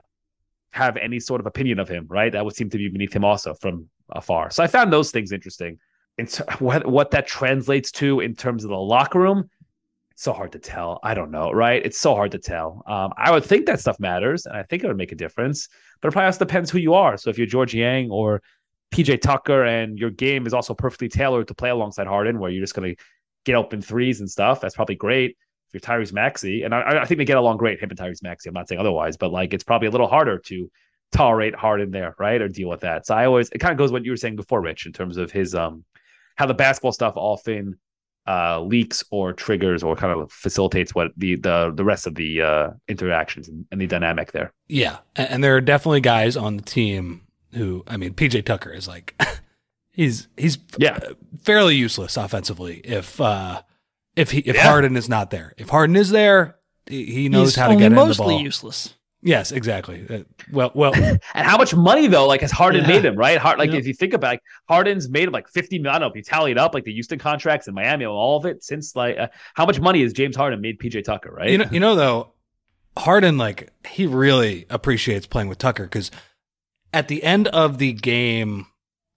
have 0.73 0.97
any 0.97 1.21
sort 1.21 1.41
of 1.41 1.47
opinion 1.47 1.79
of 1.79 1.89
him, 1.89 2.07
right? 2.09 2.33
That 2.33 2.45
would 2.45 2.57
seem 2.57 2.71
to 2.71 2.79
be 2.79 2.89
beneath 2.89 3.15
him 3.15 3.25
also 3.25 3.55
from 3.55 3.89
afar. 4.11 4.51
So 4.51 4.63
I 4.63 4.67
found 4.67 4.93
those 4.93 5.11
things 5.11 5.33
interesting. 5.33 5.79
And 6.19 6.29
so 6.29 6.45
what 6.59 6.87
what 6.87 7.11
that 7.13 7.27
translates 7.27 7.91
to 7.93 8.21
in 8.21 8.35
terms 8.35 8.65
of 8.65 8.71
the 8.71 8.77
locker 8.77 9.19
room, 9.19 9.49
it's 10.11 10.23
so 10.23 10.33
hard 10.33 10.53
to 10.53 10.59
tell. 10.59 10.99
I 11.03 11.15
don't 11.15 11.31
know, 11.31 11.51
right? 11.53 11.85
It's 11.85 11.99
so 11.99 12.15
hard 12.15 12.33
to 12.33 12.39
tell. 12.39 12.83
Um, 12.87 13.13
I 13.17 13.31
would 13.31 13.45
think 13.45 13.67
that 13.67 13.81
stuff 13.81 14.01
matters, 14.01 14.47
and 14.47 14.57
I 14.57 14.63
think 14.63 14.83
it 14.83 14.87
would 14.87 14.97
make 14.97 15.13
a 15.13 15.17
difference. 15.17 15.69
But 16.01 16.09
it 16.09 16.13
probably 16.13 16.27
also 16.27 16.39
depends 16.41 16.71
who 16.71 16.79
you 16.79 16.95
are. 16.95 17.17
So 17.17 17.31
if 17.31 17.39
you're 17.39 17.47
Georges 17.47 17.75
Niang 17.75 18.11
or 18.11 18.43
PJ 18.93 19.21
Tucker, 19.23 19.65
and 19.65 19.99
your 19.99 20.11
game 20.11 20.47
is 20.47 20.53
also 20.53 20.75
perfectly 20.75 21.09
tailored 21.09 21.49
to 21.49 21.55
play 21.55 21.71
alongside 21.71 22.07
Harden, 22.07 22.39
where 22.39 22.51
you're 22.51 22.63
just 22.63 22.75
going 22.75 22.95
to 22.95 23.03
get 23.45 23.57
open 23.57 23.81
threes 23.81 24.21
and 24.21 24.31
stuff, 24.31 24.61
that's 24.61 24.75
probably 24.75 24.97
great 24.97 25.37
you're 25.73 25.81
Tyrese 25.81 26.13
Maxey, 26.13 26.63
and 26.63 26.75
I, 26.75 27.03
I, 27.03 27.05
think 27.05 27.19
they 27.19 27.25
get 27.25 27.37
along 27.37 27.57
great, 27.57 27.81
him 27.81 27.91
and 27.91 27.99
Tyrese 27.99 28.23
Maxey. 28.23 28.49
I'm 28.49 28.55
not 28.55 28.69
saying 28.69 28.81
otherwise, 28.81 29.17
but 29.17 29.33
like 29.33 29.55
it's 29.55 29.65
probably 29.65 29.89
a 29.89 29.91
little 29.91 30.09
harder 30.09 30.39
to 30.39 30.71
tolerate 31.13 31.55
Harden 31.55 31.91
there, 31.91 32.15
right, 32.19 32.41
or 32.41 32.49
deal 32.49 32.69
with 32.69 32.81
that. 32.81 33.07
So 33.07 33.15
I 33.15 33.27
always 33.27 33.49
it 33.51 33.59
kind 33.59 33.73
of 33.73 33.79
goes 33.79 33.93
what 33.93 34.05
you 34.05 34.11
were 34.11 34.17
saying 34.17 34.37
before, 34.37 34.61
Rich, 34.61 34.87
in 34.87 34.93
terms 34.93 35.17
of 35.17 35.31
his 35.31 35.55
um 35.55 35.85
how 36.37 36.47
the 36.47 36.55
basketball 36.55 36.93
stuff 36.93 37.15
often 37.17 37.79
uh 38.27 38.61
leaks 38.61 39.05
or 39.11 39.33
triggers 39.33 39.83
or 39.83 39.97
kind 39.97 40.19
of 40.19 40.31
facilitates 40.33 40.95
what 40.95 41.13
the 41.17 41.37
the 41.37 41.73
the 41.75 41.85
rest 41.85 42.07
of 42.07 42.15
the 42.15 42.43
uh 42.43 42.71
interactions 42.89 43.49
and, 43.49 43.67
the 43.81 43.87
dynamic 43.87 44.33
there. 44.33 44.53
Yeah, 44.69 44.99
and, 45.17 45.31
and 45.31 45.45
there 45.45 45.57
are 45.57 45.61
definitely 45.61 46.01
guys 46.01 46.37
on 46.37 46.57
the 46.57 46.63
team 46.63 47.23
who, 47.53 47.85
I 47.87 47.97
mean, 47.97 48.15
PJ 48.15 48.45
Tucker 48.45 48.71
is 48.71 48.89
like. 48.89 49.15
he's 49.95 50.27
he's 50.39 50.57
yeah 50.79 50.99
fairly 51.43 51.77
useless 51.77 52.17
offensively 52.17 52.81
if 52.83 53.21
uh 53.21 53.61
if 54.17 54.31
he 54.31 54.41
if 54.41 54.57
yeah. 54.57 54.63
Harden 54.63 54.97
is 54.97 55.09
not 55.09 55.31
there. 55.31 55.55
If 55.57 55.69
Harden 55.69 55.97
is 55.97 56.11
there, 56.11 56.59
he 56.87 57.29
knows 57.29 57.51
He's 57.51 57.57
how 57.57 57.69
to 57.69 57.77
get 57.77 57.93
in 57.93 57.95
the 57.95 58.15
ball. 58.17 58.41
useless. 58.41 58.95
Yes, 59.25 59.53
exactly. 59.53 60.05
Uh, 60.11 60.25
well, 60.51 60.73
well, 60.75 60.93
and 60.95 61.21
how 61.35 61.57
much 61.57 61.75
money 61.75 62.09
though? 62.09 62.27
Like 62.27 62.41
has 62.41 62.51
Harden 62.51 62.83
yeah. 62.83 62.89
made 62.89 63.05
him 63.05 63.17
right? 63.17 63.39
Hard, 63.39 63.59
like 63.59 63.71
if 63.71 63.87
you 63.87 63.95
think 63.95 64.15
about, 64.15 64.29
like 64.29 64.43
Harden's 64.69 65.09
made 65.09 65.29
him 65.29 65.33
like 65.33 65.49
fifty. 65.49 65.79
I 65.79 65.83
don't 65.83 66.01
know 66.01 66.07
if 66.09 66.17
you 66.17 66.23
tally 66.23 66.51
it 66.51 66.59
up, 66.59 66.75
like 66.75 66.85
the 66.85 66.93
Houston 66.93 67.19
contracts 67.19 67.69
in 67.69 67.75
Miami, 67.75 68.05
all 68.05 68.37
of 68.37 68.47
it 68.47 68.65
since 68.65 68.97
like 68.97 69.17
uh, 69.17 69.29
how 69.55 69.65
much 69.65 69.81
money 69.81 70.03
has 70.03 70.13
James 70.13 70.35
Harden 70.35 70.61
made 70.61 70.81
PJ 70.81 71.05
Tucker? 71.05 71.31
Right? 71.31 71.51
You 71.51 71.59
know, 71.59 71.69
you 71.71 71.79
know 71.79 71.95
though, 71.95 72.33
Harden 72.99 73.39
like 73.39 73.71
he 73.87 74.07
really 74.07 74.67
appreciates 74.69 75.27
playing 75.27 75.49
with 75.49 75.59
Tucker 75.59 75.85
because 75.85 76.11
at 76.93 77.07
the 77.07 77.23
end 77.23 77.47
of 77.49 77.79
the 77.79 77.93
game 77.93 78.67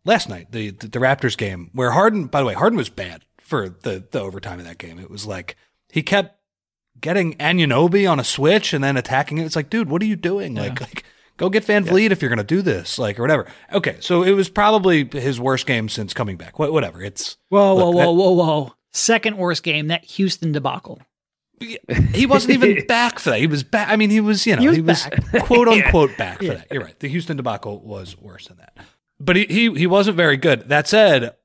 last 0.05 0.29
night, 0.29 0.51
the, 0.51 0.69
the 0.69 0.87
the 0.87 0.99
Raptors 0.99 1.35
game, 1.35 1.71
where 1.73 1.91
Harden, 1.91 2.27
by 2.27 2.41
the 2.41 2.45
way, 2.45 2.53
Harden 2.53 2.77
was 2.77 2.89
bad 2.89 3.25
for 3.45 3.69
the 3.69 4.03
the 4.11 4.19
overtime 4.19 4.59
of 4.59 4.65
that 4.65 4.77
game. 4.77 4.99
It 4.99 5.09
was 5.09 5.25
like 5.25 5.55
he 5.89 6.03
kept 6.03 6.37
getting 6.99 7.35
Anunoby 7.35 8.09
on 8.09 8.19
a 8.19 8.23
switch 8.23 8.73
and 8.73 8.83
then 8.83 8.97
attacking 8.97 9.37
it. 9.37 9.45
It's 9.45 9.55
like, 9.55 9.69
dude, 9.69 9.89
what 9.89 10.01
are 10.01 10.05
you 10.05 10.15
doing? 10.15 10.55
Yeah. 10.55 10.63
Like, 10.63 10.81
like 10.81 11.03
go 11.37 11.49
get 11.49 11.65
VanVleet 11.65 12.07
yeah. 12.07 12.11
if 12.11 12.21
you're 12.21 12.29
going 12.29 12.37
to 12.37 12.43
do 12.43 12.61
this, 12.61 12.97
like 12.97 13.19
or 13.19 13.21
whatever. 13.21 13.47
Okay, 13.71 13.97
so 13.99 14.23
it 14.23 14.31
was 14.31 14.49
probably 14.49 15.07
his 15.11 15.39
worst 15.39 15.65
game 15.65 15.87
since 15.87 16.13
coming 16.13 16.37
back. 16.37 16.59
Whatever. 16.59 17.01
It's 17.01 17.37
whoa, 17.49 17.75
whoa, 17.75 17.91
look, 17.91 17.95
whoa, 17.95 18.01
that, 18.01 18.11
whoa, 18.11 18.31
whoa. 18.31 18.73
Second 18.91 19.37
worst 19.37 19.63
game 19.63 19.87
that 19.87 20.03
Houston 20.05 20.51
debacle. 20.51 21.01
He 22.13 22.25
wasn't 22.25 22.55
even 22.55 22.85
back 22.87 23.19
for 23.19 23.29
that. 23.29 23.39
He 23.39 23.47
was 23.47 23.63
back. 23.63 23.89
I 23.89 23.95
mean, 23.95 24.09
he 24.09 24.19
was, 24.19 24.45
you 24.45 24.55
know, 24.55 24.61
he 24.61 24.81
was, 24.81 25.05
he 25.05 25.09
was 25.31 25.43
quote 25.43 25.67
unquote 25.67 26.11
yeah. 26.11 26.17
back 26.17 26.37
for 26.39 26.45
that. 26.45 26.67
You're 26.71 26.83
right. 26.83 26.99
The 26.99 27.07
Houston 27.07 27.37
debacle 27.37 27.79
was 27.79 28.17
worse 28.17 28.47
than 28.47 28.57
that. 28.57 28.77
But 29.19 29.37
he, 29.37 29.45
he 29.45 29.73
he 29.73 29.87
wasn't 29.87 30.17
very 30.17 30.35
good. 30.35 30.67
That 30.67 30.87
said, 30.87 31.35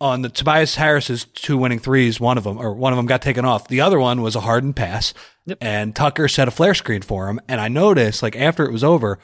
on 0.00 0.22
the 0.22 0.28
Tobias 0.28 0.76
Harris's 0.76 1.24
two 1.24 1.56
winning 1.56 1.78
threes, 1.78 2.20
one 2.20 2.36
of 2.36 2.44
them 2.44 2.58
or 2.58 2.74
one 2.74 2.92
of 2.92 2.96
them 2.96 3.06
got 3.06 3.22
taken 3.22 3.44
off. 3.44 3.68
The 3.68 3.80
other 3.80 3.98
one 3.98 4.22
was 4.22 4.36
a 4.36 4.40
hardened 4.40 4.76
pass, 4.76 5.14
yep. 5.46 5.58
and 5.60 5.94
Tucker 5.94 6.28
set 6.28 6.48
a 6.48 6.50
flare 6.50 6.74
screen 6.74 7.02
for 7.02 7.28
him. 7.28 7.40
And 7.48 7.60
I 7.60 7.68
noticed, 7.68 8.22
like 8.22 8.36
after 8.36 8.64
it 8.64 8.72
was 8.72 8.84
over, 8.84 9.18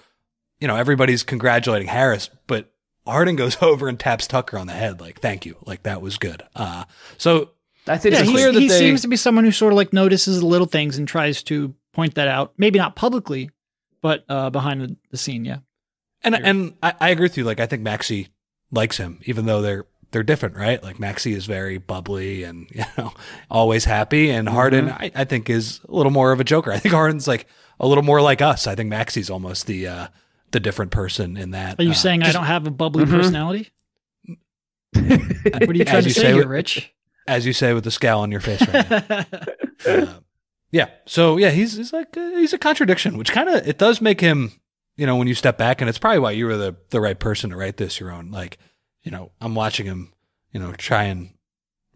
you 0.60 0.68
know, 0.68 0.76
everybody's 0.76 1.22
congratulating 1.22 1.88
Harris, 1.88 2.30
but 2.46 2.72
Harden 3.06 3.36
goes 3.36 3.56
over 3.62 3.88
and 3.88 3.98
taps 3.98 4.26
Tucker 4.26 4.58
on 4.58 4.66
the 4.66 4.72
head, 4.72 5.00
like 5.00 5.20
"Thank 5.20 5.44
you," 5.44 5.56
like 5.66 5.82
that 5.82 6.02
was 6.02 6.18
good. 6.18 6.42
Uh, 6.54 6.84
so 7.18 7.50
that's 7.84 8.04
yeah, 8.04 8.22
clear 8.22 8.52
that 8.52 8.60
he 8.60 8.68
they, 8.68 8.78
seems 8.78 9.02
to 9.02 9.08
be 9.08 9.16
someone 9.16 9.44
who 9.44 9.52
sort 9.52 9.72
of 9.72 9.76
like 9.76 9.92
notices 9.92 10.40
the 10.40 10.46
little 10.46 10.66
things 10.66 10.98
and 10.98 11.08
tries 11.08 11.42
to 11.44 11.74
point 11.92 12.14
that 12.14 12.28
out. 12.28 12.52
Maybe 12.56 12.78
not 12.78 12.96
publicly, 12.96 13.50
but 14.00 14.24
uh, 14.28 14.50
behind 14.50 14.80
the, 14.82 14.96
the 15.10 15.16
scene, 15.16 15.44
yeah. 15.44 15.58
And 16.22 16.34
and 16.34 16.74
I, 16.82 16.94
I 17.00 17.08
agree 17.10 17.24
with 17.24 17.36
you. 17.36 17.44
Like 17.44 17.60
I 17.60 17.66
think 17.66 17.82
Maxey 17.82 18.28
likes 18.70 18.98
him, 18.98 19.20
even 19.24 19.46
though 19.46 19.62
they're 19.62 19.86
they're 20.10 20.22
different, 20.22 20.56
right? 20.56 20.82
Like 20.82 20.98
Maxey 20.98 21.32
is 21.32 21.46
very 21.46 21.78
bubbly 21.78 22.42
and 22.42 22.68
you 22.74 22.84
know 22.98 23.12
always 23.50 23.84
happy, 23.84 24.30
and 24.30 24.48
Harden 24.48 24.86
mm-hmm. 24.86 25.02
I, 25.02 25.12
I, 25.14 25.24
think 25.24 25.50
is 25.50 25.80
a 25.88 25.94
little 25.94 26.12
more 26.12 26.32
of 26.32 26.40
a 26.40 26.44
joker. 26.44 26.72
I 26.72 26.78
think 26.78 26.94
Harden's 26.94 27.28
like 27.28 27.46
a 27.78 27.86
little 27.86 28.04
more 28.04 28.20
like 28.20 28.42
us. 28.42 28.66
I 28.66 28.74
think 28.74 28.90
Maxey's 28.90 29.30
almost 29.30 29.66
the 29.66 29.86
uh, 29.86 30.06
the 30.50 30.60
different 30.60 30.90
person 30.90 31.36
in 31.36 31.52
that. 31.52 31.78
Are 31.78 31.84
you 31.84 31.90
uh, 31.90 31.94
saying 31.94 32.20
just, 32.20 32.30
I 32.30 32.38
don't 32.38 32.46
have 32.46 32.66
a 32.66 32.70
bubbly 32.70 33.04
mm-hmm. 33.04 33.16
personality? 33.16 33.70
what 34.92 35.70
are 35.70 35.74
you 35.74 35.84
trying 35.84 36.02
to 36.02 36.10
say, 36.10 36.22
say 36.22 36.32
here, 36.32 36.46
Rich? 36.46 36.92
As 37.26 37.46
you 37.46 37.52
say 37.52 37.72
with 37.72 37.84
the 37.84 37.90
scowl 37.90 38.22
on 38.22 38.32
your 38.32 38.40
face 38.40 38.66
right 38.66 38.90
now. 38.90 39.26
uh, 39.86 40.06
yeah. 40.72 40.88
So 41.06 41.36
yeah, 41.36 41.50
he's 41.50 41.76
he's 41.76 41.92
like 41.92 42.16
uh, 42.16 42.30
he's 42.30 42.52
a 42.52 42.58
contradiction, 42.58 43.16
which 43.16 43.32
kind 43.32 43.48
of 43.48 43.66
it 43.66 43.78
does 43.78 44.00
make 44.00 44.20
him. 44.20 44.52
You 44.96 45.06
know, 45.06 45.16
when 45.16 45.28
you 45.28 45.34
step 45.34 45.56
back, 45.56 45.80
and 45.80 45.88
it's 45.88 45.98
probably 45.98 46.18
why 46.18 46.32
you 46.32 46.46
were 46.46 46.56
the 46.56 46.76
the 46.90 47.00
right 47.00 47.18
person 47.18 47.50
to 47.50 47.56
write 47.56 47.76
this. 47.76 48.00
Your 48.00 48.10
own 48.10 48.30
like 48.30 48.58
you 49.02 49.10
know, 49.10 49.32
I'm 49.40 49.54
watching 49.54 49.86
him, 49.86 50.12
you 50.52 50.60
know, 50.60 50.72
try 50.72 51.04
and 51.04 51.30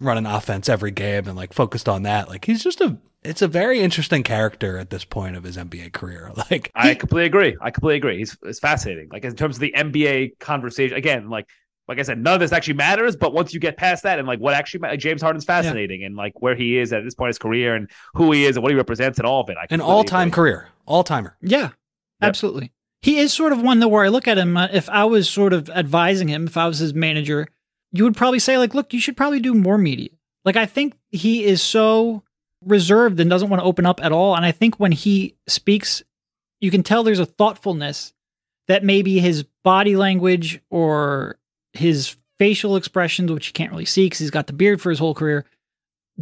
run 0.01 0.19
an 0.19 0.27
offense 0.27 0.69
every 0.69 0.90
game 0.90 1.27
and 1.27 1.37
like 1.37 1.53
focused 1.53 1.88
on 1.88 2.03
that. 2.03 2.29
Like 2.29 2.45
he's 2.45 2.62
just 2.62 2.81
a 2.81 2.99
it's 3.23 3.40
a 3.40 3.49
very 3.49 3.81
interesting 3.81 4.23
character 4.23 4.77
at 4.77 4.90
this 4.90 5.05
point 5.05 5.35
of 5.37 5.45
his 5.45 5.57
NBA 5.57 5.93
career. 5.93 6.31
Like 6.51 6.67
he, 6.67 6.90
I 6.90 6.95
completely 6.95 7.27
agree. 7.27 7.57
I 7.61 7.71
completely 7.71 7.97
agree. 7.97 8.19
He's 8.19 8.37
it's 8.43 8.59
fascinating. 8.59 9.09
Like 9.11 9.25
in 9.25 9.35
terms 9.35 9.57
of 9.57 9.61
the 9.61 9.73
NBA 9.77 10.38
conversation, 10.38 10.97
again, 10.97 11.31
like 11.31 11.49
like 11.87 11.99
I 11.99 12.03
said, 12.03 12.19
none 12.19 12.35
of 12.35 12.40
this 12.40 12.53
actually 12.53 12.75
matters. 12.75 13.14
But 13.17 13.35
once 13.35 13.53
you 13.53 13.61
get 13.61 13.77
past 13.77 14.05
that 14.05 14.19
and 14.19 14.27
like 14.27 14.40
what 14.40 14.55
actually 14.55 14.81
like 14.81 14.99
James 14.99 15.23
Harden's 15.23 15.45
fascinating 15.45 16.01
yeah. 16.01 16.09
and 16.09 16.17
like 16.17 16.40
where 16.40 16.55
he 16.55 16.79
is 16.79 16.93
at 16.93 17.05
this 17.05 17.14
point 17.14 17.29
in 17.29 17.31
his 17.31 17.38
career 17.38 17.75
and 17.75 17.90
who 18.14 18.33
he 18.33 18.45
is 18.45 18.57
and 18.57 18.62
what 18.62 18.73
he 18.73 18.77
represents 18.77 19.19
and 19.19 19.27
all 19.27 19.40
of 19.40 19.49
it. 19.51 19.57
An 19.71 19.81
all 19.81 20.05
time 20.05 20.31
career, 20.31 20.69
all 20.87 21.05
timer. 21.05 21.37
Yeah, 21.40 21.61
yep. 21.61 21.73
absolutely 22.23 22.73
he 23.05 23.19
is 23.19 23.35
sort 23.35 23.53
of 23.53 23.61
one 23.61 23.81
that 23.81 23.88
where 23.88 24.03
I 24.03 24.09
look 24.09 24.27
at 24.27 24.38
him, 24.38 24.57
uh, 24.57 24.69
if 24.73 24.88
I 24.88 25.05
was 25.05 25.29
sort 25.29 25.53
of 25.53 25.69
advising 25.69 26.29
him, 26.29 26.47
if 26.47 26.57
I 26.57 26.67
was 26.67 26.79
his 26.79 26.95
manager, 26.95 27.47
you 27.93 28.03
would 28.03 28.17
probably 28.17 28.38
say, 28.38 28.57
like, 28.57 28.73
look, 28.73 28.95
you 28.95 28.99
should 28.99 29.14
probably 29.14 29.40
do 29.40 29.53
more 29.53 29.77
media. 29.77 30.09
Like, 30.43 30.57
I 30.57 30.64
think 30.64 30.95
he 31.11 31.45
is 31.45 31.61
so 31.61 32.23
reserved 32.62 33.21
and 33.21 33.29
doesn't 33.29 33.51
want 33.51 33.61
to 33.61 33.67
open 33.67 33.85
up 33.85 34.03
at 34.03 34.12
all. 34.12 34.35
And 34.35 34.47
I 34.47 34.53
think 34.53 34.81
when 34.81 34.93
he 34.93 35.37
speaks, 35.47 36.03
you 36.62 36.71
can 36.71 36.83
tell 36.83 37.03
there's 37.03 37.19
a 37.19 37.27
thoughtfulness 37.27 38.14
that 38.69 38.83
maybe 38.83 39.19
his 39.19 39.45
body 39.62 39.97
language 39.97 40.62
or 40.71 41.38
his 41.75 42.17
facial 42.38 42.75
expressions, 42.75 43.31
which 43.31 43.49
you 43.49 43.53
can't 43.53 43.71
really 43.71 43.85
see 43.85 44.07
because 44.07 44.21
he's 44.21 44.31
got 44.31 44.47
the 44.47 44.55
beard 44.55 44.81
for 44.81 44.88
his 44.88 44.99
whole 44.99 45.14
career, 45.14 45.45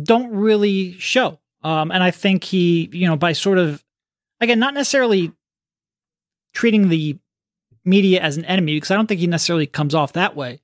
don't 0.03 0.33
really 0.33 0.99
show. 0.99 1.39
Um, 1.63 1.93
and 1.93 2.03
I 2.03 2.11
think 2.11 2.43
he, 2.43 2.91
you 2.93 3.07
know, 3.07 3.15
by 3.15 3.35
sort 3.35 3.59
of, 3.59 3.85
again, 4.41 4.59
not 4.59 4.75
necessarily 4.75 5.31
treating 6.53 6.89
the 6.89 7.19
media 7.85 8.21
as 8.21 8.37
an 8.37 8.45
enemy 8.45 8.75
because 8.75 8.91
I 8.91 8.95
don't 8.95 9.07
think 9.07 9.21
he 9.21 9.27
necessarily 9.27 9.67
comes 9.67 9.95
off 9.95 10.13
that 10.13 10.37
way, 10.37 10.61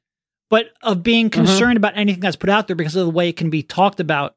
but 0.51 0.71
of 0.83 1.03
being 1.03 1.31
mm-hmm. 1.31 1.45
concerned 1.45 1.71
mm-hmm. 1.71 1.77
about 1.79 1.97
anything 1.97 2.21
that's 2.21 2.37
put 2.37 2.51
out 2.51 2.67
there 2.67 2.77
because 2.77 2.97
of 2.97 3.07
the 3.07 3.13
way 3.13 3.29
it 3.29 3.37
can 3.37 3.51
be 3.51 3.63
talked 3.63 4.01
about, 4.01 4.37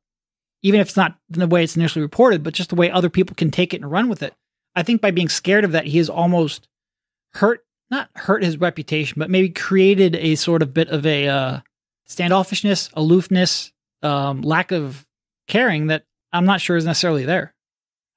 even 0.62 0.80
if 0.80 0.90
it's 0.90 0.98
not 0.98 1.18
the 1.30 1.48
way 1.48 1.64
it's 1.64 1.76
initially 1.76 2.02
reported, 2.02 2.44
but 2.44 2.54
just 2.54 2.70
the 2.70 2.76
way 2.76 2.90
other 2.90 3.10
people 3.10 3.36
can 3.36 3.52
take 3.52 3.74
it 3.74 3.82
and 3.82 3.92
run 3.92 4.10
with 4.10 4.24
it. 4.24 4.34
I 4.76 4.84
think 4.84 5.02
by 5.02 5.12
being 5.12 5.30
scared 5.30 5.66
of 5.66 5.74
that, 5.74 5.86
he 5.86 5.98
has 5.98 6.10
almost 6.10 6.68
hurt, 7.34 7.66
not 7.90 8.10
hurt 8.16 8.44
his 8.44 8.58
reputation, 8.58 9.20
but 9.20 9.30
maybe 9.30 9.50
created 9.50 10.16
a 10.16 10.36
sort 10.36 10.62
of 10.62 10.74
bit 10.74 10.90
of 10.90 11.06
a 11.06 11.28
uh, 11.28 11.60
standoffishness, 12.08 12.90
aloofness, 12.94 13.72
um, 14.02 14.42
lack 14.42 14.72
of 14.72 15.06
caring 15.48 15.88
that 15.88 16.06
I'm 16.32 16.46
not 16.46 16.62
sure 16.62 16.78
is 16.78 16.86
necessarily 16.86 17.26
there. 17.26 17.54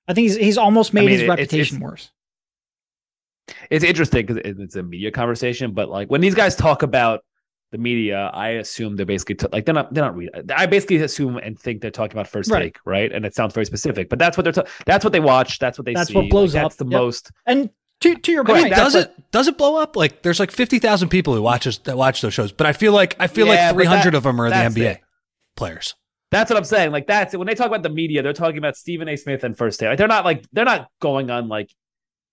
I 0.06 0.14
think 0.14 0.28
he's 0.28 0.36
he's 0.36 0.58
almost 0.58 0.92
made 0.92 1.00
I 1.00 1.04
mean, 1.04 1.12
his 1.12 1.22
it, 1.22 1.28
reputation 1.28 1.78
it's, 1.78 1.82
worse 1.82 2.10
it's 3.70 3.84
interesting 3.84 4.26
because 4.26 4.42
it's 4.44 4.76
a 4.76 4.82
media 4.82 5.10
conversation, 5.10 5.72
but 5.72 5.88
like 5.88 6.10
when 6.10 6.20
these 6.20 6.34
guys 6.34 6.56
talk 6.56 6.82
about 6.82 7.24
the 7.72 7.78
media, 7.78 8.30
I 8.32 8.50
assume 8.50 8.96
they're 8.96 9.04
basically 9.06 9.34
t- 9.34 9.48
like 9.52 9.64
they're 9.64 9.74
not 9.74 9.92
they're 9.92 10.04
not 10.04 10.16
read. 10.16 10.30
I 10.54 10.66
basically 10.66 10.96
assume 10.96 11.36
and 11.38 11.58
think 11.58 11.80
they're 11.80 11.90
talking 11.90 12.12
about 12.12 12.28
first 12.28 12.50
right. 12.50 12.62
take, 12.62 12.78
right? 12.84 13.12
And 13.12 13.26
it 13.26 13.34
sounds 13.34 13.52
very 13.52 13.66
specific, 13.66 14.08
but 14.08 14.18
that's 14.18 14.36
what 14.36 14.44
they're 14.44 14.52
ta- 14.52 14.70
that's 14.86 15.04
what 15.04 15.12
they 15.12 15.20
watch, 15.20 15.58
that's 15.58 15.78
what 15.78 15.84
they 15.84 15.94
that's 15.94 16.08
see. 16.08 16.14
what 16.14 16.30
blows 16.30 16.54
like, 16.54 16.64
up. 16.64 16.70
That's 16.70 16.76
the 16.76 16.86
yep. 16.86 17.00
most. 17.00 17.32
And 17.46 17.70
to 18.00 18.14
to 18.14 18.32
your 18.32 18.44
Correct. 18.44 18.62
point, 18.62 18.74
That's 18.74 18.92
does 18.92 19.04
it 19.04 19.30
does 19.32 19.48
it 19.48 19.58
blow 19.58 19.76
up? 19.76 19.96
Like 19.96 20.22
there's 20.22 20.38
like 20.38 20.50
fifty 20.50 20.78
thousand 20.78 21.08
people 21.08 21.34
who 21.34 21.42
watches 21.42 21.78
that 21.78 21.96
watch 21.96 22.20
those 22.20 22.34
shows, 22.34 22.52
but 22.52 22.66
I 22.66 22.72
feel 22.72 22.92
like 22.92 23.16
I 23.18 23.26
feel 23.26 23.46
Yeah, 23.46 23.66
like 23.66 23.74
three 23.74 23.86
hundred 23.86 24.14
of 24.14 24.22
them 24.22 24.40
are 24.40 24.48
the 24.50 24.56
NBA 24.56 24.84
it. 24.92 25.00
players. 25.56 25.94
That's 26.30 26.50
what 26.50 26.56
I'm 26.56 26.64
saying. 26.64 26.92
Like 26.92 27.06
that's 27.06 27.34
it. 27.34 27.38
When 27.38 27.46
they 27.46 27.54
talk 27.54 27.66
about 27.66 27.82
the 27.82 27.90
media, 27.90 28.22
they're 28.22 28.32
talking 28.32 28.58
about 28.58 28.76
Stephen 28.76 29.08
A. 29.08 29.16
Smith 29.16 29.44
and 29.44 29.56
First 29.56 29.80
Take. 29.80 29.88
Like, 29.88 29.98
they're 29.98 30.08
not 30.08 30.24
like 30.24 30.44
they're 30.52 30.64
not 30.64 30.88
going 31.00 31.30
on 31.30 31.48
like 31.48 31.70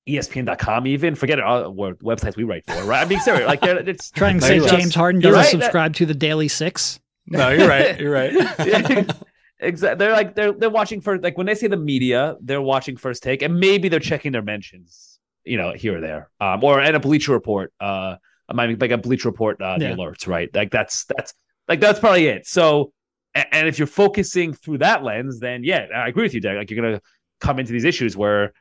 ESPN.com 0.08 0.88
even. 0.88 1.16
Forget 1.16 1.40
it. 1.40 1.46
Uh, 1.46 1.70
what 1.70 2.00
websites 2.00 2.36
we 2.36 2.44
write 2.44 2.66
for, 2.66 2.84
right? 2.84 3.02
I'm 3.02 3.08
being 3.08 3.22
serious. 3.22 3.48
Like 3.48 3.62
they're, 3.62 3.78
it's 3.78 4.12
trying 4.12 4.40
to 4.40 4.46
say 4.46 4.56
you're 4.58 4.68
James 4.68 4.86
right. 4.88 4.96
Harden 4.96 5.22
doesn't 5.22 5.38
right. 5.38 5.50
subscribe 5.50 5.96
to 5.96 6.06
the 6.06 6.14
Daily 6.14 6.48
Six. 6.48 7.00
No, 7.28 7.50
you're 7.50 7.68
right. 7.68 8.00
You're 8.00 8.12
right. 8.12 8.34
exactly. 9.60 9.98
They're 10.00 10.12
like 10.12 10.36
they're 10.36 10.52
they're 10.54 10.70
watching 10.72 11.02
for 11.02 11.20
like 11.20 11.38
when 11.38 11.46
they 11.46 11.56
say 11.56 11.68
the 11.68 11.78
media, 11.78 12.36
they're 12.42 12.62
watching 12.62 12.98
First 12.98 13.22
Take, 13.24 13.42
and 13.44 13.60
maybe 13.60 13.90
they're 13.90 14.00
checking 14.00 14.32
their 14.32 14.42
mentions, 14.42 15.20
you 15.44 15.56
know, 15.58 15.72
here 15.74 15.98
or 15.98 16.02
there, 16.02 16.30
um, 16.40 16.64
or 16.64 16.82
in 16.82 16.96
a 16.96 17.00
Bleacher 17.00 17.32
Report. 17.32 17.72
Uh, 17.80 18.16
I 18.50 18.68
mean, 18.68 18.78
like 18.80 18.92
a 18.92 18.98
Bleacher 18.98 19.30
Report, 19.30 19.62
uh, 19.62 19.78
the 19.78 19.86
Yeah. 19.86 19.96
alerts, 19.96 20.28
right? 20.28 20.50
Like 20.54 20.72
that's 20.72 21.06
that's 21.06 21.34
like 21.70 21.80
that's 21.80 22.00
probably 22.00 22.26
it. 22.26 22.48
So, 22.48 22.92
a- 23.36 23.54
and 23.54 23.68
if 23.68 23.78
you're 23.78 23.88
focusing 23.88 24.54
through 24.54 24.80
that 24.80 25.04
lens, 25.04 25.40
then 25.40 25.64
yeah, 25.64 25.86
I 25.96 26.08
agree 26.10 26.24
with 26.24 26.34
you, 26.34 26.42
Doug. 26.42 26.58
Like 26.58 26.72
you're 26.72 26.82
gonna 26.84 27.02
come 27.40 27.60
into 27.60 27.72
these 27.72 27.86
issues 27.86 28.18
where. 28.18 28.52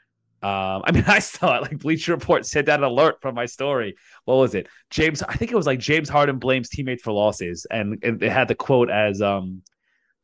Um, 0.42 0.82
I 0.86 0.92
mean, 0.92 1.04
I 1.06 1.18
saw 1.18 1.56
it 1.56 1.62
like 1.62 1.78
Bleacher 1.78 2.12
Report 2.12 2.46
sent 2.46 2.68
out 2.68 2.80
an 2.80 2.84
alert 2.84 3.20
from 3.20 3.34
my 3.34 3.46
story. 3.46 3.96
What 4.24 4.36
was 4.36 4.54
it? 4.54 4.68
James, 4.90 5.22
I 5.22 5.34
think 5.34 5.50
it 5.52 5.56
was 5.56 5.66
like 5.66 5.78
James 5.78 6.08
Harden 6.08 6.38
blames 6.38 6.68
teammates 6.68 7.02
for 7.02 7.12
losses, 7.12 7.66
and 7.70 7.98
it, 8.02 8.22
it 8.22 8.30
had 8.32 8.48
the 8.48 8.54
quote 8.54 8.90
as 8.90 9.20
um, 9.20 9.62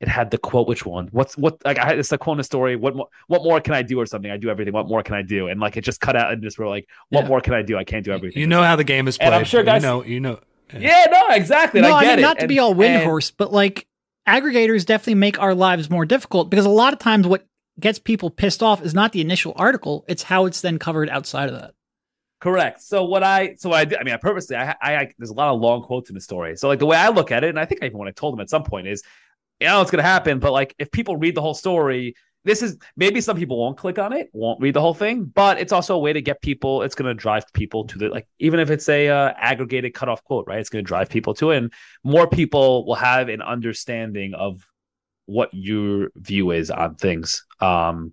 it 0.00 0.08
had 0.08 0.30
the 0.30 0.38
quote. 0.38 0.68
Which 0.68 0.84
one? 0.86 1.08
What's 1.12 1.36
what? 1.36 1.62
Like 1.64 1.78
I 1.78 1.86
had 1.86 1.98
it's 1.98 2.12
a 2.12 2.18
quote 2.18 2.34
in 2.34 2.38
the 2.38 2.44
story. 2.44 2.76
What 2.76 2.96
more? 2.96 3.08
What 3.28 3.42
more 3.44 3.60
can 3.60 3.74
I 3.74 3.82
do 3.82 3.98
or 4.00 4.06
something? 4.06 4.30
I 4.30 4.36
do 4.36 4.48
everything. 4.50 4.72
What 4.74 4.88
more 4.88 5.02
can 5.02 5.14
I 5.14 5.22
do? 5.22 5.48
And 5.48 5.60
like 5.60 5.76
it 5.76 5.82
just 5.82 6.00
cut 6.00 6.16
out 6.16 6.32
and 6.32 6.42
just 6.42 6.58
were 6.58 6.68
like, 6.68 6.86
what 7.10 7.22
Yeah. 7.22 7.28
more 7.28 7.40
can 7.40 7.54
I 7.54 7.62
do? 7.62 7.76
I 7.76 7.84
can't 7.84 8.04
do 8.04 8.12
everything. 8.12 8.40
You 8.40 8.46
know 8.46 8.62
how 8.62 8.76
the 8.76 8.84
game 8.84 9.08
is 9.08 9.16
played. 9.18 9.26
And 9.26 9.34
I'm 9.34 9.44
sure 9.44 9.62
guys- 9.62 9.82
you 9.82 9.88
know. 9.88 10.04
You 10.04 10.20
know. 10.20 10.40
Yeah, 10.76 11.06
no, 11.12 11.34
exactly. 11.34 11.80
no, 11.80 11.92
I 11.92 12.00
I, 12.00 12.04
mean 12.06 12.18
it. 12.18 12.22
not 12.22 12.36
to 12.38 12.42
And- 12.42 12.48
be 12.48 12.58
all 12.58 12.72
and- 12.72 12.80
Windhorst, 12.80 13.34
but 13.38 13.52
like 13.52 13.86
aggregators 14.26 14.84
definitely 14.84 15.14
make 15.14 15.38
our 15.40 15.54
lives 15.54 15.88
more 15.88 16.04
difficult 16.04 16.50
because 16.50 16.66
a 16.66 16.70
lot 16.70 16.92
of 16.92 16.98
times 16.98 17.26
what 17.26 17.46
gets 17.78 17.98
people 17.98 18.30
pissed 18.30 18.62
off 18.62 18.82
is 18.82 18.94
not 18.94 19.12
the 19.12 19.20
initial 19.20 19.52
article; 19.56 20.04
it's 20.08 20.24
how 20.24 20.46
it's 20.46 20.60
then 20.60 20.78
covered 20.78 21.10
outside 21.10 21.48
of 21.48 21.54
that. 21.54 21.74
Correct. 22.40 22.82
So 22.82 23.04
what 23.04 23.22
I 23.22 23.54
so 23.56 23.70
what 23.70 23.78
I 23.78 23.84
did, 23.86 23.98
I 23.98 24.04
mean, 24.04 24.14
I 24.14 24.18
purposely, 24.18 24.56
I, 24.56 24.74
I, 24.82 24.96
I, 24.96 25.12
there's 25.18 25.30
a 25.30 25.34
lot 25.34 25.54
of 25.54 25.60
long 25.60 25.82
quotes 25.82 26.10
in 26.10 26.14
the 26.14 26.20
story. 26.20 26.56
So 26.56 26.68
like 26.68 26.78
the 26.78 26.86
way 26.86 26.96
I 26.96 27.08
look 27.08 27.32
at 27.32 27.44
it, 27.44 27.48
and 27.48 27.58
I 27.58 27.64
think 27.64 27.82
I 27.82 27.86
even 27.86 27.98
when 27.98 28.08
I 28.08 28.12
told 28.12 28.34
them 28.34 28.40
at 28.40 28.50
some 28.50 28.62
point 28.62 28.86
is, 28.86 29.02
you 29.60 29.66
know, 29.66 29.80
it's 29.80 29.90
going 29.90 30.02
to 30.02 30.08
happen. 30.08 30.38
But 30.38 30.52
like, 30.52 30.74
if 30.78 30.90
people 30.90 31.16
read 31.16 31.34
the 31.34 31.40
whole 31.40 31.54
story, 31.54 32.14
this 32.44 32.62
is 32.62 32.78
maybe 32.96 33.20
some 33.20 33.36
people 33.36 33.58
won't 33.58 33.76
click 33.76 33.98
on 33.98 34.12
it, 34.12 34.28
won't 34.32 34.60
read 34.60 34.74
the 34.74 34.80
whole 34.80 34.94
thing, 34.94 35.24
but 35.24 35.58
it's 35.58 35.72
also 35.72 35.96
a 35.96 35.98
way 35.98 36.12
to 36.12 36.20
get 36.20 36.40
people. 36.42 36.82
It's 36.82 36.94
going 36.94 37.08
to 37.08 37.14
drive 37.14 37.44
people 37.54 37.84
to 37.86 37.98
the 37.98 38.08
like, 38.10 38.28
even 38.38 38.60
if 38.60 38.70
it's 38.70 38.88
a 38.88 39.08
uh, 39.08 39.32
aggregated 39.36 39.94
cutoff 39.94 40.22
quote, 40.22 40.46
right? 40.46 40.60
It's 40.60 40.68
going 40.68 40.84
to 40.84 40.86
drive 40.86 41.08
people 41.08 41.34
to 41.34 41.50
it, 41.52 41.56
and 41.56 41.72
more 42.04 42.28
people 42.28 42.86
will 42.86 42.94
have 42.94 43.28
an 43.28 43.42
understanding 43.42 44.34
of 44.34 44.64
what 45.26 45.50
your 45.52 46.08
view 46.16 46.50
is 46.52 46.70
on 46.70 46.94
things 46.96 47.44
um 47.60 48.12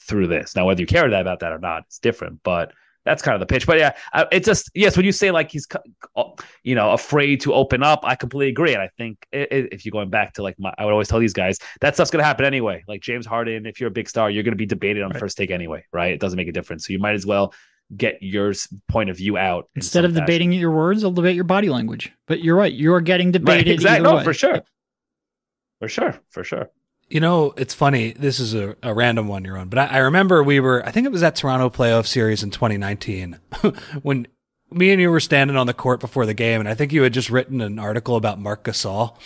through 0.00 0.26
this. 0.26 0.54
Now, 0.54 0.66
whether 0.66 0.80
you 0.80 0.86
care 0.86 1.06
about 1.06 1.40
that 1.40 1.52
or 1.52 1.58
not, 1.58 1.84
it's 1.86 1.98
different, 1.98 2.40
but 2.42 2.72
that's 3.06 3.22
kind 3.22 3.34
of 3.34 3.40
the 3.40 3.46
pitch. 3.46 3.66
But 3.66 3.78
yeah, 3.78 3.92
I- 4.12 4.26
it 4.32 4.44
just 4.44 4.70
yes, 4.74 4.96
when 4.96 5.06
you 5.06 5.12
say 5.12 5.30
like 5.30 5.50
he's 5.50 5.66
you 6.62 6.74
know 6.74 6.92
afraid 6.92 7.40
to 7.42 7.52
open 7.54 7.82
up, 7.82 8.00
I 8.04 8.14
completely 8.14 8.48
agree. 8.50 8.72
And 8.72 8.82
I 8.82 8.88
think 8.98 9.26
if 9.32 9.84
you're 9.84 9.90
going 9.92 10.10
back 10.10 10.34
to 10.34 10.42
like 10.42 10.56
my, 10.58 10.72
I 10.78 10.84
would 10.84 10.92
always 10.92 11.08
tell 11.08 11.18
these 11.20 11.32
guys 11.32 11.58
that 11.80 11.94
stuff's 11.94 12.10
gonna 12.10 12.24
happen 12.24 12.44
anyway. 12.46 12.82
Like 12.88 13.00
James 13.02 13.26
Harden, 13.26 13.66
if 13.66 13.80
you're 13.80 13.88
a 13.88 13.92
big 13.92 14.08
star, 14.08 14.30
you're 14.30 14.42
gonna 14.42 14.56
be 14.56 14.66
debated 14.66 15.02
on 15.02 15.12
first 15.12 15.36
take 15.36 15.50
anyway, 15.50 15.84
right? 15.92 16.12
It 16.12 16.20
doesn't 16.20 16.36
make 16.36 16.48
a 16.48 16.52
difference. 16.52 16.86
So 16.86 16.92
you 16.92 16.98
might 16.98 17.14
as 17.14 17.26
well 17.26 17.52
get 17.96 18.16
your 18.22 18.52
point 18.88 19.10
of 19.10 19.16
view 19.18 19.36
out 19.36 19.68
Instead 19.74 20.04
of 20.06 20.12
fashion. 20.12 20.24
debating 20.24 20.52
your 20.52 20.70
words, 20.70 21.04
I'll 21.04 21.10
debate 21.12 21.34
your 21.34 21.44
body 21.44 21.68
language. 21.68 22.10
But 22.26 22.42
you're 22.42 22.56
right; 22.56 22.72
you're 22.72 23.00
getting 23.02 23.28
Right, 23.28 23.32
debated 23.32 23.72
exactly. 23.72 24.00
either 24.00 24.10
No, 24.10 24.16
way. 24.16 24.24
for 24.24 24.32
sure, 24.32 24.62
for 25.78 25.88
sure, 25.88 26.18
for 26.30 26.44
sure. 26.44 26.70
You 27.08 27.20
know, 27.20 27.52
it's 27.56 27.74
funny. 27.74 28.12
This 28.12 28.40
is 28.40 28.54
a, 28.54 28.76
a 28.82 28.94
random 28.94 29.28
one 29.28 29.44
Yaron, 29.44 29.68
but 29.68 29.78
I, 29.78 29.86
I 29.86 29.98
remember 29.98 30.42
we 30.42 30.60
were, 30.60 30.84
I 30.86 30.90
think 30.90 31.06
it 31.06 31.12
was 31.12 31.20
that 31.20 31.36
Toronto 31.36 31.68
playoff 31.70 32.06
series 32.06 32.42
in 32.42 32.50
2019 32.50 33.38
when 34.02 34.26
me 34.70 34.90
and 34.90 35.00
you 35.00 35.10
were 35.10 35.20
standing 35.20 35.56
on 35.56 35.66
the 35.66 35.74
court 35.74 36.00
before 36.00 36.26
the 36.26 36.34
game, 36.34 36.60
and 36.60 36.68
I 36.68 36.74
think 36.74 36.92
you 36.92 37.02
had 37.02 37.12
just 37.12 37.30
written 37.30 37.60
an 37.60 37.78
article 37.78 38.16
about 38.16 38.40
Marc 38.40 38.64
Gasol. 38.64 39.16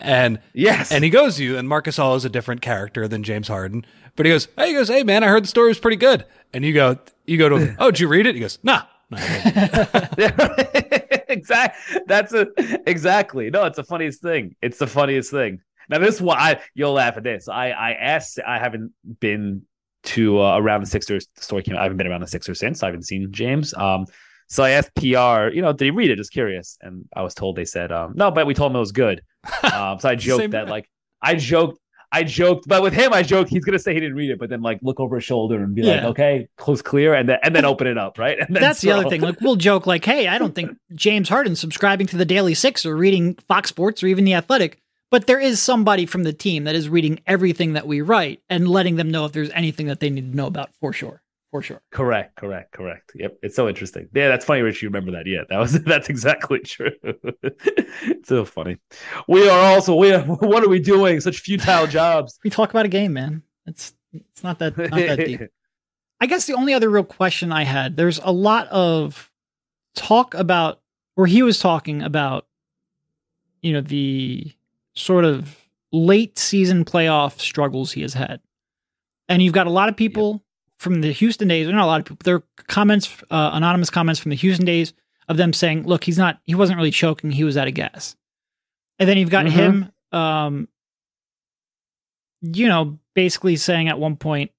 And 0.00 0.40
Yes. 0.52 0.90
and 0.92 1.04
he 1.04 1.10
goes 1.10 1.36
to 1.36 1.44
you, 1.44 1.58
and 1.58 1.68
Marc 1.68 1.86
Gasol 1.86 2.16
is 2.16 2.24
a 2.24 2.28
different 2.28 2.62
character 2.62 3.06
than 3.08 3.22
James 3.22 3.48
Harden. 3.48 3.84
But 4.16 4.26
he 4.26 4.32
goes, 4.32 4.46
hey, 4.56 4.68
he 4.68 4.74
goes, 4.74 4.88
hey 4.88 5.02
man, 5.02 5.24
I 5.24 5.28
heard 5.28 5.42
the 5.44 5.48
story 5.48 5.68
was 5.68 5.78
pretty 5.80 5.96
good. 5.96 6.24
And 6.52 6.64
you 6.64 6.72
go, 6.72 6.98
you 7.26 7.36
go 7.36 7.48
to 7.48 7.56
him, 7.58 7.76
oh, 7.80 7.90
did 7.90 8.00
you 8.00 8.08
read 8.08 8.26
it? 8.26 8.34
He 8.36 8.40
goes, 8.40 8.58
nah. 8.62 8.82
no, 9.10 9.18
exactly. 11.28 12.00
That's 12.06 12.32
a 12.32 12.46
exactly. 12.88 13.50
No, 13.50 13.64
it's 13.64 13.76
the 13.76 13.84
funniest 13.84 14.22
thing. 14.22 14.54
It's 14.62 14.78
the 14.78 14.86
funniest 14.86 15.30
thing. 15.30 15.60
Now 15.88 15.98
this 15.98 16.20
one, 16.20 16.38
I 16.38 16.60
you'll 16.74 16.92
laugh 16.92 17.16
at 17.16 17.22
this. 17.22 17.48
I 17.48 17.70
I 17.70 17.92
asked. 17.92 18.38
I 18.46 18.58
haven't 18.58 18.92
been 19.20 19.62
to 20.04 20.40
uh, 20.40 20.58
around 20.58 20.82
the 20.82 20.86
Sixers. 20.86 21.28
The 21.36 21.42
story 21.42 21.62
came. 21.62 21.76
I 21.76 21.82
haven't 21.82 21.96
been 21.96 22.06
around 22.06 22.20
the 22.20 22.26
Sixers 22.26 22.58
since. 22.58 22.82
I 22.82 22.86
haven't 22.86 23.04
seen 23.04 23.28
James. 23.32 23.74
Um, 23.74 24.06
so 24.48 24.62
I 24.62 24.70
asked 24.70 24.94
PR. 24.94 25.52
You 25.54 25.62
know, 25.62 25.72
did 25.72 25.84
he 25.86 25.90
read 25.90 26.10
it? 26.10 26.16
Just 26.16 26.32
curious. 26.32 26.78
And 26.80 27.06
I 27.16 27.22
was 27.22 27.34
told 27.34 27.56
they 27.56 27.64
said 27.64 27.90
um, 27.90 28.12
no, 28.14 28.30
but 28.30 28.46
we 28.46 28.54
told 28.54 28.72
him 28.72 28.76
it 28.76 28.80
was 28.80 28.92
good. 28.92 29.22
Um, 29.64 29.98
so 29.98 30.08
I 30.08 30.14
joked 30.14 30.52
that 30.52 30.68
like 30.68 30.88
I 31.20 31.34
joked. 31.34 31.78
I 32.12 32.22
joked, 32.22 32.68
but 32.68 32.80
with 32.80 32.92
him, 32.92 33.12
I 33.12 33.24
joked 33.24 33.50
he's 33.50 33.64
gonna 33.64 33.78
say 33.78 33.92
he 33.92 33.98
didn't 33.98 34.14
read 34.14 34.30
it, 34.30 34.38
but 34.38 34.48
then 34.48 34.62
like 34.62 34.78
look 34.82 35.00
over 35.00 35.16
his 35.16 35.24
shoulder 35.24 35.60
and 35.62 35.74
be 35.74 35.82
like, 35.82 36.04
"Okay, 36.04 36.48
close 36.56 36.80
clear," 36.80 37.12
and 37.12 37.28
then 37.28 37.38
and 37.42 37.56
then 37.56 37.64
open 37.64 37.88
it 37.88 37.98
up, 37.98 38.18
right? 38.18 38.38
And 38.46 38.54
then 38.54 38.62
That's 38.62 38.80
the 38.80 38.92
other 38.92 39.08
thing. 39.08 39.20
Like 39.20 39.38
we'll 39.40 39.56
joke, 39.56 39.84
like, 39.86 40.04
"Hey, 40.04 40.28
I 40.28 40.38
don't 40.38 40.54
think 40.54 40.76
James 40.94 41.28
Harden 41.28 41.56
subscribing 41.56 42.06
to 42.08 42.16
the 42.16 42.24
Daily 42.24 42.54
Six 42.54 42.86
or 42.86 42.96
reading 42.96 43.34
Fox 43.48 43.70
Sports 43.70 44.02
or 44.02 44.06
even 44.06 44.24
the 44.24 44.34
Athletic." 44.34 44.80
But 45.10 45.26
there 45.26 45.38
is 45.38 45.60
somebody 45.60 46.06
from 46.06 46.24
the 46.24 46.32
team 46.32 46.64
that 46.64 46.74
is 46.74 46.88
reading 46.88 47.20
everything 47.26 47.74
that 47.74 47.86
we 47.86 48.00
write 48.00 48.42
and 48.48 48.66
letting 48.66 48.96
them 48.96 49.10
know 49.10 49.24
if 49.24 49.32
there's 49.32 49.50
anything 49.50 49.86
that 49.86 50.00
they 50.00 50.10
need 50.10 50.32
to 50.32 50.36
know 50.36 50.46
about 50.46 50.74
for 50.80 50.92
sure. 50.92 51.22
For 51.50 51.62
sure. 51.62 51.80
Correct, 51.92 52.34
correct, 52.34 52.72
correct. 52.72 53.12
Yep, 53.14 53.38
it's 53.42 53.54
so 53.54 53.68
interesting. 53.68 54.08
Yeah, 54.12 54.26
that's 54.26 54.44
funny, 54.44 54.62
Rich. 54.62 54.82
You 54.82 54.88
remember 54.88 55.12
that? 55.12 55.24
Yeah, 55.24 55.42
that 55.48 55.58
was 55.58 55.72
that's 55.84 56.08
exactly 56.08 56.58
true. 56.58 56.90
it's 57.42 58.28
so 58.28 58.44
funny. 58.44 58.78
We 59.28 59.48
are 59.48 59.74
also 59.74 59.94
we 59.94 60.12
are, 60.12 60.22
what 60.24 60.64
are 60.64 60.68
we 60.68 60.80
doing? 60.80 61.20
Such 61.20 61.38
futile 61.38 61.86
jobs. 61.86 62.40
We 62.42 62.50
talk 62.50 62.70
about 62.70 62.86
a 62.86 62.88
game, 62.88 63.12
man. 63.12 63.42
It's 63.66 63.94
it's 64.12 64.42
not 64.42 64.58
that 64.58 64.76
not 64.76 64.90
that 64.90 65.24
deep. 65.24 65.42
I 66.20 66.26
guess 66.26 66.46
the 66.46 66.54
only 66.54 66.74
other 66.74 66.90
real 66.90 67.04
question 67.04 67.52
I 67.52 67.64
had, 67.64 67.96
there's 67.96 68.18
a 68.18 68.32
lot 68.32 68.66
of 68.68 69.30
talk 69.94 70.34
about 70.34 70.80
where 71.14 71.26
he 71.26 71.42
was 71.42 71.58
talking 71.58 72.02
about, 72.02 72.46
you 73.62 73.72
know, 73.72 73.80
the 73.80 74.52
sort 74.96 75.24
of 75.24 75.56
late 75.92 76.38
season 76.38 76.84
playoff 76.84 77.40
struggles 77.40 77.92
he 77.92 78.02
has 78.02 78.14
had. 78.14 78.40
And 79.28 79.42
you've 79.42 79.54
got 79.54 79.66
a 79.66 79.70
lot 79.70 79.88
of 79.88 79.96
people 79.96 80.42
from 80.78 81.00
the 81.00 81.12
Houston 81.12 81.48
days, 81.48 81.66
not 81.68 81.82
a 81.82 81.86
lot 81.86 82.00
of 82.00 82.06
people, 82.06 82.18
there 82.24 82.36
are 82.36 82.42
comments, 82.66 83.08
uh, 83.30 83.50
anonymous 83.54 83.90
comments 83.90 84.20
from 84.20 84.30
the 84.30 84.36
Houston 84.36 84.66
days 84.66 84.92
of 85.28 85.36
them 85.36 85.52
saying, 85.52 85.84
look, 85.84 86.04
he's 86.04 86.18
not, 86.18 86.40
he 86.44 86.54
wasn't 86.54 86.76
really 86.76 86.90
choking, 86.90 87.30
he 87.30 87.44
was 87.44 87.56
out 87.56 87.68
of 87.68 87.74
gas. 87.74 88.16
And 88.98 89.08
then 89.08 89.16
you've 89.16 89.30
got 89.30 89.46
Mhm. 89.46 89.50
him, 89.50 89.92
um, 90.12 90.68
you 92.42 92.68
know, 92.68 92.98
basically 93.14 93.56
saying 93.56 93.88
at 93.88 93.98
one 93.98 94.16
point, 94.16 94.50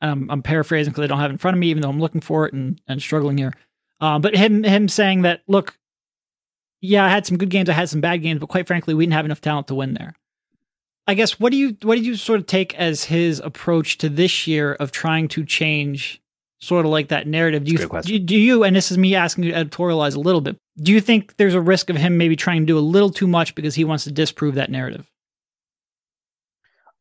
um, 0.00 0.28
I'm 0.30 0.42
paraphrasing 0.42 0.92
because 0.92 1.04
I 1.04 1.06
don't 1.08 1.18
have 1.18 1.30
it 1.30 1.34
in 1.34 1.38
front 1.38 1.56
of 1.56 1.60
me, 1.60 1.68
even 1.68 1.82
though 1.82 1.88
I'm 1.90 2.00
looking 2.00 2.20
for 2.20 2.46
it 2.46 2.54
and, 2.54 2.80
and 2.86 3.00
struggling 3.00 3.38
here. 3.38 3.52
Um, 4.00 4.20
but 4.22 4.36
him 4.36 4.62
him 4.62 4.88
saying 4.88 5.22
that, 5.22 5.42
look, 5.46 5.78
yeah, 6.80 7.04
I 7.04 7.08
had 7.08 7.26
some 7.26 7.36
good 7.36 7.50
games, 7.50 7.68
I 7.68 7.74
had 7.74 7.88
some 7.88 8.00
bad 8.00 8.22
games, 8.22 8.40
but 8.40 8.48
quite 8.48 8.66
frankly, 8.66 8.94
we 8.94 9.04
didn't 9.04 9.14
have 9.14 9.24
enough 9.24 9.40
talent 9.40 9.68
to 9.68 9.74
win 9.74 9.94
there. 9.94 10.14
I 11.06 11.14
guess 11.14 11.38
what 11.38 11.52
do 11.52 11.56
you 11.56 11.76
what 11.82 11.96
do 11.96 12.02
you 12.02 12.16
sort 12.16 12.40
of 12.40 12.46
take 12.46 12.74
as 12.74 13.04
his 13.04 13.40
approach 13.40 13.98
to 13.98 14.08
this 14.08 14.46
year 14.46 14.74
of 14.74 14.90
trying 14.90 15.28
to 15.28 15.44
change 15.44 16.20
sort 16.60 16.84
of 16.84 16.90
like 16.90 17.08
that 17.08 17.28
narrative? 17.28 17.64
Do 17.64 17.72
you, 17.72 17.78
do, 18.02 18.18
do 18.18 18.36
you 18.36 18.64
and 18.64 18.74
this 18.74 18.90
is 18.90 18.98
me 18.98 19.14
asking 19.14 19.44
you 19.44 19.52
to 19.52 19.64
editorialize 19.64 20.16
a 20.16 20.20
little 20.20 20.40
bit. 20.40 20.56
Do 20.78 20.92
you 20.92 21.00
think 21.00 21.36
there's 21.36 21.54
a 21.54 21.60
risk 21.60 21.90
of 21.90 21.96
him 21.96 22.18
maybe 22.18 22.34
trying 22.34 22.62
to 22.62 22.66
do 22.66 22.78
a 22.78 22.80
little 22.80 23.10
too 23.10 23.28
much 23.28 23.54
because 23.54 23.76
he 23.76 23.84
wants 23.84 24.04
to 24.04 24.10
disprove 24.10 24.56
that 24.56 24.70
narrative? 24.70 25.06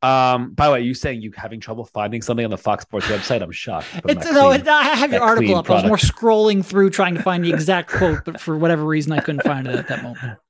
Um. 0.06 0.52
By 0.52 0.68
the 0.68 0.74
way, 0.74 0.82
you 0.82 0.94
saying 0.94 1.22
you 1.22 1.32
having 1.36 1.60
trouble 1.60 1.86
finding 1.86 2.22
something 2.22 2.44
on 2.44 2.52
the 2.52 2.58
Fox 2.58 2.84
Sports 2.84 3.08
website? 3.08 3.42
I'm 3.42 3.52
shocked. 3.52 3.88
It's, 4.08 4.26
no, 4.26 4.50
clean- 4.50 4.68
I 4.68 4.96
have 4.96 5.12
your 5.12 5.24
article 5.24 5.56
up. 5.56 5.70
I 5.70 5.76
was 5.76 5.86
more 5.86 5.98
scrolling 5.98 6.64
through 6.64 6.90
trying 6.92 7.16
to 7.16 7.24
find 7.24 7.44
the 7.44 7.50
exact 7.50 7.90
quote, 7.90 8.26
but 8.26 8.40
for 8.40 8.58
whatever 8.58 8.84
reason, 8.84 9.12
I 9.12 9.20
couldn't 9.20 9.44
find 9.44 9.68
it 9.68 9.76
at 9.76 9.88
that 9.88 10.04
moment. 10.04 10.40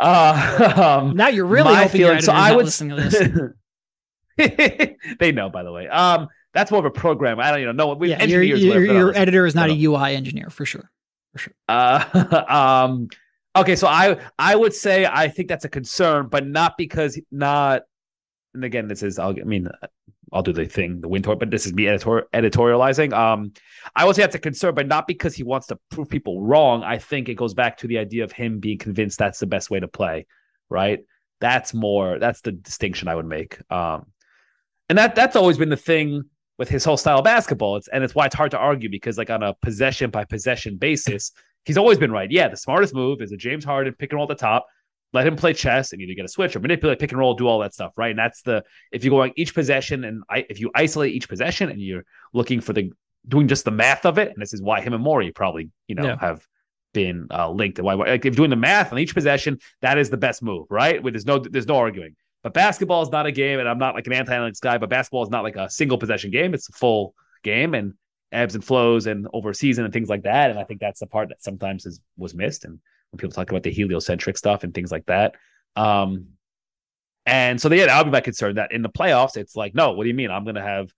Uh, 0.00 0.98
um, 1.00 1.16
Now 1.16 1.28
you're 1.28 1.46
really 1.46 1.72
hoping 1.72 2.00
your 2.00 2.20
so 2.20 2.32
I 2.32 2.56
would 2.56 2.64
listening 2.64 2.96
to 2.96 3.08
this. 3.08 4.96
they 5.20 5.32
know, 5.32 5.48
by 5.48 5.62
the 5.62 5.72
way. 5.72 5.88
Um, 5.88 6.28
that's 6.52 6.70
more 6.70 6.80
of 6.80 6.86
a 6.86 6.90
program. 6.90 7.38
I 7.38 7.50
don't, 7.50 7.60
you 7.60 7.66
know, 7.66 7.72
no. 7.72 7.94
We 7.94 8.10
yeah, 8.10 8.24
your, 8.24 8.42
engineers. 8.42 8.62
your, 8.62 8.84
your 8.84 9.16
editor 9.16 9.46
is 9.46 9.54
not 9.54 9.70
a 9.70 9.84
UI 9.84 10.16
engineer 10.16 10.50
for 10.50 10.64
sure. 10.64 10.90
for 11.32 11.38
sure. 11.38 11.54
Uh, 11.68 12.44
um, 12.88 13.08
okay, 13.54 13.76
so 13.76 13.86
I 13.86 14.18
I 14.38 14.56
would 14.56 14.74
say 14.74 15.06
I 15.06 15.28
think 15.28 15.48
that's 15.48 15.64
a 15.64 15.68
concern, 15.68 16.28
but 16.28 16.46
not 16.46 16.76
because 16.76 17.20
not. 17.30 17.82
And 18.54 18.64
again, 18.64 18.88
this 18.88 19.02
is 19.02 19.18
I'll, 19.18 19.30
I 19.30 19.44
mean, 19.44 19.68
I'll 20.32 20.42
do 20.42 20.52
the 20.52 20.66
thing, 20.66 21.00
the 21.00 21.08
Windhorst, 21.08 21.38
but 21.38 21.50
this 21.50 21.66
is 21.66 21.72
me 21.72 21.88
editor- 21.88 22.28
editorializing. 22.32 23.12
Um, 23.12 23.52
I 23.96 24.04
would 24.04 24.16
say 24.16 24.22
that's 24.22 24.34
a 24.34 24.40
concern, 24.40 24.74
but 24.74 24.86
not 24.86 25.06
because 25.06 25.34
he 25.34 25.42
wants 25.42 25.66
to 25.68 25.78
prove 25.90 26.08
people 26.08 26.42
wrong. 26.42 26.82
I 26.82 26.98
think 26.98 27.28
it 27.28 27.34
goes 27.34 27.54
back 27.54 27.78
to 27.78 27.86
the 27.86 27.98
idea 27.98 28.24
of 28.24 28.32
him 28.32 28.60
being 28.60 28.78
convinced 28.78 29.18
that's 29.18 29.40
the 29.40 29.46
best 29.46 29.70
way 29.70 29.80
to 29.80 29.88
play, 29.88 30.26
right? 30.68 31.00
That's 31.40 31.74
more 31.74 32.18
that's 32.18 32.42
the 32.42 32.52
distinction 32.52 33.08
I 33.08 33.14
would 33.14 33.26
make. 33.26 33.58
Um, 33.72 34.06
and 34.88 34.98
that 34.98 35.14
that's 35.14 35.36
always 35.36 35.58
been 35.58 35.68
the 35.68 35.76
thing 35.76 36.24
with 36.58 36.68
his 36.68 36.84
whole 36.84 36.96
style 36.96 37.18
of 37.18 37.24
basketball. 37.24 37.76
It's 37.76 37.88
and 37.88 38.04
it's 38.04 38.14
why 38.14 38.26
it's 38.26 38.34
hard 38.34 38.50
to 38.52 38.58
argue 38.58 38.90
because 38.90 39.18
like 39.18 39.30
on 39.30 39.42
a 39.42 39.54
possession 39.54 40.10
by 40.10 40.24
possession 40.24 40.76
basis, 40.76 41.32
he's 41.64 41.78
always 41.78 41.98
been 41.98 42.12
right. 42.12 42.30
Yeah, 42.30 42.48
the 42.48 42.56
smartest 42.56 42.94
move 42.94 43.22
is 43.22 43.32
a 43.32 43.36
James 43.36 43.64
Harden 43.64 43.94
pick 43.94 44.12
at 44.12 44.28
the 44.28 44.34
top. 44.34 44.66
Let 45.12 45.26
him 45.26 45.36
play 45.36 45.52
chess 45.52 45.92
and 45.92 46.00
either 46.00 46.14
get 46.14 46.24
a 46.24 46.28
switch 46.28 46.54
or 46.54 46.60
manipulate, 46.60 46.98
pick 47.00 47.10
and 47.10 47.18
roll, 47.18 47.34
do 47.34 47.48
all 47.48 47.58
that 47.60 47.74
stuff, 47.74 47.92
right? 47.96 48.10
And 48.10 48.18
that's 48.18 48.42
the 48.42 48.62
if 48.92 49.04
you 49.04 49.10
go 49.10 49.22
on 49.22 49.32
each 49.36 49.54
possession 49.54 50.04
and 50.04 50.22
I, 50.30 50.46
if 50.48 50.60
you 50.60 50.70
isolate 50.74 51.12
each 51.14 51.28
possession 51.28 51.68
and 51.70 51.80
you're 51.80 52.04
looking 52.32 52.60
for 52.60 52.72
the 52.72 52.92
doing 53.26 53.48
just 53.48 53.64
the 53.64 53.70
math 53.72 54.06
of 54.06 54.18
it, 54.18 54.28
and 54.28 54.40
this 54.40 54.52
is 54.52 54.62
why 54.62 54.80
him 54.80 54.92
and 54.94 55.02
Morey 55.02 55.32
probably 55.32 55.70
you 55.88 55.94
know 55.96 56.04
Yeah. 56.04 56.16
have 56.20 56.46
been 56.92 57.26
uh, 57.30 57.50
linked. 57.50 57.78
And 57.78 57.86
why 57.86 57.94
like 57.94 58.24
if 58.24 58.36
doing 58.36 58.50
the 58.50 58.56
math 58.56 58.92
on 58.92 58.98
each 58.98 59.14
possession, 59.14 59.58
that 59.82 59.98
is 59.98 60.10
the 60.10 60.16
best 60.16 60.42
move, 60.42 60.66
right? 60.70 61.02
With 61.02 61.14
there's 61.14 61.26
no 61.26 61.38
there's 61.38 61.66
no 61.66 61.76
arguing. 61.76 62.14
But 62.42 62.54
basketball 62.54 63.02
is 63.02 63.10
not 63.10 63.26
a 63.26 63.32
game, 63.32 63.58
and 63.58 63.68
I'm 63.68 63.78
not 63.78 63.94
like 63.94 64.06
an 64.06 64.14
anti-analytics 64.14 64.60
guy, 64.60 64.78
but 64.78 64.88
basketball 64.88 65.22
is 65.24 65.28
not 65.30 65.42
like 65.42 65.56
a 65.56 65.68
single 65.68 65.98
possession 65.98 66.30
game. 66.30 66.54
It's 66.54 66.68
a 66.68 66.72
full 66.72 67.14
game 67.42 67.74
and 67.74 67.94
ebbs 68.32 68.54
and 68.54 68.64
flows 68.64 69.06
and 69.06 69.26
over 69.32 69.52
season 69.52 69.84
and 69.84 69.92
things 69.92 70.08
like 70.08 70.22
that. 70.22 70.50
And 70.50 70.58
I 70.58 70.64
think 70.64 70.80
that's 70.80 71.00
the 71.00 71.06
part 71.06 71.28
that 71.30 71.42
sometimes 71.42 71.84
is 71.84 72.00
was 72.16 72.32
missed. 72.34 72.64
And 72.64 72.78
when 73.10 73.18
people 73.18 73.32
talk 73.32 73.50
about 73.50 73.62
the 73.62 73.70
heliocentric 73.70 74.36
stuff 74.38 74.64
and 74.64 74.74
things 74.74 74.92
like 74.92 75.06
that. 75.06 75.34
Um, 75.76 76.26
and 77.26 77.60
so 77.60 77.72
yeah, 77.72 77.86
that 77.86 77.98
would 77.98 78.10
be 78.10 78.10
my 78.10 78.20
concern 78.20 78.56
that 78.56 78.72
in 78.72 78.82
the 78.82 78.88
playoffs, 78.88 79.36
it's 79.36 79.54
like, 79.54 79.74
no, 79.74 79.92
what 79.92 80.04
do 80.04 80.08
you 80.08 80.14
mean? 80.14 80.30
I'm 80.30 80.44
gonna 80.44 80.62
have 80.62 80.92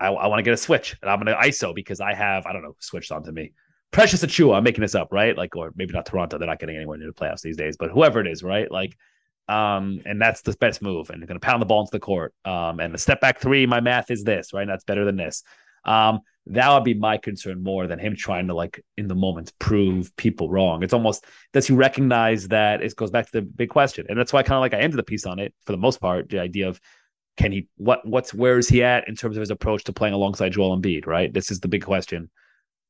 I, 0.00 0.08
I 0.08 0.26
want 0.26 0.38
to 0.38 0.42
get 0.42 0.54
a 0.54 0.58
switch 0.58 0.96
and 1.00 1.10
I'm 1.10 1.18
gonna 1.18 1.36
ISO 1.36 1.74
because 1.74 2.00
I 2.00 2.14
have, 2.14 2.46
I 2.46 2.52
don't 2.52 2.62
know, 2.62 2.76
switched 2.78 3.12
onto 3.12 3.32
me. 3.32 3.52
Precious 3.90 4.24
Achiuwa, 4.24 4.56
I'm 4.56 4.64
making 4.64 4.82
this 4.82 4.94
up, 4.94 5.12
right? 5.12 5.36
Like, 5.36 5.54
or 5.56 5.72
maybe 5.76 5.92
not 5.92 6.06
Toronto, 6.06 6.36
they're 6.36 6.48
not 6.48 6.58
getting 6.58 6.76
anywhere 6.76 6.98
near 6.98 7.08
the 7.08 7.14
playoffs 7.14 7.42
these 7.42 7.56
days, 7.56 7.76
but 7.76 7.90
whoever 7.90 8.20
it 8.20 8.26
is, 8.26 8.42
right? 8.42 8.70
Like, 8.70 8.96
um, 9.48 10.00
and 10.04 10.20
that's 10.20 10.42
the 10.42 10.52
best 10.54 10.82
move. 10.82 11.10
And 11.10 11.20
they're 11.20 11.28
gonna 11.28 11.40
pound 11.40 11.62
the 11.62 11.66
ball 11.66 11.80
into 11.80 11.92
the 11.92 12.00
court. 12.00 12.34
Um, 12.44 12.80
and 12.80 12.92
the 12.92 12.98
step 12.98 13.20
back 13.20 13.40
three, 13.40 13.66
my 13.66 13.80
math 13.80 14.10
is 14.10 14.24
this, 14.24 14.52
right? 14.52 14.66
That's 14.66 14.84
better 14.84 15.04
than 15.04 15.16
this. 15.16 15.42
Um, 15.84 16.20
that 16.46 16.72
would 16.74 16.84
be 16.84 16.94
my 16.94 17.16
concern 17.16 17.62
more 17.62 17.86
than 17.86 17.98
him 17.98 18.14
trying 18.14 18.48
to 18.48 18.54
like 18.54 18.84
in 18.98 19.08
the 19.08 19.14
moment 19.14 19.52
prove 19.58 20.14
people 20.16 20.50
wrong. 20.50 20.82
It's 20.82 20.92
almost 20.92 21.24
does 21.52 21.66
he 21.66 21.72
recognize 21.74 22.48
that 22.48 22.82
it 22.82 22.94
goes 22.96 23.10
back 23.10 23.26
to 23.26 23.32
the 23.32 23.42
big 23.42 23.70
question, 23.70 24.06
and 24.08 24.18
that's 24.18 24.32
why 24.32 24.42
kind 24.42 24.56
of 24.56 24.60
like 24.60 24.74
I 24.74 24.78
ended 24.78 24.98
the 24.98 25.02
piece 25.04 25.24
on 25.26 25.38
it 25.38 25.54
for 25.64 25.72
the 25.72 25.78
most 25.78 26.00
part. 26.00 26.28
The 26.28 26.40
idea 26.40 26.68
of 26.68 26.80
can 27.36 27.50
he 27.50 27.68
what 27.76 28.06
what's 28.06 28.34
where 28.34 28.58
is 28.58 28.68
he 28.68 28.82
at 28.82 29.08
in 29.08 29.16
terms 29.16 29.36
of 29.36 29.40
his 29.40 29.50
approach 29.50 29.84
to 29.84 29.92
playing 29.92 30.14
alongside 30.14 30.52
Joel 30.52 30.76
Embiid? 30.78 31.06
Right, 31.06 31.32
this 31.32 31.50
is 31.50 31.60
the 31.60 31.68
big 31.68 31.82
question 31.84 32.30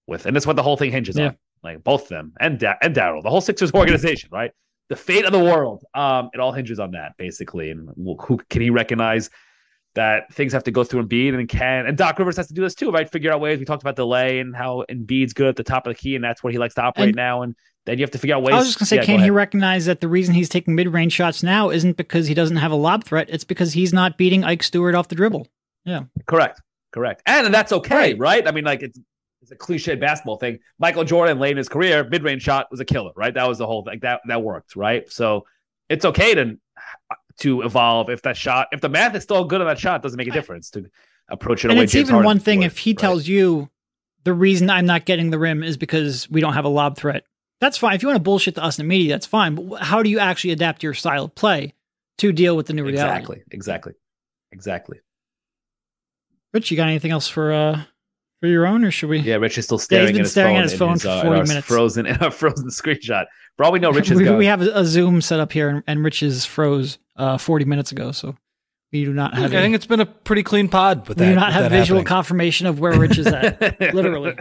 with, 0.06 0.26
and 0.26 0.34
that's 0.34 0.46
what 0.46 0.56
the 0.56 0.62
whole 0.62 0.76
thing 0.76 0.90
hinges 0.90 1.16
Yeah. 1.16 1.28
on. 1.28 1.36
Like 1.62 1.82
both 1.84 2.02
of 2.02 2.08
them 2.08 2.32
and 2.40 2.58
da- 2.58 2.74
and 2.82 2.94
Daryl, 2.94 3.22
the 3.22 3.30
whole 3.30 3.40
Sixers 3.40 3.72
organization, 3.72 4.28
right? 4.32 4.50
The 4.90 4.96
fate 4.96 5.24
of 5.24 5.32
the 5.32 5.38
world. 5.38 5.82
Um, 5.94 6.28
it 6.34 6.40
all 6.40 6.52
hinges 6.52 6.78
on 6.78 6.90
that 6.90 7.12
basically, 7.16 7.70
and 7.70 7.88
who 7.96 8.38
can 8.50 8.60
he 8.60 8.68
recognize? 8.70 9.30
That 9.94 10.32
things 10.34 10.52
have 10.52 10.64
to 10.64 10.70
go 10.70 10.82
through 10.84 11.06
Embiid 11.06 11.34
and 11.38 11.48
can 11.48 11.86
and 11.86 11.96
Doc 11.96 12.18
Rivers 12.18 12.36
has 12.36 12.48
to 12.48 12.54
do 12.54 12.62
this 12.62 12.74
too, 12.74 12.90
right? 12.90 13.08
Figure 13.10 13.32
out 13.32 13.40
ways. 13.40 13.58
We 13.58 13.64
talked 13.64 13.82
about 13.82 13.96
delay 13.96 14.40
and 14.40 14.54
how 14.54 14.84
Embiid's 14.90 15.32
good 15.32 15.46
at 15.48 15.56
the 15.56 15.62
top 15.64 15.86
of 15.86 15.94
the 15.94 15.98
key, 15.98 16.14
and 16.16 16.24
that's 16.24 16.42
where 16.42 16.52
he 16.52 16.58
likes 16.58 16.74
to 16.74 16.82
operate 16.82 17.08
And- 17.08 17.16
now. 17.16 17.42
And 17.42 17.54
then 17.86 17.98
you 17.98 18.02
have 18.02 18.10
to 18.12 18.18
figure 18.18 18.34
out 18.34 18.42
ways. 18.42 18.54
I 18.54 18.58
was 18.58 18.66
just 18.66 18.78
gonna 18.78 18.86
say, 18.86 18.96
Yeah, 18.96 19.02
go 19.02 19.06
can 19.06 19.20
he 19.20 19.30
recognize 19.30 19.84
that 19.86 20.00
the 20.00 20.08
reason 20.08 20.34
he's 20.34 20.48
taking 20.48 20.74
mid-range 20.74 21.12
shots 21.12 21.42
now 21.42 21.70
isn't 21.70 21.96
because 21.96 22.26
he 22.26 22.34
doesn't 22.34 22.56
have 22.56 22.72
a 22.72 22.76
lob 22.76 23.04
threat? 23.04 23.28
It's 23.30 23.44
because 23.44 23.74
he's 23.74 23.92
not 23.92 24.16
beating 24.18 24.42
Ike 24.42 24.62
Stewart 24.62 24.94
off 24.94 25.08
the 25.08 25.14
dribble. 25.14 25.46
Yeah, 25.84 26.04
Correct, 26.26 26.60
correct, 26.92 27.22
and, 27.26 27.52
that's 27.52 27.72
okay, 27.72 27.94
Right. 28.14 28.18
right. 28.18 28.48
I 28.48 28.52
mean, 28.52 28.64
like 28.64 28.82
it's 28.82 28.98
it's 29.42 29.50
a 29.50 29.56
cliche 29.56 29.94
basketball 29.96 30.38
thing. 30.38 30.58
Michael 30.78 31.04
Jordan 31.04 31.38
late 31.38 31.50
in 31.50 31.58
his 31.58 31.68
career, 31.68 32.02
mid 32.10 32.22
range 32.22 32.40
shot 32.42 32.66
was 32.70 32.80
a 32.80 32.84
killer, 32.86 33.10
right? 33.14 33.34
That 33.34 33.46
was 33.46 33.58
the 33.58 33.66
whole 33.66 33.84
thing. 33.84 33.98
That 34.00 34.22
that 34.26 34.42
worked, 34.42 34.74
right? 34.74 35.06
So 35.12 35.44
it's 35.90 36.06
okay 36.06 36.34
to 36.34 36.56
to 37.40 37.62
evolve 37.62 38.10
if 38.10 38.22
that 38.22 38.36
shot, 38.36 38.68
if 38.72 38.80
the 38.80 38.88
math 38.88 39.14
is 39.14 39.22
still 39.22 39.44
good 39.44 39.60
on 39.60 39.66
that 39.66 39.78
shot, 39.78 40.02
doesn't 40.02 40.16
make 40.16 40.28
a 40.28 40.32
difference 40.32 40.70
to 40.70 40.86
approach 41.28 41.64
it. 41.64 41.70
and 41.70 41.80
it's 41.80 41.92
James 41.92 42.08
even 42.08 42.14
Harden 42.14 42.26
one 42.26 42.38
thing 42.38 42.62
if 42.62 42.78
he 42.78 42.90
right? 42.90 42.98
tells 42.98 43.26
you 43.26 43.68
the 44.24 44.32
reason 44.34 44.70
I'm 44.70 44.86
not 44.86 45.04
getting 45.04 45.30
the 45.30 45.38
rim 45.38 45.62
is 45.62 45.76
because 45.76 46.28
we 46.30 46.40
don't 46.40 46.54
have 46.54 46.64
a 46.64 46.68
lob 46.68 46.96
threat. 46.96 47.24
That's 47.60 47.78
fine. 47.78 47.94
If 47.94 48.02
you 48.02 48.08
want 48.08 48.16
to 48.16 48.22
bullshit 48.22 48.56
to 48.56 48.64
us 48.64 48.78
in 48.78 48.84
the 48.84 48.88
media, 48.88 49.12
that's 49.12 49.26
fine. 49.26 49.54
But 49.54 49.82
how 49.82 50.02
do 50.02 50.10
you 50.10 50.18
actually 50.18 50.52
adapt 50.52 50.82
your 50.82 50.94
style 50.94 51.24
of 51.24 51.34
play 51.34 51.74
to 52.18 52.32
deal 52.32 52.56
with 52.56 52.66
the 52.66 52.72
new 52.72 52.84
reality? 52.84 53.02
exactly, 53.02 53.42
exactly, 53.50 53.92
exactly. 54.52 55.00
Rich, 56.52 56.70
you 56.70 56.76
got 56.76 56.88
anything 56.88 57.10
else 57.10 57.28
for 57.28 57.52
uh 57.52 57.82
for 58.40 58.48
Yaron, 58.48 58.86
or 58.86 58.90
should 58.90 59.08
we? 59.08 59.20
Yeah, 59.20 59.36
Rich 59.36 59.58
is 59.58 59.64
still 59.64 59.78
staring, 59.78 60.08
been 60.08 60.16
at, 60.16 60.20
his 60.20 60.32
staring 60.32 60.54
phone 60.54 60.62
at 60.62 60.70
his 60.70 60.78
phone 60.78 60.92
his, 60.92 61.02
for 61.02 61.08
uh, 61.08 61.16
in 61.16 61.26
40 61.26 61.40
our 61.40 61.46
minutes. 61.46 61.66
Frozen, 61.66 62.06
in 62.06 62.22
a 62.22 62.30
frozen 62.30 62.68
screenshot. 62.68 63.26
For 63.56 63.64
all 63.64 63.72
we 63.72 63.78
know, 63.78 63.92
Rich 63.92 64.10
is 64.10 64.18
we, 64.18 64.30
we 64.30 64.46
have 64.46 64.60
a 64.60 64.84
Zoom 64.84 65.20
set 65.20 65.40
up 65.40 65.52
here, 65.52 65.68
and, 65.68 65.82
and 65.86 66.22
is 66.22 66.44
froze 66.44 66.98
uh, 67.16 67.38
40 67.38 67.64
minutes 67.64 67.92
ago, 67.92 68.12
so 68.12 68.36
we 68.94 69.04
do 69.04 69.12
not 69.12 69.34
have. 69.34 69.52
I 69.52 69.60
think 69.60 69.74
it's 69.74 69.86
been 69.86 69.98
a 69.98 70.06
pretty 70.06 70.44
clean 70.44 70.68
pod 70.68 71.08
with 71.08 71.18
we 71.18 71.24
that. 71.24 71.30
do 71.30 71.34
not 71.34 71.52
have 71.52 71.70
visual 71.72 71.98
happening. 71.98 72.04
confirmation 72.04 72.66
of 72.68 72.78
where 72.78 72.96
Rich 72.96 73.18
is 73.18 73.26
at. 73.26 73.60
Literally. 73.94 74.36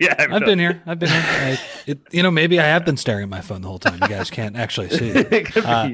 yeah, 0.00 0.16
I've 0.18 0.44
been 0.44 0.58
here. 0.58 0.82
I've 0.86 0.98
been 0.98 1.08
here. 1.08 1.22
I, 1.24 1.60
it, 1.86 2.00
you 2.10 2.22
know, 2.24 2.32
maybe 2.32 2.58
I 2.58 2.64
have 2.64 2.84
been 2.84 2.96
staring 2.96 3.22
at 3.22 3.28
my 3.28 3.40
phone 3.42 3.62
the 3.62 3.68
whole 3.68 3.78
time. 3.78 4.00
You 4.02 4.08
guys 4.08 4.28
can't 4.28 4.56
actually 4.56 4.88
see. 4.90 5.10
it. 5.10 5.52
Uh. 5.62 5.88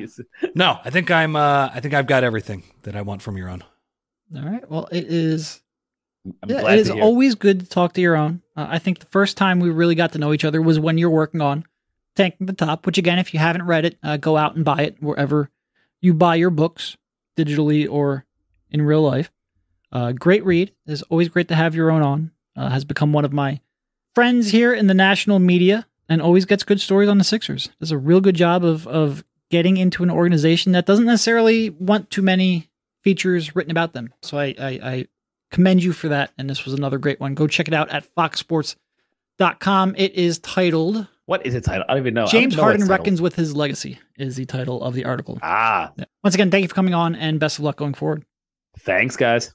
No, 0.55 0.79
I 0.85 0.89
think 0.89 1.11
I'm. 1.11 1.37
Uh, 1.37 1.71
I 1.73 1.81
think 1.81 1.93
I've 1.93 2.07
got 2.07 2.25
everything 2.25 2.63
that 2.85 2.97
I 2.97 3.03
want 3.03 3.21
from 3.21 3.35
Yaron. 3.37 3.61
All 4.35 4.43
right. 4.43 4.69
Well, 4.71 4.89
it 4.91 5.05
is. 5.05 5.61
I'm 6.43 6.49
yeah, 6.49 6.61
glad 6.63 6.79
it 6.79 6.81
is 6.81 6.89
hear. 6.89 7.03
always 7.03 7.35
good 7.35 7.61
to 7.61 7.67
talk 7.67 7.93
to 7.95 8.01
Yaron. 8.01 8.41
Uh, 8.57 8.67
I 8.71 8.79
think 8.79 9.01
the 9.01 9.07
first 9.07 9.37
time 9.37 9.61
we 9.61 9.69
really 9.69 9.95
got 9.95 10.13
to 10.13 10.19
know 10.19 10.33
each 10.33 10.47
other 10.47 10.63
was 10.63 10.81
when 10.81 10.97
you're 10.97 11.11
working 11.11 11.43
on 11.43 11.65
Tanking 12.17 12.47
the 12.47 12.55
Top. 12.55 12.87
Which 12.87 12.97
again, 12.97 13.19
if 13.19 13.35
you 13.35 13.41
haven't 13.41 13.67
read 13.67 13.85
it, 13.85 13.99
uh, 14.03 14.17
go 14.17 14.39
out 14.39 14.57
and 14.57 14.65
buy 14.65 14.83
it 14.83 14.97
wherever 15.03 15.51
you 16.01 16.15
buy 16.15 16.37
your 16.37 16.51
books, 16.51 16.97
digitally 17.37 17.89
or 17.89 18.25
in 18.71 18.83
real 18.83 19.03
life. 19.03 19.31
Uh, 19.91 20.13
great 20.13 20.45
read. 20.45 20.73
It's 20.87 21.03
always 21.03 21.29
great 21.29 21.49
to 21.49 21.55
have 21.55 21.75
Yaron 21.75 22.05
on. 22.05 22.31
Uh, 22.57 22.69
has 22.71 22.85
become 22.85 23.13
one 23.13 23.25
of 23.25 23.33
my 23.33 23.61
friends 24.15 24.51
here 24.51 24.75
in 24.75 24.89
the 24.89 24.95
national 24.95 25.39
media 25.39 25.87
and 26.09 26.21
always 26.21 26.45
gets 26.45 26.65
good 26.65 26.81
stories 26.81 27.09
on 27.09 27.19
the 27.19 27.25
Sixers. 27.25 27.71
Does 27.79 27.93
a 27.93 27.99
real 27.99 28.21
good 28.21 28.35
job 28.35 28.65
of 28.65 28.87
of 28.89 29.25
getting 29.51 29.77
into 29.77 30.03
an 30.03 30.11
organization 30.11 30.73
that 30.73 30.87
doesn't 30.87 31.07
necessarily 31.07 31.71
want 31.71 32.11
too 32.11 32.23
many 32.23 32.69
features 33.03 33.55
written 33.55 33.71
about 33.71 33.93
them. 33.93 34.13
So 34.23 34.39
I 34.39 34.55
I, 34.59 34.69
I 34.83 35.07
commend 35.51 35.83
you 35.83 35.93
for 35.93 36.09
that. 36.09 36.33
And 36.37 36.51
this 36.51 36.65
was 36.65 36.75
another 36.75 36.99
great 36.99 37.21
one. 37.21 37.35
Go 37.35 37.47
check 37.47 37.69
it 37.69 37.75
out 37.75 37.91
at 37.91 38.13
foxsports.com. 38.15 39.95
It 39.97 40.15
is 40.15 40.39
titled 40.41 41.07
What 41.29 41.45
is 41.45 41.55
it 41.55 41.63
title? 41.63 41.85
I 41.87 41.93
don't 41.93 42.03
even 42.05 42.15
know. 42.15 42.27
James 42.27 42.57
know 42.57 42.63
Harden 42.63 42.81
it's. 42.81 42.89
Reckons 42.89 43.21
with 43.21 43.35
His 43.37 43.55
Legacy 43.55 43.99
is 44.17 44.37
the 44.37 44.47
title 44.47 44.83
of 44.83 44.95
the 44.95 45.05
article. 45.05 45.39
Ah, 45.43 45.93
Yeah. 45.99 46.07
Once 46.25 46.35
again, 46.35 46.51
thank 46.51 46.63
you 46.63 46.69
for 46.69 46.75
coming 46.75 46.95
on 46.95 47.15
and 47.15 47.39
best 47.39 47.59
of 47.59 47.65
luck 47.65 47.77
going 47.77 47.93
forward. 47.93 48.25
thanks, 48.79 49.15
guys. 49.15 49.55